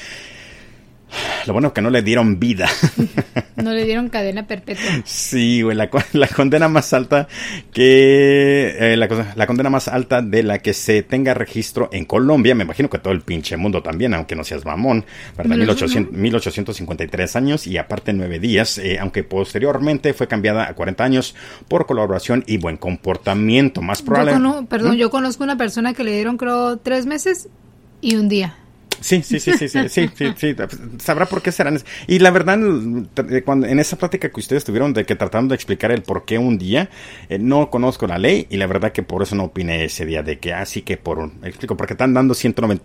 [1.45, 2.67] Lo bueno que no le dieron vida.
[3.55, 4.83] No le dieron cadena perpetua.
[5.05, 5.89] Sí, güey, la,
[6.35, 7.27] condena más alta
[7.71, 8.75] que...
[8.79, 12.89] Eh, la, condena más alta de la que se tenga registro en Colombia, me imagino
[12.89, 15.05] que todo el pinche mundo también, aunque no seas mamón,
[15.37, 15.55] ¿verdad?
[15.55, 21.35] 1853 años y aparte nueve días, eh, aunque posteriormente fue cambiada a 40 años
[21.67, 23.81] por colaboración y buen comportamiento.
[23.81, 24.33] Más probable...
[24.67, 24.97] perdón, ¿Mm?
[24.97, 27.49] yo conozco una persona que le dieron creo tres meses
[28.01, 28.57] y un día.
[28.99, 30.55] Sí, sí, sí, sí, sí, sí, sí, sí,
[30.99, 31.79] sabrá por qué serán.
[32.07, 32.57] Y la verdad,
[33.43, 36.37] cuando, en esa plática que ustedes tuvieron de que tratando de explicar el por qué
[36.37, 36.89] un día,
[37.29, 40.23] eh, no conozco la ley y la verdad que por eso no opiné ese día
[40.23, 42.83] de que así que por, explico, porque están dando 190,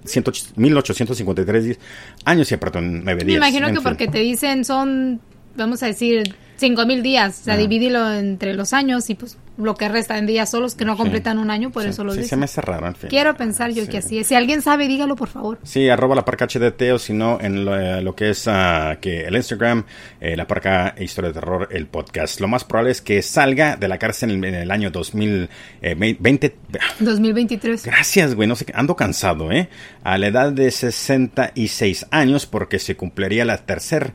[0.56, 1.78] 1853
[2.24, 3.40] años y aparte nueve días.
[3.40, 5.20] Me imagino que porque te dicen son
[5.58, 9.88] vamos a decir, cinco mil días, o sea, entre los años y pues lo que
[9.88, 12.30] resta en días solos que no completan un año, por eso lo sí, dice.
[12.30, 13.10] se me hace raro, en fin.
[13.10, 14.28] Quiero pensar yo que así es.
[14.28, 15.58] Si alguien sabe, dígalo, por favor.
[15.64, 19.22] Sí, arroba la parca HDT o si no, en lo, eh, que es uh, que
[19.26, 19.84] el Instagram,
[20.20, 22.40] eh, la parca Historia de Terror, el podcast.
[22.40, 26.56] Lo más probable es que salga de la cárcel en, el año 2020.
[27.00, 27.84] 2023.
[27.84, 29.68] Gracias, güey, no sé, ando cansado, ¿eh?
[30.04, 34.12] A la edad de 66 años porque se cumpliría la tercera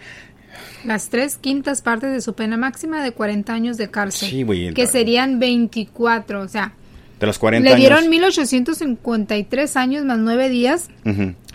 [0.86, 4.29] las tres quintas partes de su pena máxima de 40 años de cárcel.
[4.29, 4.73] Sí, güey.
[4.73, 6.73] Que serían 24, o sea.
[7.19, 10.89] De los 40 Le dieron 1853 años más 9 días,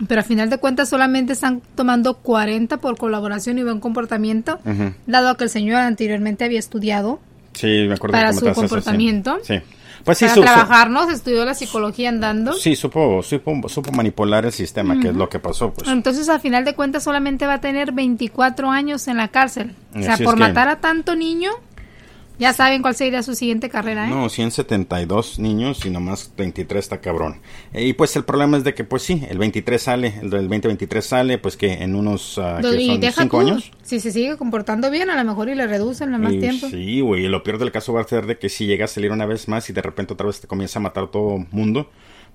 [0.07, 4.59] pero a final de cuentas solamente están tomando 40 por colaboración y buen comportamiento,
[5.05, 7.19] dado que el señor anteriormente había estudiado.
[7.53, 9.37] Sí, me acuerdo para su comportamiento.
[9.43, 9.59] sí.
[10.03, 11.07] Pues para trabajar, ¿no?
[11.07, 12.53] Se estudió la psicología andando.
[12.53, 15.71] Sí, supo, supo, supo manipular el sistema, que es lo que pasó.
[15.73, 15.87] Pues.
[15.87, 19.75] Entonces, a final de cuentas, solamente va a tener 24 años en la cárcel.
[19.95, 21.51] O sea, por matar a tanto niño,
[22.39, 24.09] ya saben cuál sería su siguiente carrera, ¿eh?
[24.09, 27.41] No, 172 niños y nomás 23 está cabrón.
[27.73, 30.47] Eh, y pues el problema es de que, pues sí, el 23 sale, el del
[30.47, 33.71] 2023 sale, pues que en unos uh, son 5 años.
[33.83, 36.69] Si se sigue comportando bien, a lo mejor y le reducen más tiempo.
[36.69, 39.11] Sí, güey, lo peor del caso va a ser de que si llega a salir
[39.11, 41.89] una vez más y de repente otra vez te comienza a matar todo mundo,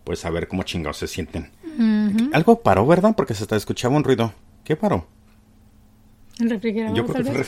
[0.04, 1.50] pues a ver cómo chingados se sienten.
[2.32, 3.14] Algo paró, ¿verdad?
[3.16, 4.32] Porque se está escuchando un ruido.
[4.64, 5.06] ¿Qué paró?
[6.40, 6.96] El refrigerador.
[6.96, 7.04] Yo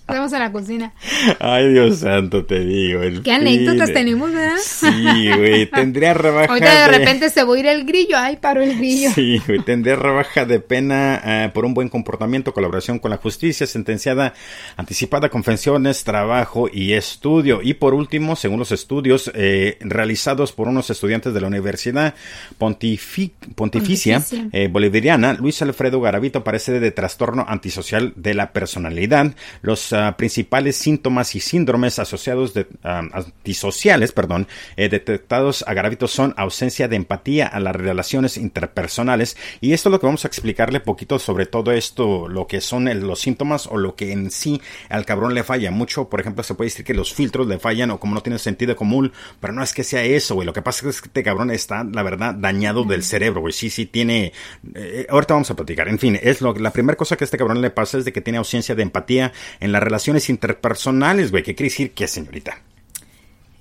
[0.00, 0.92] Estamos en la cocina.
[1.38, 3.00] Ay, Dios santo, te digo.
[3.22, 4.56] Qué anécdotas tenemos, ¿verdad?
[4.60, 5.70] Sí, güey.
[5.70, 6.52] Tendría rebaja.
[6.52, 8.16] Ahorita de, repente se va a ir el grillo.
[8.18, 9.10] Ay, paró el grillo.
[9.14, 9.60] Sí, güey.
[9.60, 14.34] Tendría rebaja de pena eh, por un buen comportamiento, colaboración con la justicia, sentenciada
[14.76, 17.60] anticipada, confesiones, trabajo y estudio.
[17.62, 22.14] Y por último, según los estudios eh, realizados por unos estudiantes de la Universidad
[22.58, 29.34] Pontificia, eh, Bolivariana, Luis Alfredo Garavito parece de trastorno antisocial de la personalidad.
[29.62, 36.08] Los ah, principales síntomas y síndromes asociados de ah, antisociales, perdón, eh, detectados a Garavito
[36.08, 40.28] son ausencia de empatía a las relaciones interpersonales y esto es lo que vamos a
[40.28, 44.60] explicarle poquito sobre todo esto, lo que son los síntomas o lo que en sí
[44.88, 46.08] al cabrón le falla mucho.
[46.08, 48.76] Por ejemplo, se puede decir que los filtros le fallan o como no tiene sentido
[48.76, 50.46] común, pero no es que sea eso, güey.
[50.46, 53.52] Lo que pasa es que este cabrón está, la verdad, dañado del cerebro, güey.
[53.52, 54.32] Sí, sí tiene.
[54.74, 55.88] Eh, ahorita vamos a platicar.
[55.88, 58.20] En fin, es lo, la primera cosa que este cabrón le pasa es de que
[58.20, 61.42] tiene ausencia de empatía en las relaciones interpersonales, güey.
[61.42, 62.62] ¿Qué quiere decir que, señorita?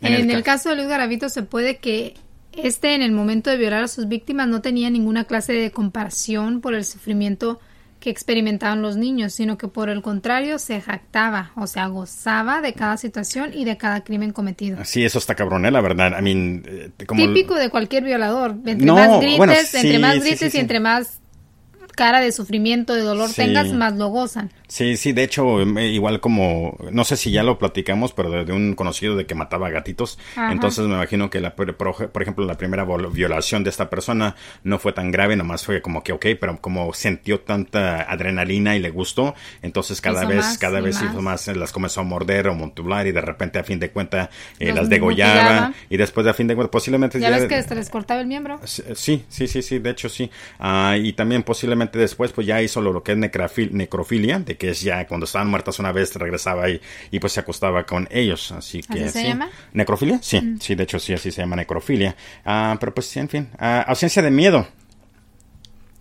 [0.01, 2.15] En, el, caso de Luis Garavito se puede que
[2.53, 6.61] este en el momento de violar a sus víctimas no tenía ninguna clase de comparación
[6.61, 7.59] por el sufrimiento
[7.99, 12.73] que experimentaban los niños, sino que por el contrario se jactaba, o sea, gozaba de
[12.73, 14.83] cada situación y de cada crimen cometido.
[14.85, 15.71] Sí, eso está cabrón, ¿eh?
[15.71, 16.15] la verdad.
[16.19, 18.57] I mean, eh, Típico de cualquier violador.
[18.65, 21.19] Entre más grites, entre más grites y entre más
[21.95, 24.51] cara de sufrimiento, de dolor tengas, más lo gozan.
[24.67, 28.51] Sí, sí, de hecho, eh, igual como, no sé si ya lo platicamos, pero de,
[28.51, 30.17] un conocido de que mataba gatitos.
[30.35, 34.93] Entonces me imagino que, la, por, ejemplo, la primera violación de esta persona no fue
[34.93, 39.35] tan grave, nomás fue como que, ok, pero como sintió tanta adrenalina y le gustó,
[39.61, 43.21] entonces cada vez, cada vez hizo más, las comenzó a morder o montular y de
[43.21, 46.71] repente a fin de cuentas eh, las degollaba y después de a fin de cuentas
[46.71, 47.19] posiblemente...
[47.19, 48.59] ¿Ya, ves que se les cortaba el miembro?
[48.65, 50.29] Sí, sí, sí, sí, de hecho sí.
[50.59, 54.81] Ah, y también posiblemente después pues ya hizo lo, que es necrofilia, de que es
[54.81, 56.81] ya cuando estaban muertas una vez regresaba y,
[57.11, 58.51] y pues se acostaba con ellos.
[58.51, 59.09] Así que.
[59.09, 59.49] se llama?
[59.73, 60.19] ¿Necrofilia?
[60.21, 60.59] Sí, mm.
[60.59, 62.15] sí, de hecho sí, así se llama necrofilia.
[62.45, 63.49] Ah, pero pues sí, en fin.
[63.57, 64.67] Ah, ausencia de miedo.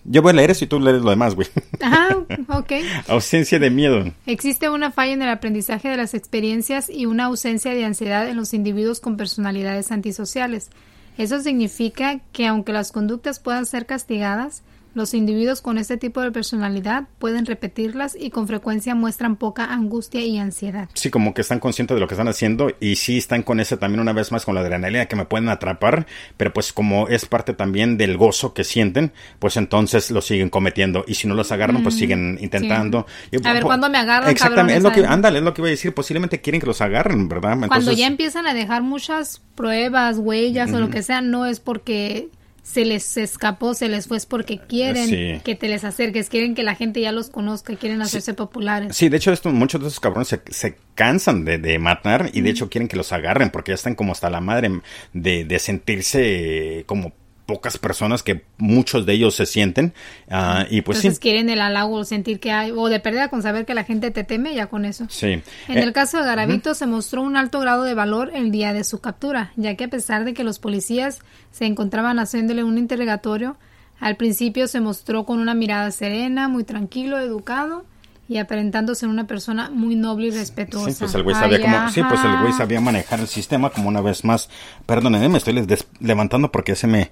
[0.04, 1.48] Yo voy a leer eso y tú lees lo demás, güey.
[1.80, 2.08] Ajá,
[2.48, 2.72] ok.
[3.08, 4.12] ausencia de miedo.
[4.26, 8.36] Existe una falla en el aprendizaje de las experiencias y una ausencia de ansiedad en
[8.36, 10.70] los individuos con personalidades antisociales.
[11.16, 14.62] Eso significa que aunque las conductas puedan ser castigadas,
[14.94, 20.22] los individuos con este tipo de personalidad pueden repetirlas y con frecuencia muestran poca angustia
[20.22, 20.88] y ansiedad.
[20.94, 23.76] Sí, como que están conscientes de lo que están haciendo y sí están con ese
[23.76, 26.06] también una vez más con la adrenalina que me pueden atrapar,
[26.36, 31.04] pero pues como es parte también del gozo que sienten, pues entonces lo siguen cometiendo
[31.06, 33.06] y si no los agarran, pues siguen intentando.
[33.44, 34.30] a ver, ¿cuándo me agarran?
[34.30, 36.80] Exactamente, es lo que, ándale, es lo que iba a decir, posiblemente quieren que los
[36.80, 37.58] agarren, ¿verdad?
[37.66, 42.28] Cuando ya empiezan a dejar muchas pruebas, huellas o lo que sea, no es porque
[42.64, 46.62] se les escapó, se les fue es porque quieren que te les acerques, quieren que
[46.62, 48.96] la gente ya los conozca, quieren hacerse populares.
[48.96, 52.40] Sí, de hecho esto, muchos de esos cabrones se, se cansan de, de, matar y
[52.40, 54.80] de hecho quieren que los agarren porque ya están como hasta la madre
[55.12, 57.12] de, de sentirse como
[57.46, 59.92] pocas personas que muchos de ellos se sienten
[60.30, 63.66] uh, y pues Entonces quieren el halago sentir que hay o de pérdida con saber
[63.66, 65.06] que la gente te teme ya con eso.
[65.10, 65.42] Sí.
[65.68, 68.72] En el eh, caso de Garavito se mostró un alto grado de valor el día
[68.72, 72.78] de su captura ya que a pesar de que los policías se encontraban haciéndole un
[72.78, 73.56] interrogatorio
[74.00, 77.84] al principio se mostró con una mirada serena muy tranquilo educado
[78.28, 80.90] y aparentándose en una persona muy noble y respetuosa.
[80.90, 83.88] Sí, pues el güey sabía cómo, sí, pues el güey sabía manejar el sistema como
[83.88, 84.48] una vez más.
[84.86, 85.66] Perdónenme, me estoy
[86.00, 87.10] levantando porque se me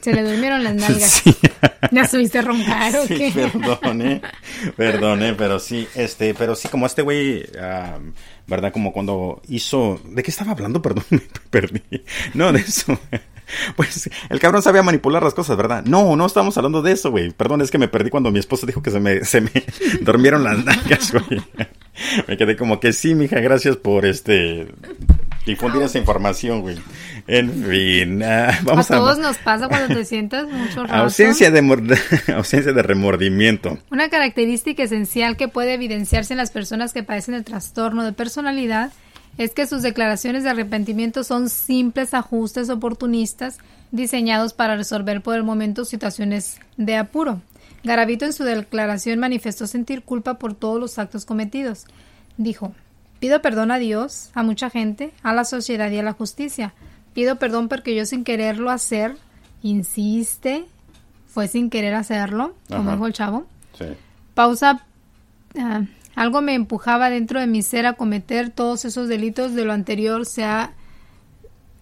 [0.00, 1.10] se le durmieron las nalgas.
[1.10, 1.36] Sí.
[1.90, 3.32] ¿Ya subiste roncar o qué?
[3.34, 4.22] Perdone,
[4.76, 7.44] perdone, pero sí, este, pero sí como este güey
[8.46, 8.72] ¿verdad?
[8.72, 10.80] Como cuando hizo ¿De qué estaba hablando?
[10.80, 11.20] Perdón, me
[11.50, 11.82] perdí.
[12.34, 12.98] No, de eso.
[13.76, 15.84] Pues el cabrón sabía manipular las cosas, ¿verdad?
[15.84, 17.30] No, no estamos hablando de eso, güey.
[17.30, 19.50] Perdón, es que me perdí cuando mi esposa dijo que se me, se me
[20.00, 21.42] dormieron las nalgas, güey.
[22.26, 24.66] Me quedé como que sí, mija, gracias por este
[25.44, 26.78] difundir esa información, güey.
[27.26, 30.94] En fin, ah, vamos a todos nos pasa cuando te sientas mucho rato.
[30.94, 31.98] Ausencia de,
[32.34, 33.78] ausencia de remordimiento.
[33.90, 38.90] Una característica esencial que puede evidenciarse en las personas que padecen el trastorno de personalidad
[39.38, 43.58] es que sus declaraciones de arrepentimiento son simples ajustes oportunistas
[43.90, 47.40] diseñados para resolver por el momento situaciones de apuro.
[47.84, 51.86] Garavito en su declaración manifestó sentir culpa por todos los actos cometidos.
[52.36, 52.72] Dijo,
[53.18, 56.74] pido perdón a Dios, a mucha gente, a la sociedad y a la justicia.
[57.12, 59.16] Pido perdón porque yo sin quererlo hacer,
[59.62, 60.64] insiste,
[61.26, 63.46] fue sin querer hacerlo, como dijo el chavo.
[64.34, 64.84] Pausa.
[65.58, 65.82] Ah,
[66.14, 70.26] algo me empujaba dentro de mi ser a cometer todos esos delitos de lo anterior.
[70.26, 70.44] Se,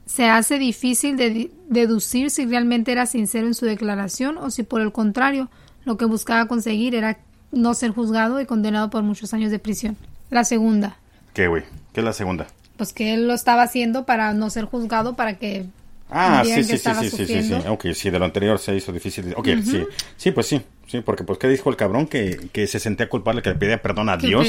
[0.07, 4.81] se hace difícil de deducir si realmente era sincero en su declaración o si por
[4.81, 5.49] el contrario
[5.85, 7.19] lo que buscaba conseguir era
[7.53, 9.97] no ser juzgado y condenado por muchos años de prisión.
[10.31, 10.97] La segunda.
[11.35, 11.65] ¿Qué, güey?
[11.93, 12.47] ¿Qué es la segunda?
[12.77, 15.67] Pues que él lo estaba haciendo para no ser juzgado, para que...
[16.11, 18.93] Ah, sí, sí, sí, sí, sí, sí, sí, Ok, sí, de lo anterior se hizo
[18.93, 19.33] difícil.
[19.37, 19.85] Ok, sí,
[20.17, 20.61] sí, pues sí.
[20.91, 23.81] Sí, porque pues qué dijo el cabrón que, que se sentía culpable, que le pedía
[23.81, 24.45] perdón a Dios.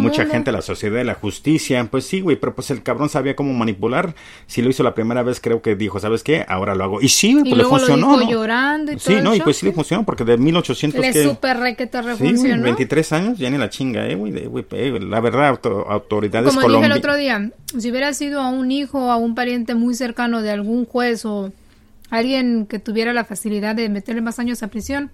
[0.00, 3.54] Mucha gente, la sociedad, la justicia, pues sí, güey, pero pues el cabrón sabía cómo
[3.54, 4.14] manipular.
[4.46, 6.44] Si lo hizo la primera vez, creo que dijo, ¿sabes qué?
[6.46, 7.00] Ahora lo hago.
[7.00, 8.18] Y sí, pues le funcionó.
[8.18, 11.22] Lo llorando y sí, no, y pues sí le funcionó, porque de 1800 le que...
[11.22, 12.56] super re que te refuncionó.
[12.56, 15.58] Sí, 23 años, ya ni la chinga, eh, güey, eh, la verdad,
[15.88, 19.74] autoridades Como dije el otro día, si hubiera sido a un hijo, a un pariente
[19.74, 21.50] muy cercano de algún juez o
[22.10, 25.10] alguien que tuviera la facilidad de meterle más años a prisión,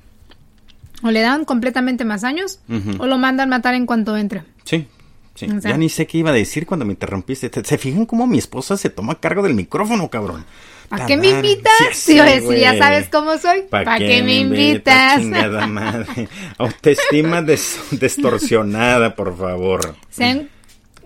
[1.03, 2.61] o le dan completamente más años
[2.99, 4.43] o lo mandan matar en cuanto entre.
[4.65, 4.87] Sí.
[5.35, 5.47] Sí.
[5.63, 7.49] ya ni sé qué iba a decir cuando me interrumpiste.
[7.63, 10.45] ¿Se fijan cómo mi esposa se toma cargo del micrófono, cabrón?
[10.89, 11.73] ¿Para qué me invitas?
[11.93, 13.63] Sí, ya sabes cómo soy.
[13.71, 15.17] ¿Para qué, me invitas?
[15.21, 16.29] Chingada madre.
[16.57, 19.95] Autoestima distorsionada, por favor.
[20.09, 20.49] Se,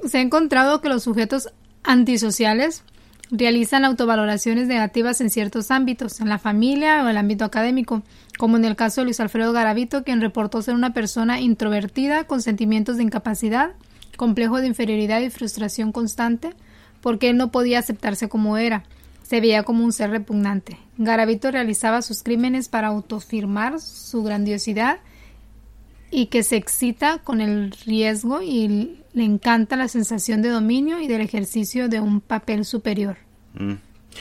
[0.07, 1.51] se ha encontrado que los sujetos
[1.83, 2.85] antisociales
[3.33, 8.03] realizan autovaloraciones negativas en ciertos ámbitos, en la familia o el ámbito académico
[8.39, 12.43] como en el caso de Luis Alfredo Garavito, quien reportó ser una persona introvertida con
[12.43, 13.73] sentimientos de incapacidad,
[14.17, 16.51] complejo de inferioridad y frustración constante,
[17.01, 18.85] porque él no podía aceptarse como era.
[19.23, 20.79] Se veía como un ser repugnante.
[20.99, 24.99] Garavito realizaba sus crímenes para autofirmar su grandiosidad
[26.11, 31.07] y que se excita con el riesgo y le encanta la sensación de dominio y
[31.07, 33.17] del ejercicio de un papel superior.
[33.55, 33.75] Mm.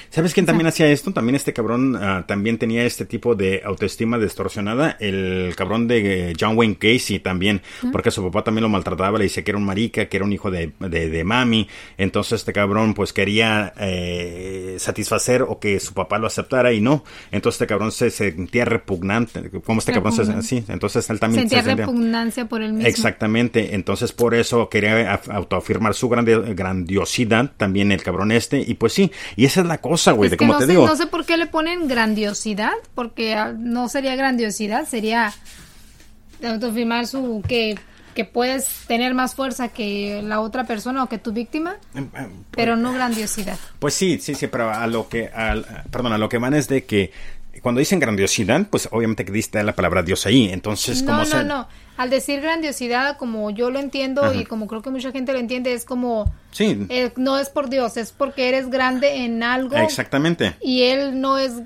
[0.10, 1.12] ¿Sabes quién también hacía esto?
[1.12, 4.98] También este cabrón ah, también tenía este tipo de autoestima distorsionada.
[5.00, 7.62] El cabrón de John Wayne Casey también,
[7.92, 10.34] porque su papá también lo maltrataba, le decía que era un marica, que era un
[10.34, 11.68] hijo de, de, mami.
[11.98, 17.04] Entonces este cabrón pues quería eh, satisfacer o que su papá lo aceptara y no.
[17.32, 19.50] Entonces este cabrón se sentía repugnante.
[19.62, 20.64] Como este cabrón se así.
[20.68, 22.88] Entonces él también sentía, se sentía repugnancia por él mismo.
[22.88, 23.76] Exactamente.
[23.76, 28.60] Entonces por eso quería autoafirmar su grandiosidad también el cabrón este.
[28.60, 30.88] Y pues sí, y esa es la cosa, güey, de como te digo.
[30.88, 35.34] No sé por qué le ponen grandiosidad, porque ah, no sería grandiosidad, sería
[36.44, 37.78] autofirmar su que
[38.14, 42.30] que puedes tener más fuerza que la otra persona o que tu víctima, em, em,
[42.52, 43.58] pero no grandiosidad.
[43.80, 45.30] Pues sí, sí, sí, pero a lo que,
[45.90, 47.12] perdón, a lo que van es de que
[47.60, 51.68] cuando dicen grandiosidad, pues obviamente que diste la palabra Dios ahí, entonces no, no, no,
[51.98, 55.74] al decir grandiosidad, como yo lo entiendo y como creo que mucha gente lo entiende,
[55.74, 56.34] es como...
[56.52, 56.86] Sí.
[56.90, 59.76] Eh, no es por Dios, es porque eres grande en algo.
[59.76, 60.56] Exactamente.
[60.62, 61.62] Y Él no es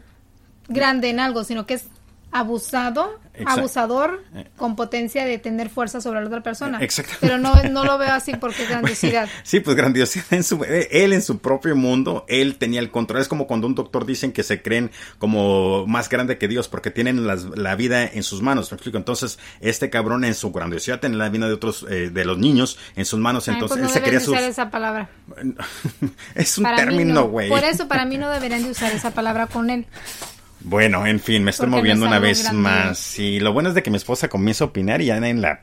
[0.67, 1.85] grande en algo, sino que es
[2.31, 4.47] abusado, abusador eh.
[4.55, 6.79] con potencia de tener fuerza sobre la otra persona.
[6.81, 7.19] Exactamente.
[7.21, 9.27] Pero no, no lo veo así porque es grandiosidad.
[9.43, 13.21] sí, pues grandiosidad en su eh, él en su propio mundo, él tenía el control.
[13.21, 16.91] Es como cuando un doctor dicen que se creen como más grande que Dios porque
[16.91, 18.71] tienen la vida en sus manos.
[18.71, 18.97] ¿Me explico?
[18.97, 22.77] Entonces, este cabrón en su grandiosidad tiene la vida de otros eh, de los niños
[22.95, 25.09] en sus manos, entonces pues él se quería usar esa palabra.
[26.35, 27.49] es un término, güey.
[27.49, 29.85] Por eso para mí no deberían de usar esa palabra con él.
[30.65, 33.19] Bueno, en fin, me estoy moviendo una vez más.
[33.19, 35.61] Y lo bueno es de que mi esposa comienza a opinar y ya en la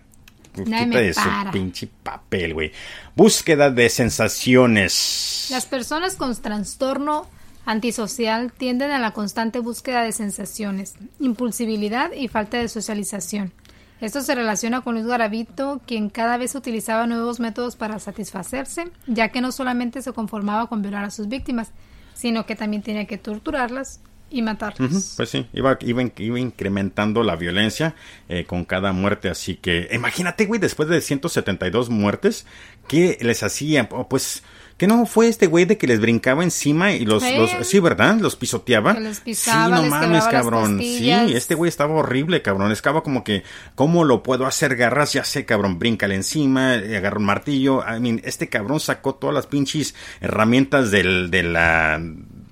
[0.55, 2.73] de su pinche papel, güey.
[3.17, 5.49] Búsqueda de sensaciones.
[5.51, 7.27] Las personas con trastorno
[7.65, 13.53] antisocial tienden a la constante búsqueda de sensaciones, impulsibilidad y falta de socialización.
[14.01, 19.31] Esto se relaciona con Luis Garavito, quien cada vez utilizaba nuevos métodos para satisfacerse, ya
[19.31, 21.73] que no solamente se conformaba con violar a sus víctimas,
[22.15, 24.01] sino que también tenía que torturarlas
[24.33, 25.15] y matarlas.
[25.17, 27.95] pues sí, iba, iba, iba, incrementando la violencia
[28.29, 32.47] eh, con cada muerte, así que imagínate, güey, después de 172 muertes,
[32.89, 33.89] ¿qué les hacía?
[33.89, 34.43] Pues
[34.83, 37.23] que no fue este güey de que les brincaba encima y los,
[37.63, 38.17] sí, ¿verdad?
[38.19, 38.97] Los pisoteaba.
[39.25, 40.81] sí, no mames, cabrón.
[40.81, 42.73] Sí, este güey estaba horrible, cabrón.
[42.73, 43.45] Estaba como que,
[43.77, 45.13] ¿cómo lo puedo hacer garras?
[45.13, 47.85] Ya sé, cabrón, bríncale encima, agarra un martillo.
[47.87, 52.03] I mean, este cabrón sacó todas las pinches herramientas del, de la,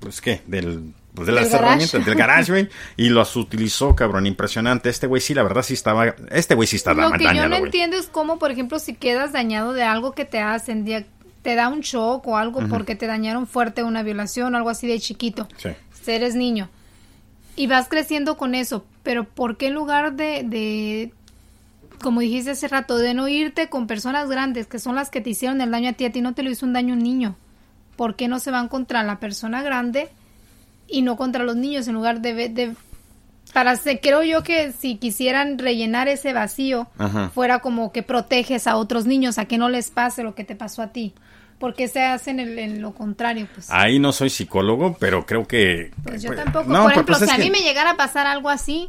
[0.00, 4.88] pues qué, del pues de las herramientas del garage, güey, y los utilizó, cabrón, impresionante.
[4.88, 7.56] Este güey sí, la verdad sí estaba, este güey sí está Lo que yo no
[7.56, 10.84] entiendo es cómo, por ejemplo, si quedas dañado de algo que te hacen,
[11.42, 14.86] te da un shock o algo porque te dañaron fuerte una violación o algo así
[14.86, 15.48] de chiquito.
[15.56, 15.70] Sí.
[16.06, 16.68] Eres niño.
[17.56, 21.12] Y vas creciendo con eso, pero ¿por qué en lugar de, de,
[22.02, 25.30] como dijiste hace rato, de no irte con personas grandes que son las que te
[25.30, 27.36] hicieron el daño a ti, a ti no te lo hizo un daño un niño?
[27.96, 30.08] ¿Por qué no se van contra la persona grande
[30.90, 32.74] y no contra los niños en lugar de, de
[33.52, 36.88] para creo yo que si quisieran rellenar ese vacío
[37.34, 40.54] fuera como que proteges a otros niños a que no les pase lo que te
[40.54, 41.14] pasó a ti
[41.60, 43.46] ¿Por qué se hacen en lo contrario?
[43.52, 45.90] Pues, Ahí no soy psicólogo, pero creo que...
[46.02, 46.66] Pues yo pues, tampoco.
[46.68, 48.88] Por ejemplo, pues si a mí me llegara a pasar algo así,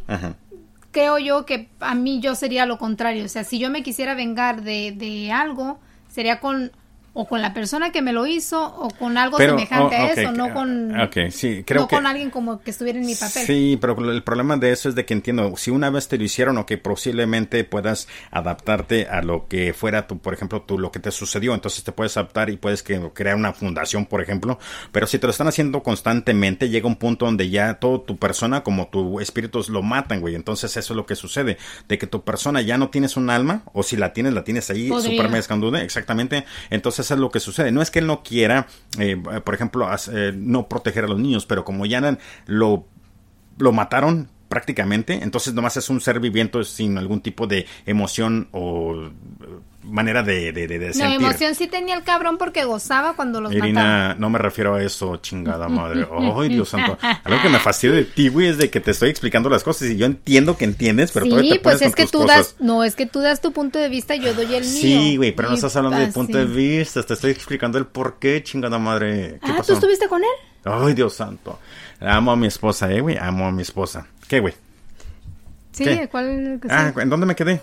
[0.92, 3.26] creo yo que a mí yo sería lo contrario.
[3.26, 6.72] O sea, si yo me quisiera vengar de, de algo, sería con
[7.14, 10.54] o con la persona que me lo hizo o con algo semejante a eso, no
[10.54, 10.94] con
[11.30, 13.46] sí, creo no con alguien como que estuviera en mi papel.
[13.46, 16.24] Sí, pero el problema de eso es de que entiendo, si una vez te lo
[16.24, 20.92] hicieron o que posiblemente puedas adaptarte a lo que fuera tu, por ejemplo, tú lo
[20.92, 24.58] que te sucedió, entonces te puedes adaptar y puedes crear una fundación, por ejemplo,
[24.92, 28.64] pero si te lo están haciendo constantemente, llega un punto donde ya todo tu persona
[28.64, 30.36] como tu espíritu lo matan, güey.
[30.36, 31.58] Entonces eso es lo que sucede,
[31.88, 34.70] de que tu persona ya no tienes un alma o si la tienes la tienes
[34.70, 36.46] ahí super mezcandude, exactamente.
[36.70, 37.72] Entonces es lo que sucede.
[37.72, 38.68] No es que él no quiera,
[39.00, 42.86] eh, por ejemplo, eh, no proteger a los niños, pero como ya lo,
[43.58, 49.10] lo mataron prácticamente, entonces nomás es un ser viviente sin algún tipo de emoción o
[49.84, 51.20] manera de, de, de, sentir.
[51.20, 54.84] No, emoción sí tenía el cabrón porque gozaba cuando los Irina, no me refiero a
[54.84, 56.08] eso, chingada madre.
[56.38, 56.98] Ay, Dios santo.
[57.02, 59.90] Algo que me fastidia de ti, güey, es de que te estoy explicando las cosas
[59.90, 63.06] y yo entiendo que entiendes, pero sí, pues es que tú das, no, es que
[63.06, 64.82] tú das tu punto de vista y yo doy el mío.
[64.82, 68.20] Sí, güey, pero no estás hablando de punto de vista, te estoy explicando el por
[68.20, 69.40] qué, chingada madre.
[69.44, 70.30] ¿Qué ah, ¿tú estuviste con él?
[70.64, 71.60] Ay, Dios santo.
[72.00, 74.08] Amo a mi esposa, eh, güey, amo a mi esposa.
[74.28, 74.54] ¿Qué, güey?
[75.72, 76.60] Sí, ¿cuál?
[76.70, 77.62] Ah, ¿en dónde me quedé?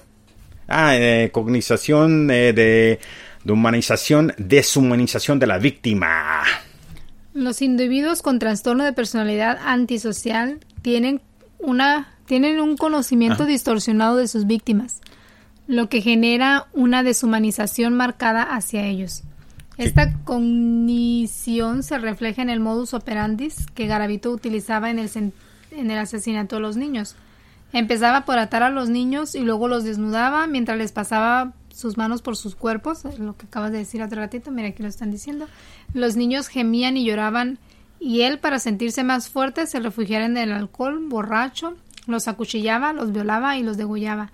[0.69, 3.01] Ah, eh, cognización eh, de,
[3.43, 6.45] de humanización, deshumanización de la víctima.
[7.33, 11.23] Los individuos con trastorno de personalidad antisocial tienen
[11.59, 15.01] una tienen un conocimiento distorsionado de sus víctimas,
[15.67, 19.23] lo que genera una deshumanización marcada hacia ellos.
[19.79, 25.09] Esta cognición se refleja en el modus operandi que Garavito utilizaba en el,
[25.71, 27.17] en el asesinato de los niños.
[27.73, 32.23] Empezaba por atar a los niños y luego los desnudaba mientras les pasaba sus manos
[32.23, 35.47] por sus cuerpos, lo que acabas de decir hace ratito, mira aquí lo están diciendo.
[35.95, 37.59] Los niños gemían y lloraban
[38.01, 41.77] y él, para sentirse más fuerte, se refugiaba en el alcohol, borracho,
[42.07, 44.31] los acuchillaba, los violaba y los degollaba.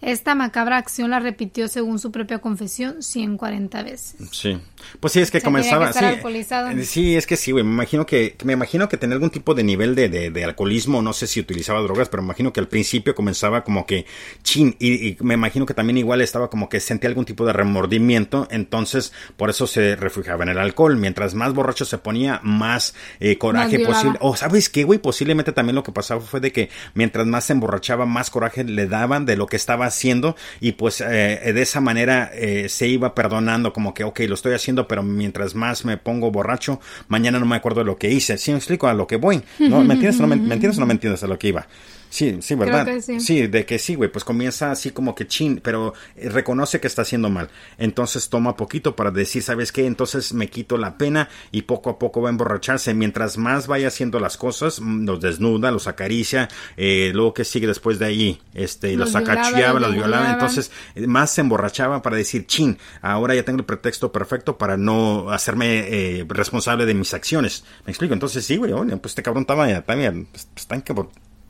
[0.00, 4.30] Esta macabra acción la repitió, según su propia confesión, 140 veces.
[4.32, 4.58] Sí.
[5.00, 5.92] Pues sí, es que comenzaba.
[5.92, 7.64] sí, eh, sí, es que sí, güey.
[7.64, 11.02] Me imagino que, me imagino que tenía algún tipo de nivel de, de, alcoholismo.
[11.02, 14.06] No sé si utilizaba drogas, pero me imagino que al principio comenzaba como que
[14.42, 14.76] chin.
[14.78, 18.48] Y, me imagino que también igual estaba como que sentía algún tipo de remordimiento.
[18.50, 20.96] Entonces, por eso se refugiaba en el alcohol.
[20.96, 24.18] Mientras más borracho se ponía, más eh, coraje posible.
[24.20, 24.98] O, ¿sabes qué, güey?
[24.98, 28.86] Posiblemente también lo que pasaba fue de que mientras más se emborrachaba, más coraje le
[28.86, 33.14] daban de lo que estaba haciendo y pues eh, de esa manera eh, se iba
[33.14, 37.46] perdonando como que, ok, lo estoy haciendo, pero mientras más me pongo borracho, mañana no
[37.46, 38.38] me acuerdo de lo que hice.
[38.38, 39.42] ¿Sí me explico a lo que voy?
[39.58, 39.82] ¿No?
[39.82, 41.66] ¿Me entiendes o no me, ¿me entiendes o no me entiendes a lo que iba?
[42.12, 42.86] Sí, sí, ¿verdad?
[43.00, 43.46] sí.
[43.46, 47.00] de que sí, güey, pues comienza así como que chin, pero eh, reconoce que está
[47.00, 47.48] haciendo mal.
[47.78, 49.86] Entonces toma poquito para decir, ¿sabes qué?
[49.86, 52.92] Entonces me quito la pena y poco a poco va a emborracharse.
[52.92, 57.66] Mientras más vaya haciendo las cosas, mm, los desnuda, los acaricia, eh, luego que sigue
[57.66, 60.32] después de ahí, este, los, los los violaba.
[60.32, 64.76] Entonces eh, más se emborrachaba para decir, chin, ahora ya tengo el pretexto perfecto para
[64.76, 67.64] no hacerme eh, responsable de mis acciones.
[67.86, 68.12] ¿Me explico?
[68.12, 70.82] Entonces sí, güey, pues este cabrón estaba, también, pues, está en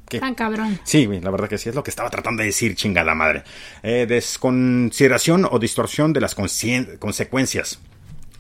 [0.09, 0.79] que Tan cabrón.
[0.85, 3.45] Sí, la verdad que sí, es lo que estaba tratando de decir, chingada madre.
[3.83, 7.79] Eh, desconsideración o distorsión de las consecuencias.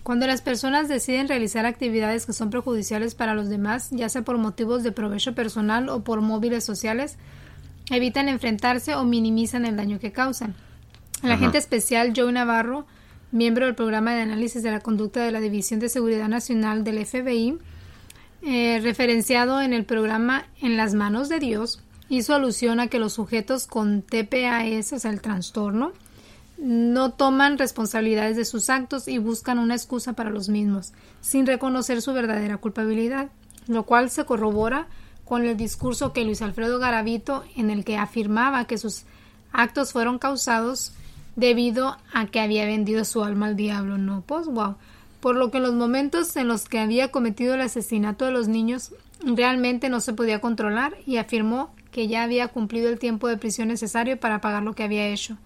[0.02, 4.36] Cuando las personas deciden realizar actividades que son perjudiciales para los demás, ya sea por
[4.36, 7.16] motivos de provecho personal o por móviles sociales,
[7.88, 10.54] evitan enfrentarse o minimizan el daño que causan.
[11.22, 12.84] El agente especial Joe Navarro,
[13.30, 17.06] miembro del programa de análisis de la conducta de la División de Seguridad Nacional del
[17.06, 17.58] FBI,
[18.42, 23.14] eh, referenciado en el programa En las manos de Dios, hizo alusión a que los
[23.14, 25.92] sujetos con TPAS, o sea, el trastorno,
[26.58, 32.02] no toman responsabilidades de sus actos y buscan una excusa para los mismos, sin reconocer
[32.02, 33.30] su verdadera culpabilidad,
[33.66, 34.86] lo cual se corrobora
[35.24, 39.04] con el discurso que Luis Alfredo Garavito en el que afirmaba que sus
[39.52, 40.92] actos fueron causados
[41.36, 44.76] debido a que había vendido su alma al diablo, no, pues wow.
[45.22, 48.48] Por lo que en los momentos en los que había cometido el asesinato de los
[48.48, 48.92] niños
[49.24, 53.68] realmente no se podía controlar y afirmó que ya había cumplido el tiempo de prisión
[53.68, 55.38] necesario para pagar lo que había hecho.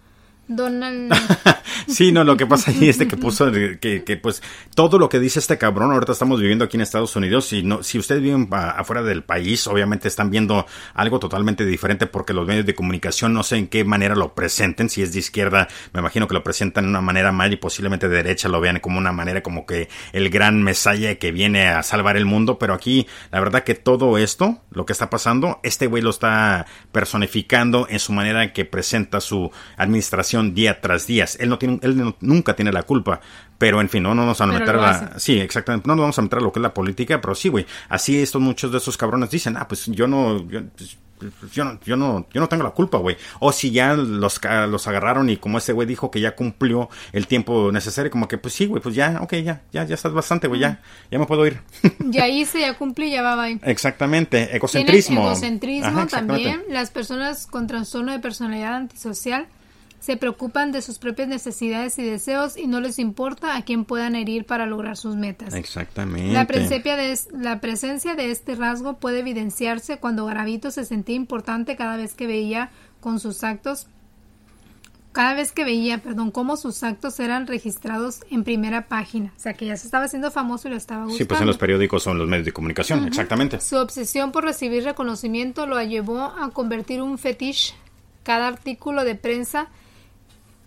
[0.48, 1.12] Donald.
[1.88, 4.42] sí, no, lo que pasa ahí es de que puso que, que, pues
[4.74, 7.82] todo lo que dice este cabrón, ahorita estamos viviendo aquí en Estados Unidos, y no,
[7.82, 12.66] si ustedes viven afuera del país, obviamente están viendo algo totalmente diferente porque los medios
[12.66, 16.28] de comunicación no sé en qué manera lo presenten, si es de izquierda, me imagino
[16.28, 19.12] que lo presentan de una manera mal y posiblemente de derecha lo vean como una
[19.12, 23.40] manera como que el gran mesaya que viene a salvar el mundo, pero aquí la
[23.40, 28.12] verdad que todo esto, lo que está pasando, este güey lo está personificando en su
[28.12, 31.26] manera que presenta su administración día tras día.
[31.38, 33.20] Él no tiene, él nunca tiene la culpa,
[33.58, 36.18] pero en fin, no, no nos vamos a meter a sí, exactamente, no nos vamos
[36.18, 38.78] a meter a lo que es la política, pero sí, güey, así estos muchos de
[38.78, 40.98] esos cabrones dicen, ah, pues yo no, yo, pues,
[41.52, 43.16] yo no, yo no, yo no tengo la culpa, güey.
[43.40, 47.26] O si ya los, los agarraron y como ese güey dijo que ya cumplió el
[47.26, 50.48] tiempo necesario, como que pues sí, güey, pues ya, ok, ya, ya, ya estás bastante,
[50.48, 50.80] güey, ya,
[51.10, 51.60] ya me puedo ir.
[52.00, 53.58] ya hice, ya cumplí, ya va, bye.
[53.62, 55.26] Exactamente, egocentrismo.
[55.26, 59.46] Egocentrismo también, las personas con trastorno de personalidad antisocial
[60.06, 64.14] se preocupan de sus propias necesidades y deseos y no les importa a quién puedan
[64.14, 65.52] herir para lograr sus metas.
[65.52, 66.32] Exactamente.
[66.32, 71.74] La presencia de, la presencia de este rasgo puede evidenciarse cuando Garavito se sentía importante
[71.74, 72.70] cada vez que veía
[73.00, 73.88] con sus actos
[75.10, 79.32] cada vez que veía, perdón, cómo sus actos eran registrados en primera página.
[79.34, 81.18] O sea, que ya se estaba haciendo famoso y lo estaba gustando.
[81.18, 83.58] Sí, pues en los periódicos son los medios de comunicación, exactamente.
[83.62, 87.74] Su obsesión por recibir reconocimiento lo llevó a convertir un fetiche
[88.24, 89.68] cada artículo de prensa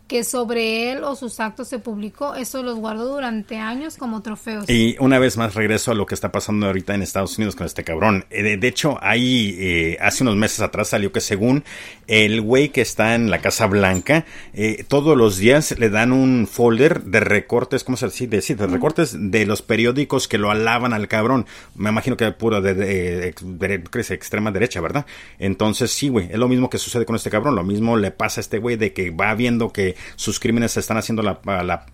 [0.10, 2.34] que sobre él o sus actos se publicó.
[2.34, 4.68] Eso los guardó durante años como trofeos.
[4.68, 7.68] Y una vez más regreso a lo que está pasando ahorita en Estados Unidos con
[7.68, 8.26] este cabrón.
[8.32, 11.64] Eh, de, hecho, ahí eh, hace unos meses atrás salió que según
[12.08, 14.26] el güey que está en la Casa Blanca,
[14.56, 18.26] eh, todos los días le dan un folder de recortes, ¿cómo se dice?
[18.26, 21.46] De, de recortes de los periódicos que lo alaban al cabrón.
[21.76, 25.06] Me imagino que puro de, de, de extrema derecha, ¿verdad?
[25.38, 27.56] Entonces, sí, güey, es lo mismo que sucede con este cabrón.
[27.56, 30.80] Lo mismo le pasa a este güey de que va viendo que sus crímenes se
[30.80, 31.86] están haciendo la, la,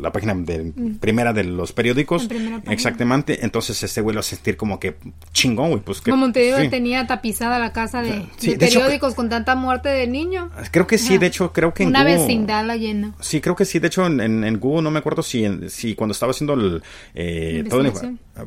[0.00, 0.98] la página de, mm.
[0.98, 2.28] primera de los periódicos.
[2.68, 3.44] Exactamente.
[3.44, 4.96] Entonces este güey lo a sentir como que
[5.32, 5.82] chingón, güey.
[5.82, 8.26] Pues como te digo, tenía tapizada la casa de,
[8.58, 10.50] periódicos con tanta muerte de niño.
[10.70, 13.14] Creo que sí, de hecho, creo que en Una vecindad la llena.
[13.20, 13.78] Sí, creo que sí.
[13.78, 16.82] De hecho, en, en, Google no me acuerdo si, si cuando estaba haciendo el...
[17.14, 17.82] Eh, todo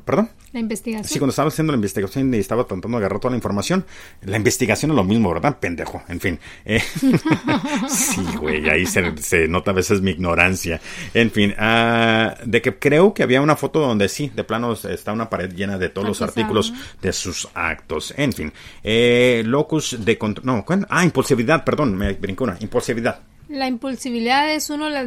[0.04, 0.30] ¿Perdón?
[0.54, 1.08] La investigación.
[1.08, 3.86] Sí, cuando estaba haciendo la investigación y estaba tratando de agarrar toda la información.
[4.22, 5.60] La investigación es lo mismo, ¿verdad?
[5.60, 6.02] Pendejo.
[6.08, 6.40] En fin.
[6.64, 6.80] Eh,
[7.90, 8.70] sí, güey.
[8.70, 10.80] Ahí se, nota a veces mi ignorancia.
[11.14, 11.54] En fin.
[11.60, 15.54] Uh, de que creo que había una foto donde sí, de plano está una pared
[15.54, 18.14] llena de todos los artículos de sus actos.
[18.16, 18.54] En fin.
[18.84, 20.46] Eh, locus de control.
[20.46, 21.96] No, ah, impulsividad, perdón.
[21.96, 22.58] Me brincó una.
[22.62, 23.20] Impulsividad.
[23.50, 24.90] La impulsividad es uno.
[24.90, 25.06] La,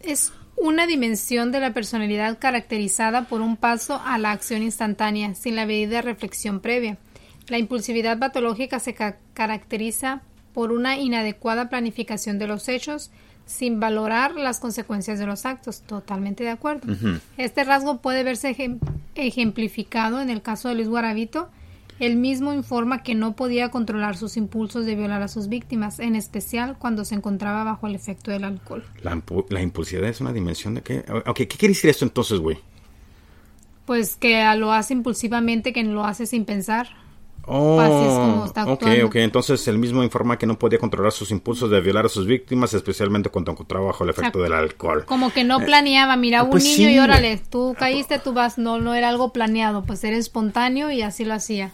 [0.00, 5.56] es una dimensión de la personalidad caracterizada por un paso a la acción instantánea, sin
[5.56, 6.98] la medida reflexión previa.
[7.48, 8.94] La impulsividad patológica se
[9.34, 10.22] caracteriza
[10.54, 13.10] por una inadecuada planificación de los hechos,
[13.44, 15.82] sin valorar las consecuencias de los actos.
[15.82, 16.94] Totalmente de acuerdo.
[17.36, 18.54] Este rasgo puede verse
[19.14, 21.50] ejemplificado en el caso de Luis Guaravito,
[22.02, 26.16] él mismo informa que no podía controlar sus impulsos de violar a sus víctimas, en
[26.16, 28.84] especial cuando se encontraba bajo el efecto del alcohol.
[29.02, 31.04] La, impulsividad es una dimensión de qué.
[31.26, 32.58] Ok, ¿qué quiere decir esto entonces, güey?
[33.86, 36.88] Pues que lo hace impulsivamente, que lo hace sin pensar.
[37.46, 37.80] Oh,
[38.66, 39.16] ok, ok.
[39.16, 42.74] Entonces él mismo informa que no podía controlar sus impulsos de violar a sus víctimas,
[42.74, 45.04] especialmente cuando encontraba bajo el efecto del alcohol.
[45.06, 48.58] Como que no eh, planeaba, mira, un pues niño y órale, tú caíste, tú vas,
[48.58, 51.72] no, no era algo planeado, pues era espontáneo y así lo hacía.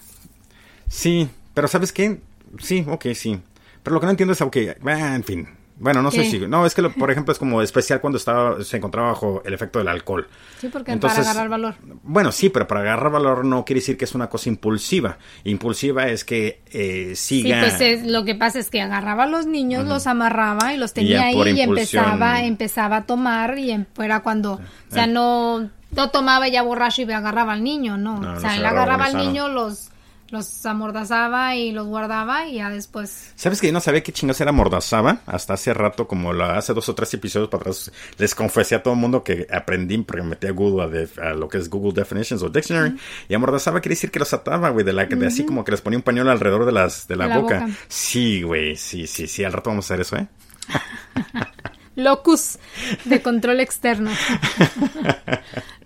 [0.89, 2.21] Sí, pero ¿sabes qué?
[2.59, 3.41] Sí, ok, sí.
[3.83, 5.49] Pero lo que no entiendo es, ok, en fin.
[5.81, 6.41] Bueno, no sé si...
[6.41, 9.79] No, es que, por ejemplo, es como especial cuando estaba, se encontraba bajo el efecto
[9.79, 10.27] del alcohol.
[10.61, 11.75] Sí, porque para agarrar valor.
[12.03, 15.19] Bueno, sí, pero para agarrar valor no quiere decir que es una cosa impulsiva.
[15.45, 17.71] Impulsiva es que eh, siga...
[17.71, 20.93] Sí, pues lo que pasa es que agarraba a los niños, los amarraba y los
[20.93, 24.55] tenía ahí y empezaba, empezaba a tomar y em, era cuando...
[24.55, 28.21] O sea, no, no tomaba ya borracho y agarraba al niño, no.
[28.21, 29.91] o sea, él agarraba al niño, los
[30.31, 33.33] los amordazaba y los guardaba y ya después.
[33.35, 35.21] ¿Sabes que yo no sabía qué chingados era amordazaba?
[35.27, 38.95] Hasta hace rato, como hace dos o tres episodios para atrás, les confesé a todo
[38.95, 42.43] el mundo que aprendí porque me metí a Google a, lo que es Google Definitions
[42.43, 42.97] o Dictionary.
[43.29, 45.81] Y amordazaba quiere decir que los ataba, güey, de la de así como que les
[45.81, 47.69] ponía un pañuelo alrededor de las de la, boca.
[47.89, 50.27] Sí, güey, sí, sí, sí, al rato vamos a hacer eso, ¿eh?
[51.99, 52.61] Locus
[53.07, 54.13] de control externo.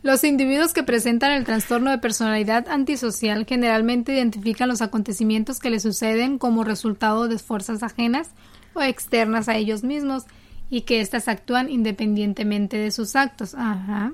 [0.02, 5.82] Los individuos que presentan el trastorno de personalidad antisocial generalmente identifican los acontecimientos que les
[5.82, 8.32] suceden como resultado de fuerzas ajenas
[8.74, 10.24] o externas a ellos mismos
[10.68, 13.54] y que éstas actúan independientemente de sus actos.
[13.54, 14.12] Ajá.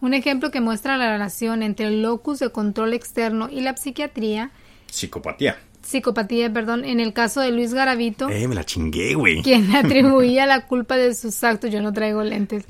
[0.00, 4.52] Un ejemplo que muestra la relación entre el locus de control externo y la psiquiatría.
[4.86, 8.28] Psicopatía psicopatía, perdón, en el caso de Luis Garavito.
[8.28, 9.42] Eh, me la chingué, güey.
[9.42, 11.70] Quien atribuía la culpa de sus actos.
[11.70, 12.64] Yo no traigo lentes.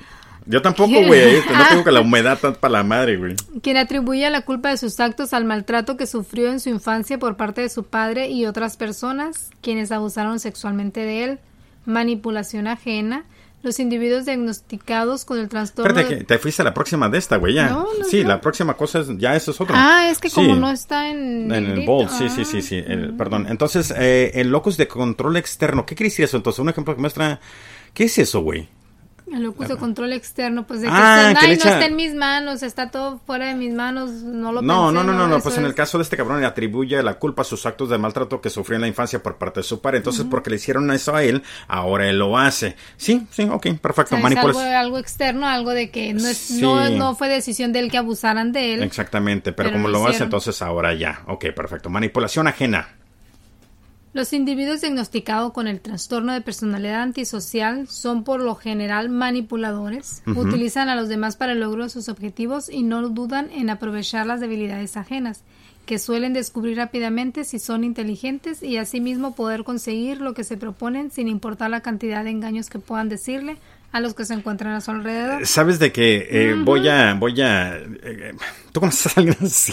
[0.46, 1.40] Yo tampoco, güey.
[1.52, 3.36] No tengo que la humedad tan para la madre, güey.
[3.62, 7.36] Quien atribuía la culpa de sus actos al maltrato que sufrió en su infancia por
[7.36, 11.38] parte de su padre y otras personas, quienes abusaron sexualmente de él,
[11.84, 13.24] manipulación ajena,
[13.62, 15.90] los individuos diagnosticados con el trastorno.
[15.90, 17.68] Espérate, que te fuiste a la próxima de esta, güey, ya.
[17.68, 19.74] No, no, sí, la próxima cosa es, ya eso es otro.
[19.78, 21.52] Ah, es que como no está en.
[21.52, 22.82] En el bold, sí, sí, sí, sí.
[23.16, 23.46] perdón.
[23.48, 26.36] Entonces, eh, el locus de control externo, ¿qué quiere decir eso?
[26.36, 27.40] Entonces, un ejemplo que muestra.
[27.94, 28.68] ¿Qué es eso, güey?
[29.32, 32.90] El locus de control externo, pues de que, ah, no está en mis manos, está
[32.90, 35.74] todo fuera de mis manos, no lo No, no, no, no, no, pues en el
[35.74, 38.76] caso de este cabrón le atribuye la culpa a sus actos de maltrato que sufrió
[38.76, 39.98] en la infancia por parte de su padre.
[39.98, 42.76] Entonces, porque le hicieron eso a él, ahora él lo hace.
[42.96, 44.16] Sí, sí, ok, perfecto.
[44.16, 47.98] algo, algo, externo, algo de que no, es, no, no, fue decisión de él que
[47.98, 48.82] abusaran de él.
[48.82, 51.22] Exactamente, pero, como lo hace, entonces ahora ya.
[51.26, 51.88] Ok, perfecto.
[51.88, 53.01] Manipulación ajena.
[54.14, 60.90] Los individuos diagnosticados con el trastorno de personalidad antisocial son por lo general manipuladores, utilizan
[60.90, 64.40] a los demás para el logro de sus objetivos y no dudan en aprovechar las
[64.40, 65.44] debilidades ajenas,
[65.86, 71.10] que suelen descubrir rápidamente si son inteligentes y asimismo poder conseguir lo que se proponen
[71.10, 73.56] sin importar la cantidad de engaños que puedan decirle
[73.92, 75.46] a los que se encuentran a su alrededor.
[75.46, 78.34] Sabes de que eh, voy a, voy a, eh,
[78.72, 79.72] ¿tú conoces a alguien así?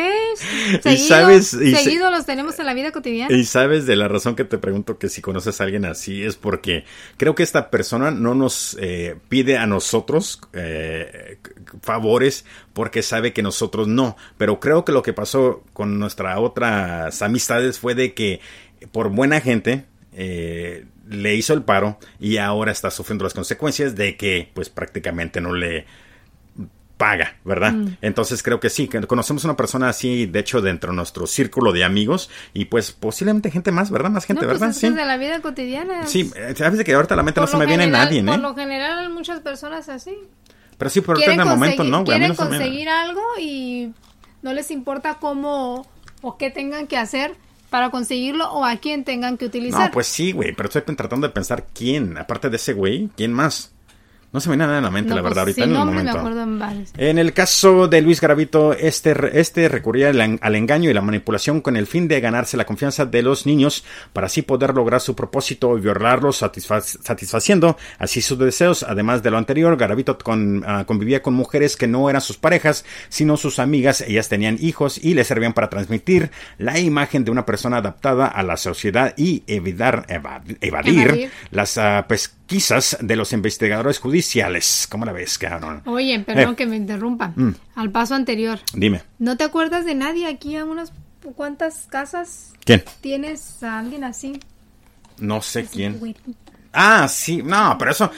[0.84, 3.34] y sabes, seguido los tenemos en la vida cotidiana.
[3.34, 6.36] Y sabes de la razón que te pregunto que si conoces a alguien así es
[6.36, 6.84] porque
[7.16, 11.38] creo que esta persona no nos eh, pide a nosotros eh,
[11.82, 14.16] favores porque sabe que nosotros no.
[14.38, 18.40] Pero creo que lo que pasó con nuestras otras amistades fue de que
[18.92, 24.16] por buena gente eh, le hizo el paro y ahora está sufriendo las consecuencias de
[24.16, 25.86] que pues prácticamente no le
[27.00, 27.72] paga, ¿verdad?
[27.72, 27.96] Mm.
[28.02, 31.72] Entonces creo que sí, que conocemos una persona así, de hecho, dentro de nuestro círculo
[31.72, 34.10] de amigos y pues posiblemente gente más, ¿verdad?
[34.10, 34.74] Más gente, pues ¿verdad?
[34.74, 34.90] sí.
[34.90, 36.06] de la vida cotidiana.
[36.06, 38.24] Sí, eh, sabes de que ahorita la mente no se me viene nadie, ¿eh?
[38.24, 40.14] Por lo general muchas personas así.
[40.76, 42.18] Pero sí, por en el momento no, güey.
[42.18, 43.94] Quieren conseguir algo y
[44.42, 45.86] no les importa cómo
[46.20, 47.34] o qué tengan que hacer
[47.70, 49.86] para conseguirlo o a quién tengan que utilizar.
[49.86, 53.32] No, pues sí, güey, pero estoy tratando de pensar quién, aparte de ese güey, quién
[53.32, 53.72] más.
[54.32, 56.86] No se me viene nada en la mente, la pues, verdad, ahorita en el momento.
[56.96, 61.76] en, el caso de Luis Gravito, este, este recurría al, engaño y la manipulación con
[61.76, 65.76] el fin de ganarse la confianza de los niños para así poder lograr su propósito
[65.76, 68.84] y violarlos, satisfaciendo así sus deseos.
[68.84, 70.16] Además de lo anterior, Garavito
[70.64, 74.00] ah, convivía con mujeres que no eran sus parejas, sino sus amigas.
[74.00, 78.44] Ellas tenían hijos y le servían para transmitir la imagen de una persona adaptada a
[78.44, 80.06] la sociedad y evitar,
[80.60, 82.39] evadir, las uh, pesquisas
[83.00, 85.82] de los investigadores judíos ¿Cómo la ves, cabrón?
[85.86, 86.56] Oye, perdón eh.
[86.56, 87.32] que me interrumpa.
[87.36, 87.54] Mm.
[87.76, 88.58] Al paso anterior.
[88.72, 89.02] Dime.
[89.18, 90.92] ¿No te acuerdas de nadie aquí a unas
[91.36, 92.52] cuantas casas?
[92.64, 92.82] ¿Quién?
[93.00, 94.40] ¿Tienes a alguien así?
[95.18, 96.16] No sé quién.
[96.72, 97.42] Ah, sí.
[97.42, 98.10] No, pero eso...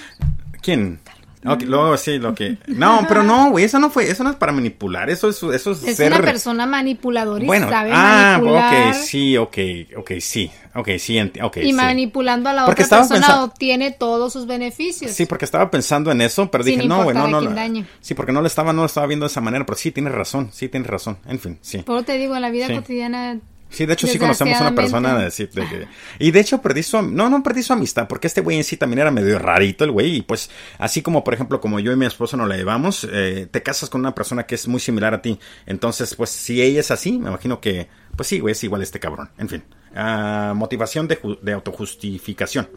[0.62, 1.00] ¿Quién?
[1.44, 2.56] Okay, luego sí, lo que.
[2.68, 5.72] No, pero no, güey, eso no fue, eso no es para manipular, eso es, eso
[5.72, 9.58] es, es una persona manipuladora y bueno, sabe ah, ok, sí, ok,
[9.96, 15.10] ok, sí, ok, sí, okay, Y manipulando a la otra persona obtiene todos sus beneficios.
[15.10, 17.84] Sí, porque estaba pensando en eso, pero dije, no, güey, no, no.
[18.00, 20.12] Sí, porque no lo estaba, no lo estaba viendo de esa manera, pero sí, tienes
[20.12, 21.82] razón, sí, tienes razón, en fin, sí.
[21.84, 23.40] Pero te digo, en la vida cotidiana
[23.72, 25.88] Sí, de hecho sí conocemos a una persona de, decir que...
[26.18, 27.00] Y de hecho perdí su...
[27.02, 29.90] No, no perdí su amistad, porque este güey en sí también era medio rarito el
[29.90, 30.16] güey.
[30.16, 33.48] Y pues así como, por ejemplo, como yo y mi esposo nos la llevamos, eh,
[33.50, 35.38] te casas con una persona que es muy similar a ti.
[35.66, 37.88] Entonces, pues si ella es así, me imagino que...
[38.14, 39.30] Pues sí, güey, es igual este cabrón.
[39.38, 39.64] En fin.
[39.96, 42.68] Uh, motivación de, de autojustificación.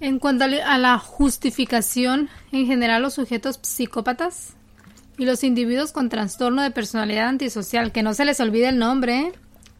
[0.00, 4.54] En cuanto a la justificación, en general los sujetos psicópatas
[5.16, 9.20] y los individuos con trastorno de personalidad antisocial, que no se les olvide el nombre,
[9.20, 9.32] ¿eh?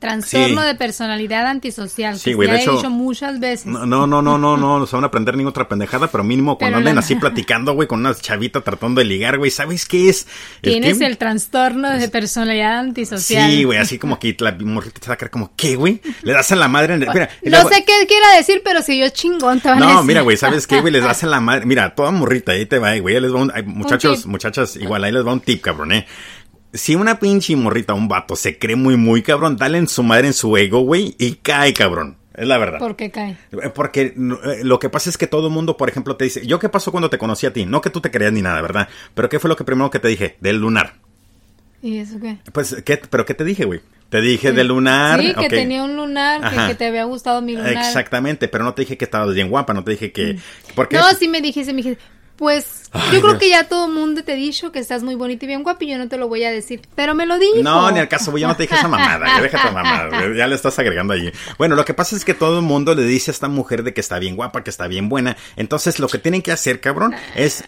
[0.03, 2.19] Trastorno de personalidad antisocial.
[2.19, 2.73] Sí, güey, de hecho.
[2.73, 3.66] He dicho muchas veces.
[3.66, 6.59] No, no, no, no, no, no, se van a aprender ninguna otra pendejada, pero mínimo
[6.59, 10.27] cuando anden así platicando, güey, con una chavita tratando de ligar, güey, ¿sabes qué es?
[10.61, 13.49] Tienes el trastorno de personalidad antisocial.
[13.49, 16.01] Sí, güey, así como que la morrita te va a quedar como, ¿qué, güey?
[16.23, 16.95] Le das en la madre.
[16.95, 20.03] En mira, no sé qué quiera decir, pero si yo chingón te van a No,
[20.03, 20.93] mira, güey, ¿sabes qué, güey?
[20.93, 21.65] Les das en la madre.
[21.65, 23.20] Mira, toda morrita, ahí te va, güey.
[23.20, 26.07] Les va un, muchachos, muchachas, igual, ahí les va un tip, cabrón, eh
[26.73, 30.28] si una pinche morrita, un vato, se cree muy, muy cabrón, dale en su madre,
[30.28, 32.16] en su ego, güey, y cae, cabrón.
[32.35, 32.78] Es la verdad.
[32.78, 33.36] ¿Por qué cae?
[33.53, 36.47] Eh, porque eh, lo que pasa es que todo el mundo, por ejemplo, te dice,
[36.47, 37.66] ¿yo qué pasó cuando te conocí a ti?
[37.66, 38.89] No que tú te creías ni nada, ¿verdad?
[39.15, 40.36] Pero ¿qué fue lo que primero que te dije?
[40.40, 40.94] Del lunar.
[41.82, 42.39] ¿Y eso qué?
[42.53, 43.81] Pues, ¿qué, ¿pero qué te dije, güey?
[44.09, 45.20] Te dije del lunar.
[45.20, 47.73] Sí, que tenía un lunar, que, te había gustado mi lunar.
[47.73, 50.35] Exactamente, pero no te dije que estabas bien guapa, no te dije que...
[50.35, 50.39] Mm.
[50.74, 52.03] Porque no, sí me dijiste, me dijiste,
[52.43, 55.44] pues yo creo que ya todo el mundo te ha dicho que estás muy bonito
[55.44, 57.62] y bien guapo y yo no te lo voy a decir, pero me lo dijo.
[57.62, 60.77] No, ni al caso, yo no te dije esa mamada, déjate mamada, ya le estás
[60.77, 61.31] agregando allí.
[61.56, 63.94] Bueno, lo que pasa es que todo el mundo le dice a esta mujer de
[63.94, 67.14] que está bien guapa, que está bien buena, entonces lo que tienen que hacer, cabrón,
[67.36, 67.62] es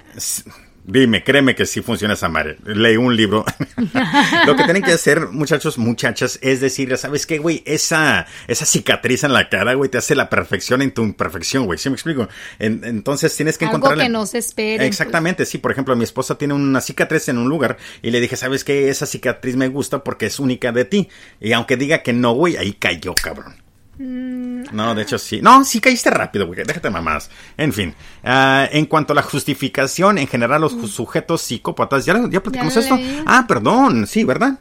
[0.87, 2.59] Dime, créeme que sí funciona esa madre.
[2.65, 3.45] Leí un libro.
[4.47, 7.63] Lo que tienen que hacer, muchachos, muchachas, es decir, ¿sabes qué, güey?
[7.65, 11.79] Esa, esa cicatriz en la cara, güey, te hace la perfección en tu imperfección, güey.
[11.79, 12.29] ¿Sí me explico?
[12.59, 13.95] entonces tienes que encontrar.
[13.95, 14.77] Algo que no se espere.
[14.77, 14.89] Pues.
[14.89, 15.57] Exactamente, sí.
[15.57, 18.91] Por ejemplo, mi esposa tiene una cicatriz en un lugar y le dije, ¿sabes qué?
[18.91, 21.09] Esa cicatriz me gusta porque es única de ti.
[21.41, 23.64] Y aunque diga que no, güey, ahí cayó, cabrón.
[23.99, 25.41] Mm, no, de hecho sí.
[25.43, 26.63] No, sí caíste rápido, güey.
[26.65, 27.31] Déjate mamás.
[27.57, 27.95] En fin.
[28.23, 30.87] Ah, en cuanto a la justificación, en general, los mm.
[30.87, 32.05] sujetos psicópatas.
[32.05, 32.99] ¿Ya, ya platicamos esto?
[33.27, 34.07] Ah, perdón.
[34.07, 34.59] Sí, ¿verdad?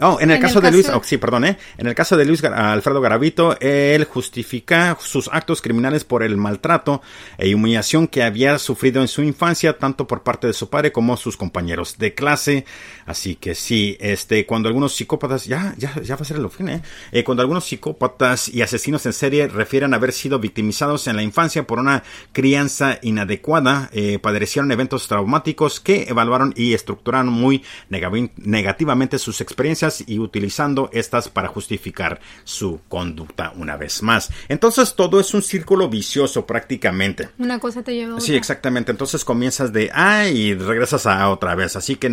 [0.00, 1.58] Oh, en el caso de Luis, oh, sí, perdón, ¿eh?
[1.76, 7.02] En el caso de Luis Alfredo Garavito, él justifica sus actos criminales por el maltrato
[7.36, 11.16] e humillación que había sufrido en su infancia, tanto por parte de su padre como
[11.16, 12.64] sus compañeros de clase.
[13.06, 16.68] Así que sí, este, cuando algunos psicópatas, ya, ya, ya va a ser el fin,
[16.68, 16.82] ¿eh?
[17.10, 17.24] ¿eh?
[17.24, 21.80] Cuando algunos psicópatas y asesinos en serie refieren haber sido victimizados en la infancia por
[21.80, 29.87] una crianza inadecuada, eh, padecieron eventos traumáticos que evaluaron y estructuraron muy negativamente sus experiencias
[30.06, 34.30] y utilizando estas para justificar su conducta una vez más.
[34.48, 37.30] Entonces todo es un círculo vicioso prácticamente.
[37.38, 38.26] Una cosa te lleva a otra.
[38.26, 38.90] Sí, exactamente.
[38.90, 41.76] Entonces comienzas de ah y regresas a otra vez.
[41.76, 42.08] Así que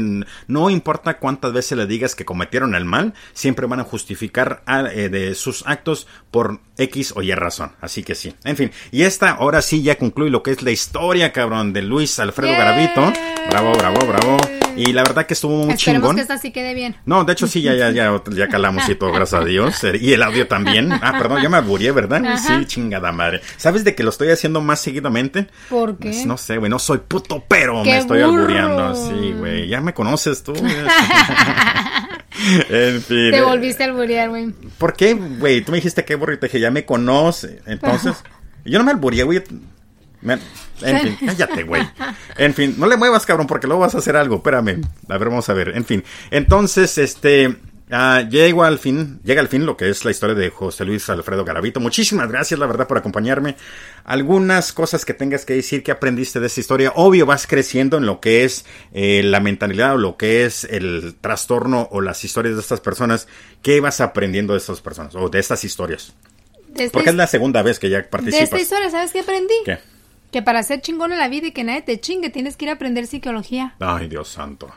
[0.47, 5.09] no importa cuántas veces le digas que cometieron el mal, siempre van a justificar eh,
[5.09, 7.73] de sus actos por X o Y razón.
[7.81, 8.33] Así que sí.
[8.43, 8.71] En fin.
[8.91, 12.53] Y esta ahora sí ya concluye lo que es la historia, cabrón, de Luis Alfredo
[12.53, 13.13] Garavito.
[13.49, 14.64] Bravo, bravo, bravo.
[14.75, 16.95] Y la verdad que estuvo muy Esperemos que esta sí quede bien.
[17.05, 19.81] No, de hecho sí, ya, ya, ya, ya calamos y todo, gracias a Dios.
[19.99, 20.91] Y el audio también.
[20.91, 22.37] Ah, perdón, ya me aburrí, ¿verdad?
[22.37, 23.41] Sí, chingada madre.
[23.57, 25.47] ¿Sabes de que lo estoy haciendo más seguidamente?
[25.69, 26.09] ¿Por qué?
[26.09, 28.95] Pues no sé, güey, no soy puto, pero me estoy albureando.
[28.95, 30.53] Sí, güey, ya me conoces tú.
[32.69, 33.31] en fin.
[33.31, 34.51] Te volviste a alburear, güey.
[34.77, 35.61] ¿Por qué, güey?
[35.61, 37.61] Tú me dijiste que burrito, te dije, ya me conoce.
[37.65, 38.15] Entonces,
[38.65, 39.43] yo no me albureé, güey.
[40.81, 41.87] En fin, cállate, güey.
[42.37, 44.37] En fin, no le muevas, cabrón, porque luego vas a hacer algo.
[44.37, 44.81] Espérame.
[45.09, 45.69] A ver, vamos a ver.
[45.75, 46.03] En fin.
[46.31, 47.55] Entonces, este.
[47.87, 51.07] Uh, llego al fin, llega al fin lo que es la historia de José Luis
[51.07, 51.79] Alfredo Garavito.
[51.79, 53.57] Muchísimas gracias, la verdad, por acompañarme.
[54.05, 56.93] Algunas cosas que tengas que decir que aprendiste de esta historia.
[56.95, 61.13] Obvio, vas creciendo en lo que es eh, la mentalidad o lo que es el
[61.21, 63.27] trastorno o las historias de estas personas.
[63.61, 66.15] ¿Qué vas aprendiendo de estas personas o de estas historias?
[66.91, 68.39] Porque es la segunda vez que ya participas.
[68.39, 69.53] De esta historia, ¿sabes qué aprendí?
[69.63, 69.77] ¿Qué?
[70.35, 72.69] Que para ser chingón en la vida y que nadie te chingue, tienes que ir
[72.69, 73.73] a aprender psicología.
[73.79, 74.67] Ay, Dios santo.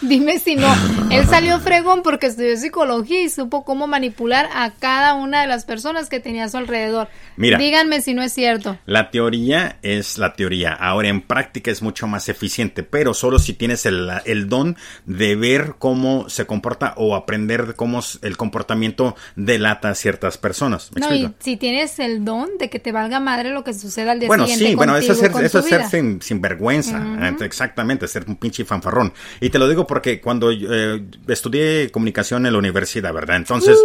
[0.00, 0.68] Dime si no.
[1.10, 5.64] Él salió fregón porque estudió psicología y supo cómo manipular a cada una de las
[5.64, 7.08] personas que tenía a su alrededor.
[7.36, 7.58] Mira.
[7.58, 8.78] Díganme si no es cierto.
[8.86, 10.72] La teoría es la teoría.
[10.72, 14.76] Ahora en práctica es mucho más eficiente, pero solo si tienes el, don
[15.06, 20.90] de ver cómo se comporta o aprender cómo el comportamiento delata a ciertas personas.
[20.94, 24.20] no, y si tienes el don de que te valga madre lo que suceda al
[24.20, 24.70] día bueno, siguiente.
[24.70, 27.02] Sí, bueno, eso es ser, eso es ser sin, vergüenza.
[27.40, 29.12] Exactamente, ser un pinche fanfarrón.
[29.40, 33.36] Y te lo digo porque cuando eh, estudié comunicación en la universidad, ¿verdad?
[33.36, 33.78] Entonces...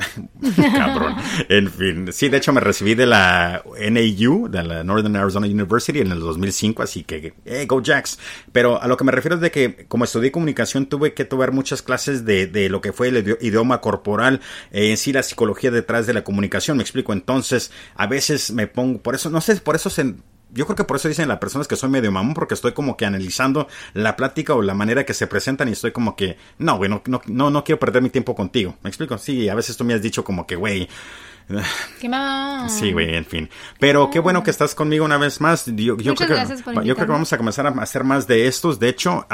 [0.76, 1.16] Cabrón.
[1.48, 2.12] En fin.
[2.12, 6.20] Sí, de hecho me recibí de la NAU, de la Northern Arizona University en el
[6.20, 8.18] 2005, así que, eh, go Jacks.
[8.52, 11.52] Pero a lo que me refiero es de que como estudié comunicación tuve que tomar
[11.52, 14.40] muchas clases de, de lo que fue el idioma corporal,
[14.70, 17.12] eh, en sí la psicología detrás de la comunicación, me explico.
[17.12, 20.14] Entonces, a veces me pongo, por eso, no sé, por eso se,
[20.52, 22.96] yo creo que por eso dicen las personas que soy medio mamón, porque estoy como
[22.96, 26.76] que analizando la plática o la manera que se presentan y estoy como que, no,
[26.76, 28.76] güey, no, no, no, quiero perder mi tiempo contigo.
[28.82, 29.18] ¿Me explico?
[29.18, 30.88] Sí, a veces tú me has dicho como que, güey,
[32.00, 32.68] Qué mal.
[32.70, 33.50] Sí, güey, en fin.
[33.78, 35.66] Pero qué bueno que estás conmigo una vez más.
[35.66, 38.78] Yo, yo creo que, yo creo que vamos a comenzar a hacer más de estos.
[38.78, 39.26] De hecho,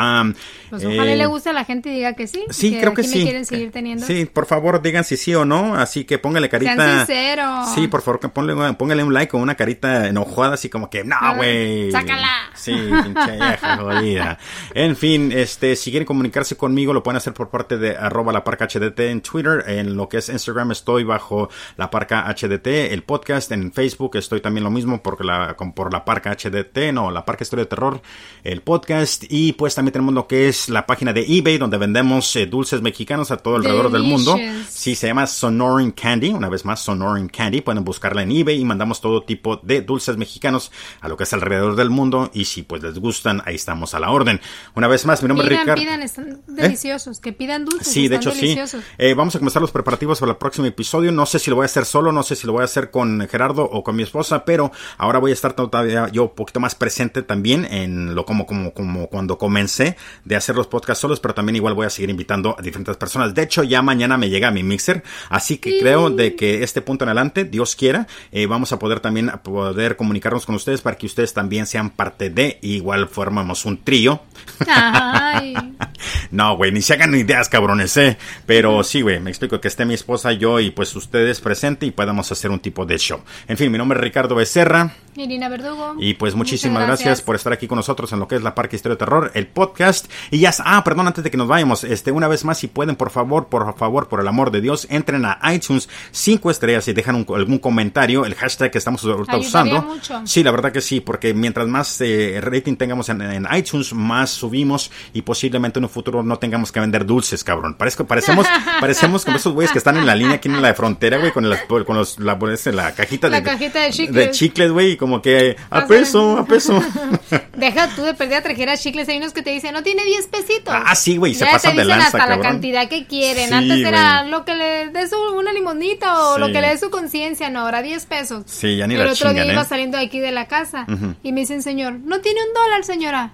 [0.70, 2.44] pues ojalá le guste a la gente y diga que sí.
[2.51, 3.22] Sí, creo que sí.
[3.22, 4.06] quieren seguir teniendo.
[4.06, 5.74] Sí, por favor, digan si sí o no.
[5.74, 6.74] Así que póngale carita.
[6.74, 7.74] Sean sinceros.
[7.74, 11.16] Sí, por favor, póngale, póngale un like o una carita enojada, así como que, no,
[11.36, 11.90] güey.
[11.90, 12.51] Sácala.
[12.55, 14.38] Sí, pinche vieja jodida.
[14.74, 18.44] En fin, este, si quieren comunicarse conmigo, lo pueden hacer por parte de arroba la
[18.44, 19.64] parca HDT en Twitter.
[19.66, 22.66] En lo que es Instagram estoy bajo la parca HDT.
[22.93, 27.11] El podcast en Facebook estoy también lo mismo porque la, por la parca HDT, no,
[27.11, 28.01] la parca Historia de Terror,
[28.45, 29.24] el podcast.
[29.28, 32.83] Y pues también tenemos lo que es la página de eBay donde vendemos eh, dulces
[32.83, 34.37] mexicanos a todo alrededor del mundo.
[34.69, 36.31] Sí, se llama Sonoran Candy.
[36.31, 37.61] Una vez más, Sonoran Candy.
[37.61, 40.70] Pueden buscarla en eBay y mandamos todo tipo de dulces mexicanos
[41.01, 42.31] a lo que es alrededor del mundo.
[42.35, 44.41] Y si pues les gustan, ahí estamos a la orden.
[44.74, 45.81] Una vez más, mi nombre es Ricardo.
[45.81, 46.37] Pidan, están ¿Eh?
[46.47, 47.20] deliciosos.
[47.20, 47.89] Que pidan dulces.
[47.89, 48.57] Sí, de hecho sí.
[48.99, 51.12] Eh, vamos a comenzar los preparativos para el próximo episodio.
[51.12, 52.91] No sé si lo voy a hacer solo, no sé si lo voy a hacer
[52.91, 56.61] con Gerardo o con mi esposa, pero ahora voy a estar todavía yo un poquito
[56.61, 61.21] más presente también en lo como, como, como cuando comencé de hacer los podcasts solos,
[61.21, 63.35] pero también igual voy a seguir invitando a diferentes personas.
[63.35, 67.05] De hecho, ya mañana me llega mi mixer, así que creo de que este punto
[67.05, 71.07] en adelante, Dios quiera, eh, vamos a poder también poder comunicarnos con ustedes para que
[71.07, 74.21] ustedes también sean parte de, igual formamos un trío.
[76.31, 78.17] no, güey, ni se hagan ideas, cabrones, eh.
[78.47, 81.41] Pero sí, güey, me explico que esté mi esposa, yo y pues ustedes
[81.85, 83.20] y podamos hacer un tipo de show.
[83.48, 84.94] En fin, mi nombre es Ricardo Becerra.
[85.16, 85.94] Irina Verdugo.
[85.98, 87.23] Y pues muchísimas gracias.
[87.23, 89.47] por estar aquí con nosotros en lo que es la Parque Historia de Terror, el
[89.47, 90.11] podcast.
[90.31, 92.97] Y ya, ah, perdón, antes de que nos vayamos, este, una vez más, si pueden,
[92.97, 96.93] por favor, por favor, por el amor de Dios, entren a iTunes, cinco estrellas y
[96.93, 99.82] dejan algún comentario, el hashtag que estamos usando.
[99.82, 100.23] Mucho.
[100.24, 104.90] Sí, la verdad que sí, porque mientras más eh, rating tengamos en, iTunes, más subimos
[105.12, 107.74] y posiblemente en un futuro no tengamos que vender dulces, cabrón.
[107.74, 108.47] Parezco, parecemos,
[108.81, 111.48] parecemos como esos güeyes que están en la línea aquí en la frontera, güey, con,
[111.66, 112.38] con los, la,
[112.72, 114.14] la cajita de, cajita de chicles.
[114.14, 116.82] De chicles, güey, como que a peso, a peso.
[117.56, 119.09] Deja tú de perder a trajeras chicles.
[119.09, 120.74] Hay unos que te dicen, no tiene 10 pesitos.
[120.74, 123.52] Ah, sí, güey, se pasan de lanza, hasta la cantidad que quieren.
[123.52, 126.90] Antes era lo que le dé su, una limonita o lo que le dé su
[126.90, 127.51] conciencia.
[127.51, 128.44] No, ahora 10 pesos.
[128.47, 129.66] Sí, ya ni El otro día iba ¿eh?
[129.66, 130.86] saliendo de aquí de la casa
[131.22, 133.32] y me dicen, señor, no tiene un dólar, señora.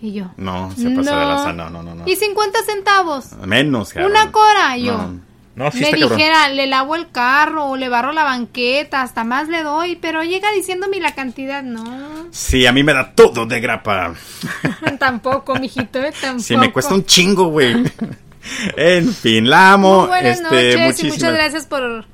[0.00, 0.30] Y yo.
[0.36, 2.06] No, se pasa de lanza, no, no, no, no.
[2.06, 3.32] ¿Y 50 centavos?
[3.46, 4.98] Menos, Una cora, y yo.
[4.98, 5.20] No,
[5.56, 9.96] me dijera, le lavo el carro o le barro la banqueta, hasta más le doy,
[9.96, 12.26] pero llega diciéndome la cantidad, no.
[12.32, 14.14] Sí, a mí me da todo de grapa.
[14.98, 16.42] tampoco, mijito, eh, tampoco.
[16.42, 17.84] Sí, me cuesta un chingo, güey.
[18.76, 20.06] en fin, la amo.
[20.08, 22.04] buenas este, noches y muchas gracias por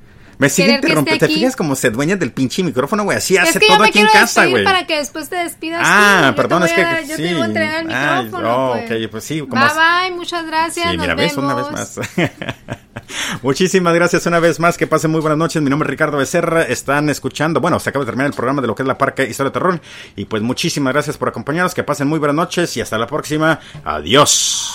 [0.40, 1.26] me sigue interrumpiendo.
[1.26, 3.18] Te fijas como se dueña del pinche micrófono, güey.
[3.18, 4.64] Así hace todo aquí en casa, güey.
[4.64, 5.82] para que después te despidas.
[5.84, 6.80] Ah, perdón, es que.
[7.06, 8.70] Yo te voy a entregar el micrófono.
[8.70, 9.04] oh, pues.
[9.04, 9.40] ok, pues sí.
[9.40, 10.90] Como bye bye, muchas gracias.
[10.90, 12.00] Sí, mira, ves una vez más.
[13.42, 14.76] Muchísimas gracias una vez más.
[14.76, 15.62] Que pasen muy buenas noches.
[15.62, 16.62] Mi nombre es Ricardo Becerra.
[16.62, 17.60] Están escuchando.
[17.60, 19.54] Bueno, se acaba de terminar el programa de lo que es la Parque Historia de
[19.54, 19.80] Terror.
[20.16, 21.74] Y pues muchísimas gracias por acompañarnos.
[21.74, 23.60] Que pasen muy buenas noches y hasta la próxima.
[23.84, 24.74] Adiós.